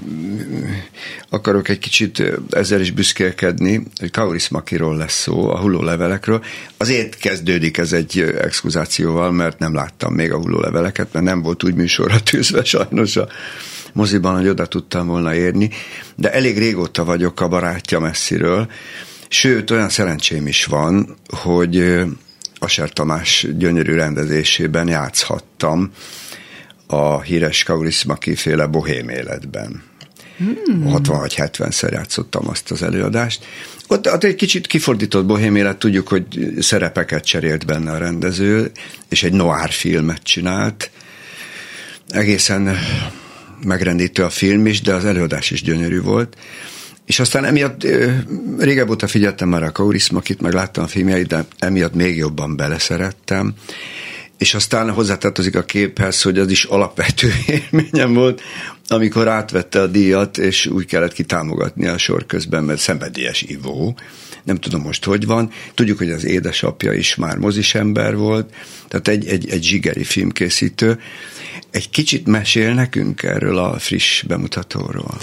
[1.28, 6.44] akarok egy kicsit ezzel is büszkélkedni, hogy Kaurismakiról lesz szó, a hullólevelekről.
[6.76, 11.74] Azért kezdődik ez egy exkuzációval, mert nem láttam még a hullóleveleket, mert nem volt úgy
[11.74, 13.28] műsorra tűzve sajnos a
[13.92, 15.70] moziban, hogy oda tudtam volna érni,
[16.14, 18.70] de elég régóta vagyok a barátja messziről,
[19.28, 22.02] sőt, olyan szerencsém is van, hogy
[22.58, 25.90] Aser Tamás gyönyörű rendezésében játszhattam
[26.86, 29.82] a híres Kaurismaki féle bohém életben.
[30.36, 30.90] Hmm.
[30.90, 33.44] 60 vagy 70-szer játszottam azt az előadást.
[33.86, 38.70] Ott, ott egy kicsit kifordított bohém élet, tudjuk, hogy szerepeket cserélt benne a rendező,
[39.08, 40.90] és egy noir filmet csinált.
[42.08, 42.76] Egészen
[43.64, 46.36] megrendítő a film is, de az előadás is gyönyörű volt.
[47.06, 47.86] És aztán emiatt
[48.58, 53.54] régebb óta figyeltem már a Kaurismakit, meg láttam a filmjeit, de emiatt még jobban beleszerettem.
[54.40, 57.32] És aztán hozzátartozik a képhez, hogy az is alapvető
[57.70, 58.42] élményem volt,
[58.88, 63.96] amikor átvette a díjat, és úgy kellett kitámogatni a sor közben, mert szenvedélyes ivó.
[64.44, 65.50] Nem tudom most, hogy van.
[65.74, 68.54] Tudjuk, hogy az édesapja is már mozis ember volt,
[68.88, 71.00] tehát egy, egy, egy zsigeri filmkészítő.
[71.70, 75.18] Egy kicsit mesél nekünk erről a friss bemutatóról.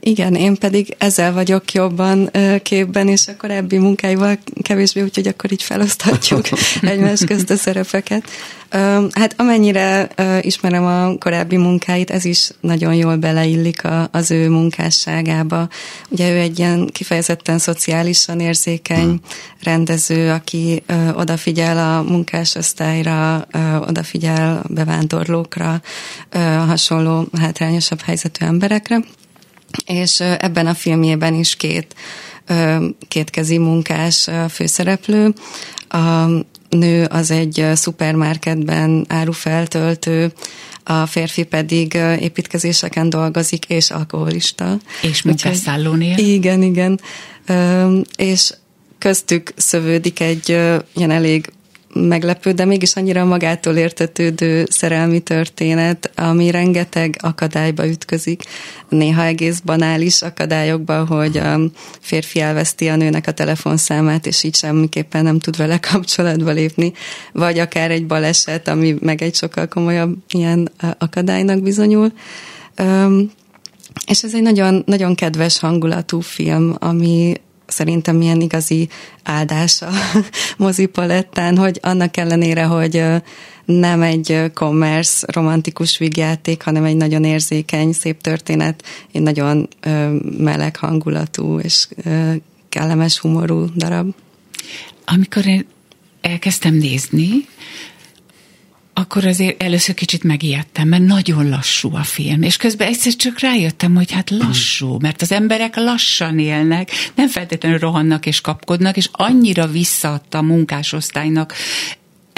[0.00, 2.30] Igen, én pedig ezzel vagyok jobban
[2.62, 6.44] képben, és a korábbi munkáival kevésbé, úgyhogy akkor így felosztatjuk
[6.82, 8.24] egymás közt a szerepeket.
[9.10, 10.08] Hát amennyire
[10.40, 15.68] ismerem a korábbi munkáit, ez is nagyon jól beleillik az ő munkásságába.
[16.08, 19.20] Ugye ő egy ilyen kifejezetten szociálisan érzékeny hmm.
[19.62, 20.82] rendező, aki
[21.14, 23.46] odafigyel a munkásosztályra,
[23.80, 25.80] odafigyel a bevándorlókra,
[26.66, 29.00] hasonló hátrányosabb helyzetű emberekre
[29.86, 31.94] és ebben a filmjében is két
[33.08, 35.34] kétkezi munkás főszereplő.
[35.88, 36.26] A
[36.68, 40.32] nő az egy szupermarketben árufeltöltő,
[40.84, 44.78] a férfi pedig építkezéseken dolgozik, és alkoholista.
[45.02, 46.18] És munkásszállónél.
[46.18, 47.00] Igen, igen.
[48.16, 48.54] És
[48.98, 50.48] köztük szövődik egy
[50.94, 51.52] ilyen elég
[51.96, 58.42] meglepő, de mégis annyira magától értetődő szerelmi történet, ami rengeteg akadályba ütközik,
[58.88, 61.58] néha egész banális akadályokba, hogy a
[62.00, 66.92] férfi elveszti a nőnek a telefonszámát, és így semmiképpen nem tud vele kapcsolatba lépni,
[67.32, 72.12] vagy akár egy baleset, ami meg egy sokkal komolyabb ilyen akadálynak bizonyul.
[74.06, 77.34] És ez egy nagyon, nagyon kedves hangulatú film, ami
[77.66, 78.88] szerintem milyen igazi
[79.22, 79.90] áldás a
[80.56, 83.04] mozipalettán, hogy annak ellenére, hogy
[83.64, 89.68] nem egy commerce romantikus vígjáték, hanem egy nagyon érzékeny, szép történet, egy nagyon
[90.38, 91.88] meleg hangulatú és
[92.68, 94.14] kellemes humorú darab.
[95.04, 95.66] Amikor én
[96.20, 97.28] elkezdtem nézni,
[98.98, 103.94] akkor azért először kicsit megijedtem, mert nagyon lassú a film, és közben egyszer csak rájöttem,
[103.94, 109.66] hogy hát lassú, mert az emberek lassan élnek, nem feltétlenül rohannak és kapkodnak, és annyira
[109.66, 111.54] visszaadta a munkásosztálynak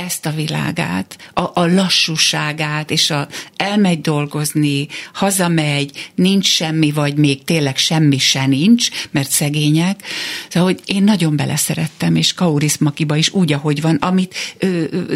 [0.07, 7.45] ezt a világát, a, a lassúságát, és a, elmegy dolgozni, hazamegy, nincs semmi, vagy még
[7.45, 10.03] tényleg semmi se nincs, mert szegények.
[10.49, 14.35] Szóval, hogy én nagyon beleszerettem, és Kaurismakiba is úgy, ahogy van, amit,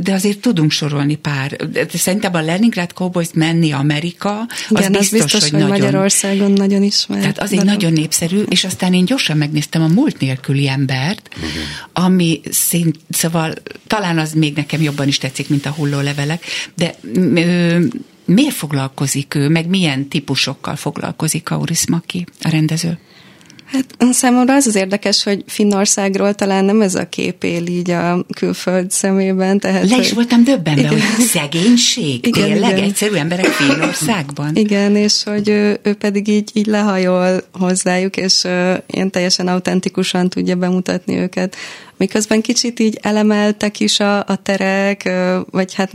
[0.02, 1.56] de azért tudunk sorolni pár.
[1.94, 6.50] Szerintem a Leningrad Cowboys menni Amerika, Igen, az biztos, az biztos hogy, hogy nagyon, Magyarországon
[6.50, 7.20] nagyon ismert.
[7.20, 11.50] Tehát az egy nagyon népszerű, és aztán én gyorsan megnéztem a múlt nélküli embert, Igen.
[11.92, 13.54] ami szint, szóval
[13.86, 16.44] talán az még nekem nekem jobban is tetszik, mint a hullólevelek,
[16.74, 16.94] de
[17.34, 17.84] ö,
[18.24, 22.98] miért foglalkozik ő, meg milyen típusokkal foglalkozik Auris Maki, a rendező?
[23.72, 28.24] Hát számomra az az érdekes, hogy Finnországról talán nem ez a kép él így a
[28.34, 29.58] külföld szemében.
[29.58, 30.14] Tehát, Le is hogy...
[30.14, 30.90] voltam döbbenve, igen.
[30.90, 32.84] hogy szegénység, igen, tényleg igen.
[32.84, 34.56] egyszerű emberek Finnországban.
[34.56, 40.28] Igen, és hogy ő, ő pedig így, így lehajol hozzájuk, és uh, ilyen teljesen autentikusan
[40.28, 41.56] tudja bemutatni őket.
[41.96, 45.10] Miközben kicsit így elemeltek is a, a terek,
[45.50, 45.90] vagy hát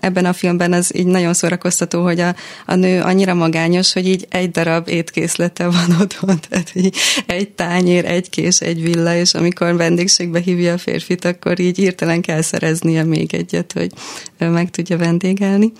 [0.00, 2.34] ebben a filmben az így nagyon szórakoztató, hogy a,
[2.66, 6.96] a nő annyira magányos, hogy így egy darab étkészlete van otthon, tehát így
[7.26, 12.20] egy tányér, egy kés, egy villa, és amikor vendégségbe hívja a férfit, akkor így hirtelen
[12.20, 13.92] kell szereznie még egyet, hogy
[14.38, 15.72] meg tudja vendégelni.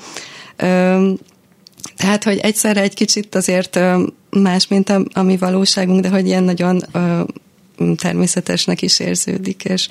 [1.96, 3.78] Tehát, hogy egyszerre egy kicsit azért
[4.30, 6.84] más, mint a, a mi valóságunk, de hogy ilyen nagyon
[7.96, 9.88] természetesnek is érződik, és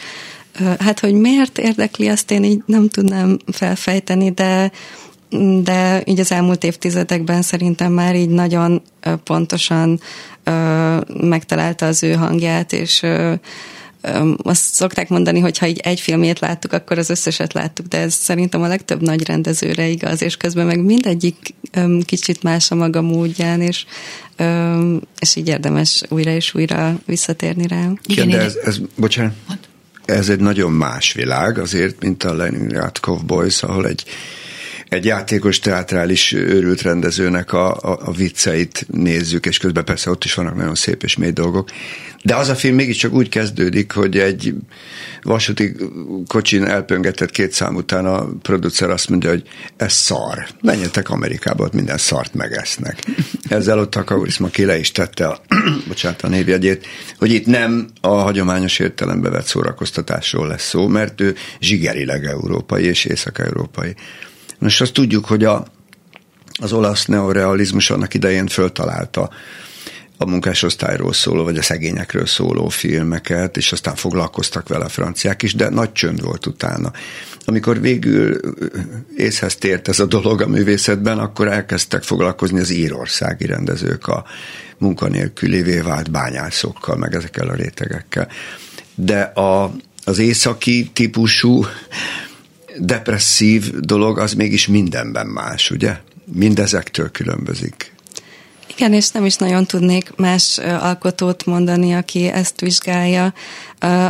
[0.79, 4.71] Hát, hogy miért érdekli, azt én így nem tudnám felfejteni, de
[5.63, 8.81] de így az elmúlt évtizedekben szerintem már így nagyon
[9.23, 9.99] pontosan
[11.21, 13.05] megtalálta az ő hangját, és
[14.37, 18.13] azt szokták mondani, hogy ha így egy filmét láttuk, akkor az összeset láttuk, de ez
[18.13, 21.53] szerintem a legtöbb nagy rendezőre igaz, és közben meg mindegyik
[22.05, 23.85] kicsit más a maga módján, és,
[25.19, 27.89] és így érdemes újra és újra visszatérni rá.
[28.05, 29.33] Igen, de ez, ez bocsánat,
[30.05, 34.03] ez egy nagyon más világ azért, mint a Leningrad Cowboys, ahol egy
[34.89, 40.33] egy játékos teátrális őrült rendezőnek a, a, a vicceit nézzük, és közben persze ott is
[40.33, 41.69] vannak nagyon szép és mély dolgok.
[42.23, 44.53] De az a film mégiscsak úgy kezdődik, hogy egy
[45.21, 45.75] vasúti
[46.27, 49.43] kocsin elpöngetett két szám után a producer azt mondja, hogy
[49.77, 50.45] ez szar.
[50.61, 53.03] Menjetek Amerikába, ott minden szart megesznek.
[53.49, 55.41] Ezzel ott a Kaurisma ki le is tette a,
[55.87, 56.87] bocsánat, a névjegyét,
[57.17, 63.05] hogy itt nem a hagyományos értelembe vett szórakoztatásról lesz szó, mert ő zsigerileg európai és
[63.05, 63.95] észak-európai.
[64.59, 65.65] Most azt tudjuk, hogy a,
[66.61, 69.29] az olasz neorealizmus annak idején föltalálta
[70.17, 75.55] a munkásosztályról szóló, vagy a szegényekről szóló filmeket, és aztán foglalkoztak vele a franciák is,
[75.55, 76.91] de nagy csönd volt utána.
[77.45, 78.39] Amikor végül
[79.15, 84.25] észhez tért ez a dolog a művészetben, akkor elkezdtek foglalkozni az írországi rendezők a
[84.77, 88.27] munkanélkülévé vált bányászokkal, meg ezekkel a rétegekkel.
[88.95, 89.71] De a,
[90.03, 91.65] az északi típusú
[92.79, 95.97] depresszív dolog az mégis mindenben más, ugye?
[96.25, 97.93] Mindezektől különbözik.
[98.75, 103.33] Igen, és nem is nagyon tudnék más alkotót mondani, aki ezt vizsgálja,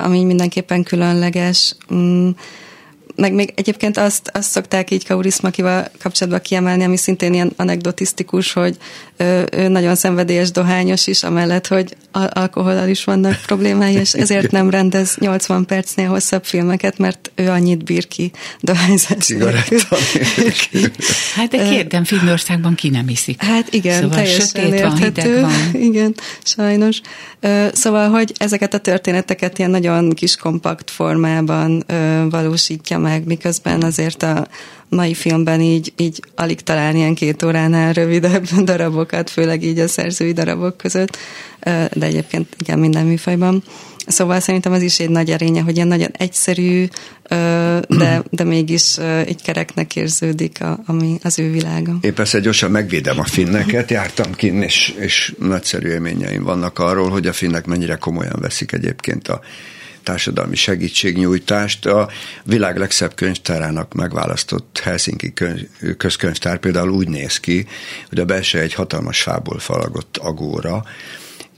[0.04, 1.76] ami mindenképpen különleges.
[3.16, 8.78] Meg még egyébként azt, azt szokták így Kaurismakival kapcsolatban kiemelni, ami szintén ilyen anekdotisztikus, hogy
[9.18, 14.70] ő, ő nagyon szenvedélyes dohányos is, amellett, hogy alkoholal is vannak problémái, és ezért nem
[14.70, 19.34] rendez 80 percnél hosszabb filmeket, mert ő annyit bír ki dohányzás
[21.36, 23.44] Hát de kérdem, Finnországban ki nem iszik.
[23.44, 25.52] Hát igen, szóval teljesen sötét van, hideg van.
[25.90, 27.02] Igen, sajnos.
[27.74, 31.86] Szóval, hogy ezeket a történeteket ilyen nagyon kis kompakt formában
[32.30, 34.48] valósítja meg, miközben azért a
[34.90, 40.32] mai filmben így, így alig találni ilyen két óránál rövidebb darabokat, főleg így a szerzői
[40.32, 41.18] darabok között,
[41.94, 43.64] de egyébként igen, minden műfajban.
[44.08, 46.88] Szóval szerintem az is egy nagy erénye, hogy ilyen nagyon egyszerű,
[47.88, 51.98] de, de mégis egy kereknek érződik, a, ami az ő világa.
[52.02, 57.28] Én persze gyorsan megvédem a finneket, jártam kinn, és, és nagyszerű élményeim vannak arról, hogy
[57.28, 59.42] a finnek mennyire komolyan veszik egyébként a
[60.04, 61.86] társadalmi segítségnyújtást.
[61.86, 62.10] A
[62.44, 65.34] világ legszebb könyvtárának megválasztott Helsinki
[65.98, 67.68] közkönyvtár például úgy néz ki,
[68.10, 70.84] hogy a belső egy hatalmas fából falagott agóra,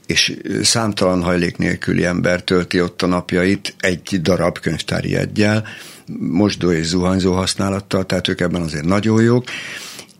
[0.06, 5.66] és számtalan hajlék nélküli ember tölti ott a napjait egy darab könyvtári egyel,
[6.18, 9.44] mosdó és zuhanyzó használattal, tehát ők ebben azért nagyon jók,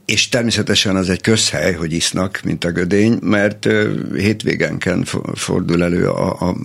[0.06, 3.68] és természetesen az egy közhely, hogy isznak, mint a gödény, mert
[4.16, 5.04] hétvégenken
[5.34, 6.56] fordul elő a, a,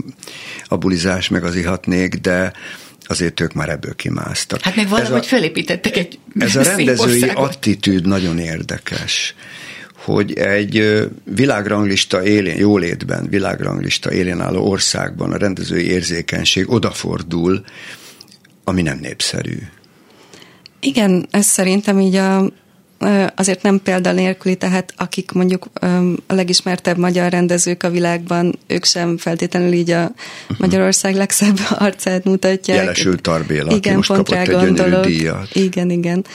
[0.66, 2.54] a bulizás, meg az ihatnék, de
[3.06, 4.62] azért ők már ebből kimásztak.
[4.62, 9.36] Hát meg valahogy fölépítettek egy Ez a rendezői attitűd nagyon érdekes
[9.96, 17.64] hogy egy világranglista élén, jólétben, világranglista élén álló országban a rendezői érzékenység odafordul,
[18.64, 19.58] ami nem népszerű.
[20.80, 22.52] Igen, ez szerintem így a,
[23.36, 25.70] azért nem példa nélküli, tehát akik mondjuk
[26.28, 30.12] a legismertebb magyar rendezők a világban, ők sem feltétlenül így a
[30.58, 32.78] Magyarország legszebb arcát mutatják.
[32.78, 35.06] Jelesült Tarbéla, igen, most pont kapott egy gondolok.
[35.06, 35.56] díjat.
[35.56, 36.26] Igen, igen.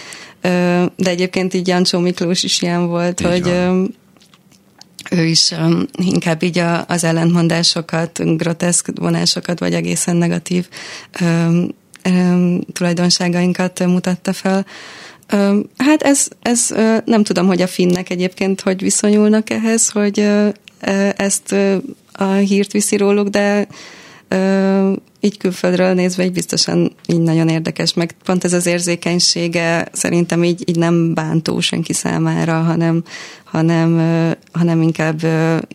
[0.96, 3.94] De egyébként így Jancsó Miklós is ilyen volt, így hogy van
[5.10, 5.54] ő is
[5.92, 10.68] inkább így az ellentmondásokat, groteszk vonásokat, vagy egészen negatív
[12.72, 14.66] tulajdonságainkat mutatta fel.
[15.76, 16.74] Hát ez, ez
[17.04, 20.28] nem tudom, hogy a finnek egyébként hogy viszonyulnak ehhez, hogy
[21.16, 21.54] ezt
[22.12, 23.66] a hírt viszi róluk, de
[25.26, 30.62] így külföldről nézve így biztosan így nagyon érdekes, meg pont ez az érzékenysége szerintem így,
[30.68, 33.02] így nem bántó senki számára, hanem,
[33.44, 34.00] hanem,
[34.52, 35.22] hanem inkább,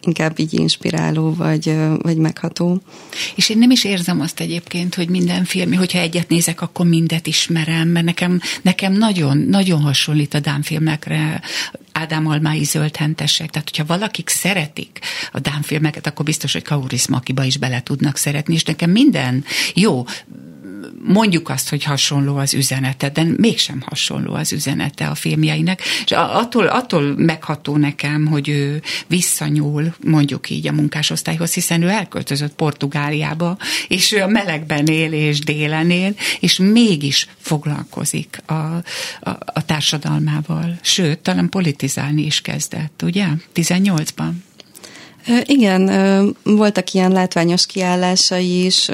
[0.02, 2.82] inkább így inspiráló, vagy, vagy megható.
[3.36, 7.28] És én nem is érzem azt egyébként, hogy minden film, hogyha egyet nézek, akkor mindet
[7.28, 11.42] ismerem, mert nekem, nekem nagyon, nagyon hasonlít a Dán filmekre,
[11.92, 13.50] Ádám Almái zöldhentesek.
[13.50, 15.00] Tehát, hogyha valakik szeretik
[15.32, 19.41] a Dán filmeket, akkor biztos, hogy Kaurismakiba is bele tudnak szeretni, és nekem minden
[19.74, 20.06] jó,
[21.04, 26.66] mondjuk azt, hogy hasonló az üzenete, de mégsem hasonló az üzenete a filmjeinek, és attól,
[26.66, 33.58] attól megható nekem, hogy ő visszanyúl, mondjuk így a munkásosztályhoz, hiszen ő elköltözött Portugáliába,
[33.88, 38.84] és ő a melegben él és délen él, és mégis foglalkozik a, a,
[39.46, 40.80] a társadalmával.
[40.82, 43.28] Sőt, talán politizálni is kezdett, ugye?
[43.56, 44.32] 18-ban.
[45.46, 48.90] Igen, voltak ilyen látványos kiállásai is,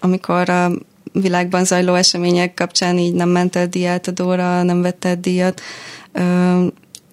[0.00, 0.70] amikor a
[1.12, 5.60] világban zajló események kapcsán így nem ment el diátadóra, nem vette díjat.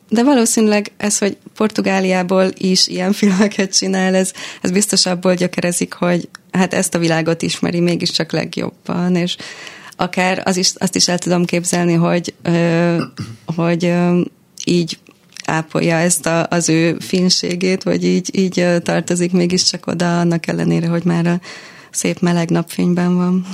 [0.09, 4.31] De valószínűleg ez, hogy Portugáliából is ilyen filmeket csinál, ez,
[4.61, 9.37] ez biztos abból gyökerezik, hogy hát ezt a világot ismeri mégiscsak legjobban, és
[9.95, 12.33] akár az is, azt is el tudom képzelni, hogy,
[13.55, 13.93] hogy
[14.65, 14.97] így
[15.45, 21.03] ápolja ezt a, az ő finségét, vagy így, így tartozik mégiscsak oda, annak ellenére, hogy
[21.03, 21.39] már a
[21.91, 23.45] szép meleg napfényben van.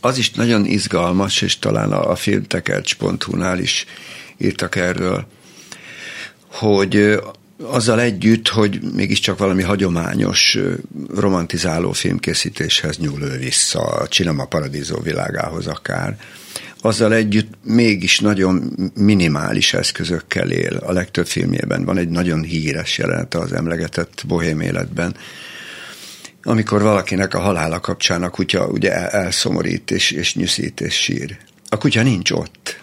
[0.00, 3.86] Az is nagyon izgalmas, és talán a, a filmtekercs.hu-nál is
[4.38, 5.26] írtak erről,
[6.50, 7.20] hogy
[7.62, 10.58] azzal együtt, hogy mégiscsak valami hagyományos,
[11.14, 16.18] romantizáló filmkészítéshez nyúl ő vissza, a Cinema Paradiso világához akár,
[16.86, 20.76] azzal együtt mégis nagyon minimális eszközökkel él.
[20.76, 25.16] A legtöbb filmjében van egy nagyon híres jelenet az emlegetett bohém életben,
[26.42, 31.36] amikor valakinek a halála kapcsán a kutya ugye elszomorít és, és nyűszít és sír.
[31.68, 32.78] A kutya nincs ott.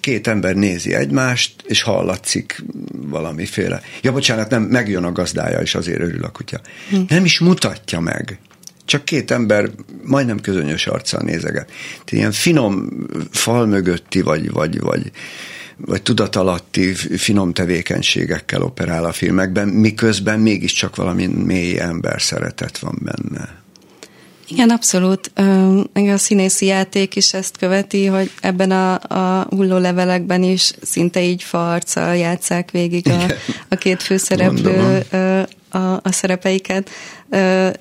[0.00, 3.80] Két ember nézi egymást, és hallatszik valamiféle.
[4.02, 6.60] Ja, bocsánat, nem, megjön a gazdája, és azért örül a kutya.
[6.90, 7.00] Hm.
[7.08, 8.38] Nem is mutatja meg
[8.88, 9.70] csak két ember
[10.02, 11.66] majdnem közönyös arccal nézeget.
[11.90, 12.88] Tehát ilyen finom
[13.30, 15.10] fal mögötti, vagy, vagy, vagy,
[15.76, 23.56] vagy tudatalatti finom tevékenységekkel operál a filmekben, miközben mégiscsak valami mély ember szeretet van benne.
[24.50, 25.30] Igen, abszolút.
[25.94, 31.42] A színészi játék is ezt követi, hogy ebben a, a hulló levelekben is szinte így
[31.42, 33.26] farccal játszák végig a,
[33.68, 35.06] a két főszereplő
[35.70, 36.90] a, a szerepeiket,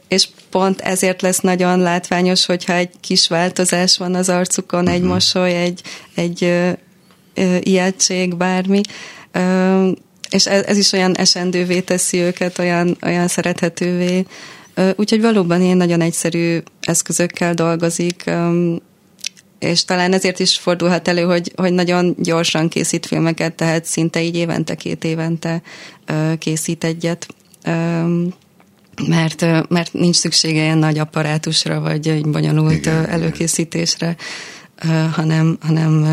[0.07, 5.13] és pont ezért lesz nagyon látványos, hogyha egy kis változás van az arcukon, egy uh-huh.
[5.13, 5.81] mosoly, egy,
[6.15, 6.53] egy
[7.59, 8.81] ijegység, bármi,
[10.29, 14.25] és ez, ez is olyan esendővé teszi őket, olyan, olyan szerethetővé,
[14.95, 18.23] Úgyhogy valóban én nagyon egyszerű eszközökkel dolgozik,
[19.59, 24.35] és talán ezért is fordulhat elő, hogy, hogy nagyon gyorsan készít filmeket, tehát szinte így
[24.35, 25.61] évente, két évente
[26.37, 27.27] készít egyet
[29.05, 34.15] mert, mert nincs szüksége ilyen nagy apparátusra, vagy egy bonyolult igen, előkészítésre,
[35.11, 36.05] hanem, hanem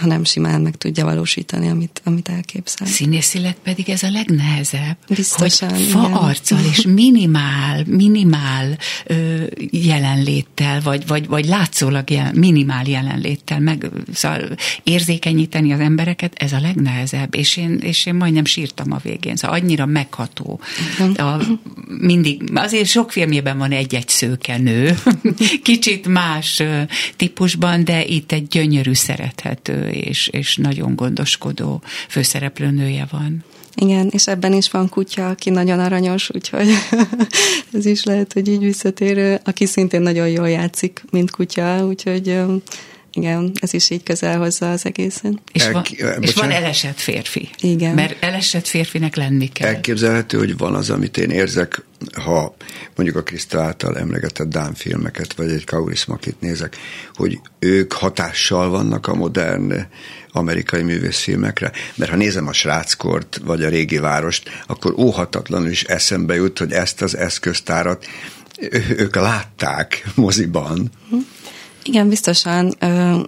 [0.00, 2.86] hanem simán meg tudja valósítani, amit, amit elképzel.
[2.86, 4.96] Színészileg pedig ez a legnehezebb.
[5.08, 6.12] Biztosan, hogy fa igen.
[6.12, 14.56] arccal és minimál, minimál ö, jelenléttel, vagy, vagy, vagy látszólag jel, minimál jelenléttel meg szóval
[14.82, 19.58] érzékenyíteni az embereket, ez a legnehezebb, és én, és én majdnem sírtam a végén, szóval
[19.60, 20.60] annyira megható.
[21.16, 21.42] A,
[21.98, 24.98] mindig, azért sok filmjében van egy-egy szőke nő,
[25.62, 26.62] kicsit más
[27.16, 33.44] típusban, de itt egy gyönyörű, szerethető és, és nagyon gondoskodó főszereplőnője van.
[33.74, 36.68] Igen, és ebben is van kutya, aki nagyon aranyos, úgyhogy
[37.72, 42.40] ez is lehet, hogy így visszatérő, aki szintén nagyon jól játszik, mint kutya, úgyhogy
[43.12, 45.40] igen, ez is így közel hozza az egészen.
[45.52, 45.84] És, van,
[46.20, 47.48] és van elesett férfi.
[47.60, 47.94] Igen.
[47.94, 49.68] Mert elesett férfinek lenni kell.
[49.68, 51.82] Elképzelhető, hogy van az, amit én érzek,
[52.12, 52.54] ha
[52.96, 56.76] mondjuk a Kriszta által emlegetett Dán filmeket, vagy egy Kaurismakit nézek,
[57.14, 59.86] hogy ők hatással vannak a modern
[60.30, 66.34] amerikai művészfilmekre, mert ha nézem a sráckort, vagy a régi várost, akkor óhatatlanul is eszembe
[66.34, 68.06] jut, hogy ezt az eszköztárat
[68.96, 70.90] ők látták moziban.
[71.08, 71.16] Hm.
[71.84, 72.74] Igen, biztosan.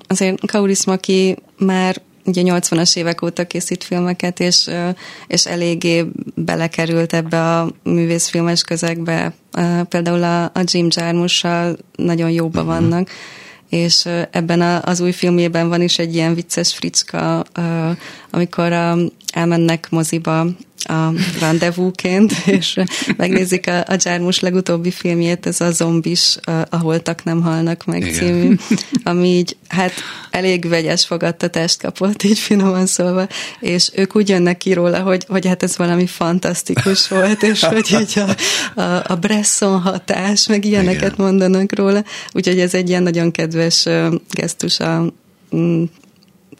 [0.06, 4.70] Azért Kauris Maki már ugye 80-as évek óta készít filmeket, és,
[5.26, 6.04] és eléggé
[6.34, 9.34] belekerült ebbe a művészfilmes közegbe.
[9.88, 12.74] Például a, a Jim Jarmussal nagyon jóba uh-huh.
[12.74, 13.10] vannak,
[13.68, 17.44] és ebben a, az új filmjében van is egy ilyen vicces fricska,
[18.30, 18.72] amikor
[19.34, 20.46] elmennek moziba
[20.84, 22.80] a rendezvúként, és
[23.16, 26.36] megnézik a, a Jármus legutóbbi filmjét, ez a zombis,
[26.70, 28.12] a holtak nem halnak meg Igen.
[28.12, 28.56] című,
[29.02, 29.92] ami így hát
[30.30, 33.28] elég vegyes fogadtatást kapott, így finoman szólva,
[33.60, 37.96] és ők úgy jönnek ki róla, hogy, hogy hát ez valami fantasztikus volt, és hogy
[38.00, 41.24] így a, a, a Bresson hatás, meg ilyeneket Igen.
[41.26, 43.86] mondanak róla, úgyhogy ez egy ilyen nagyon kedves
[44.30, 45.12] gesztus a
[45.56, 45.84] mm,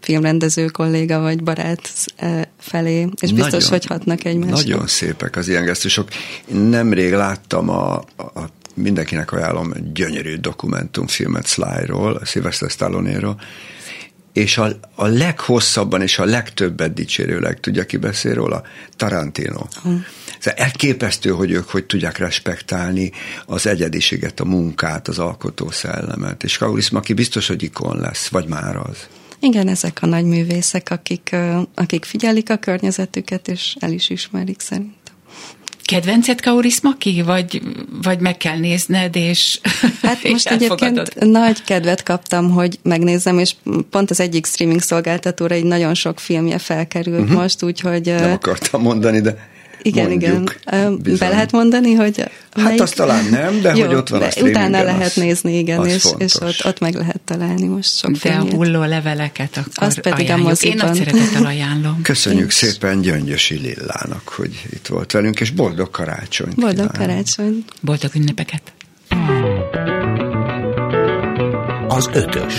[0.05, 4.57] filmrendező kolléga vagy barát e, felé, és biztos, nagyon, hogy hatnak egymásra.
[4.57, 6.09] Nagyon szépek az ilyen gesztusok.
[6.47, 13.41] Nemrég láttam a, a mindenkinek ajánlom gyönyörű dokumentumfilmet Sly-ról, Sylvester Stallone-ról,
[14.33, 18.63] és a, a leghosszabban és a legtöbbet dicsérőleg tudja ki beszél róla?
[18.97, 19.67] Tarantino.
[19.85, 20.01] Uh.
[20.41, 23.13] Ez elképesztő, hogy ők hogy tudják respektálni
[23.47, 26.45] az egyediséget, a munkát, az alkotó szellemet.
[26.45, 29.09] És Kauris Maki biztos, hogy ikon lesz, vagy már az.
[29.45, 31.37] Igen, ezek a nagy művészek, akik,
[31.75, 35.03] akik figyelik a környezetüket, és el is ismerik szerintem.
[35.85, 37.63] Kedvencet Kauris Maki, vagy,
[38.03, 39.61] vagy meg kell nézned, és
[40.03, 43.55] Hát és most egyébként nagy kedvet kaptam, hogy megnézzem, és
[43.91, 47.41] pont az egyik streaming szolgáltatóra egy nagyon sok filmje felkerült uh-huh.
[47.41, 48.05] most, úgyhogy...
[48.05, 49.53] Nem akartam mondani, de
[49.85, 50.97] igen, mondjuk, igen.
[51.03, 51.19] Bizony.
[51.19, 52.19] Be lehet mondani, hogy...
[52.19, 55.59] Hát melyik- azt talán nem, de hogy ott van a de Utána lehet az- nézni,
[55.59, 58.53] igen, az és, és ott, ott meg lehet találni most sok De a filmjét.
[58.55, 60.39] hulló leveleket akkor Azt pedig a ajánljuk.
[60.39, 60.87] Én moziban.
[60.87, 62.03] nagy szeretettel ajánlom.
[62.13, 67.65] Köszönjük szépen Gyöngyösi Lillának, hogy itt volt velünk, és boldog karácsonyt Boldog karácsony!
[67.81, 68.63] Boldog ünnepeket!
[71.89, 72.55] Az ötös.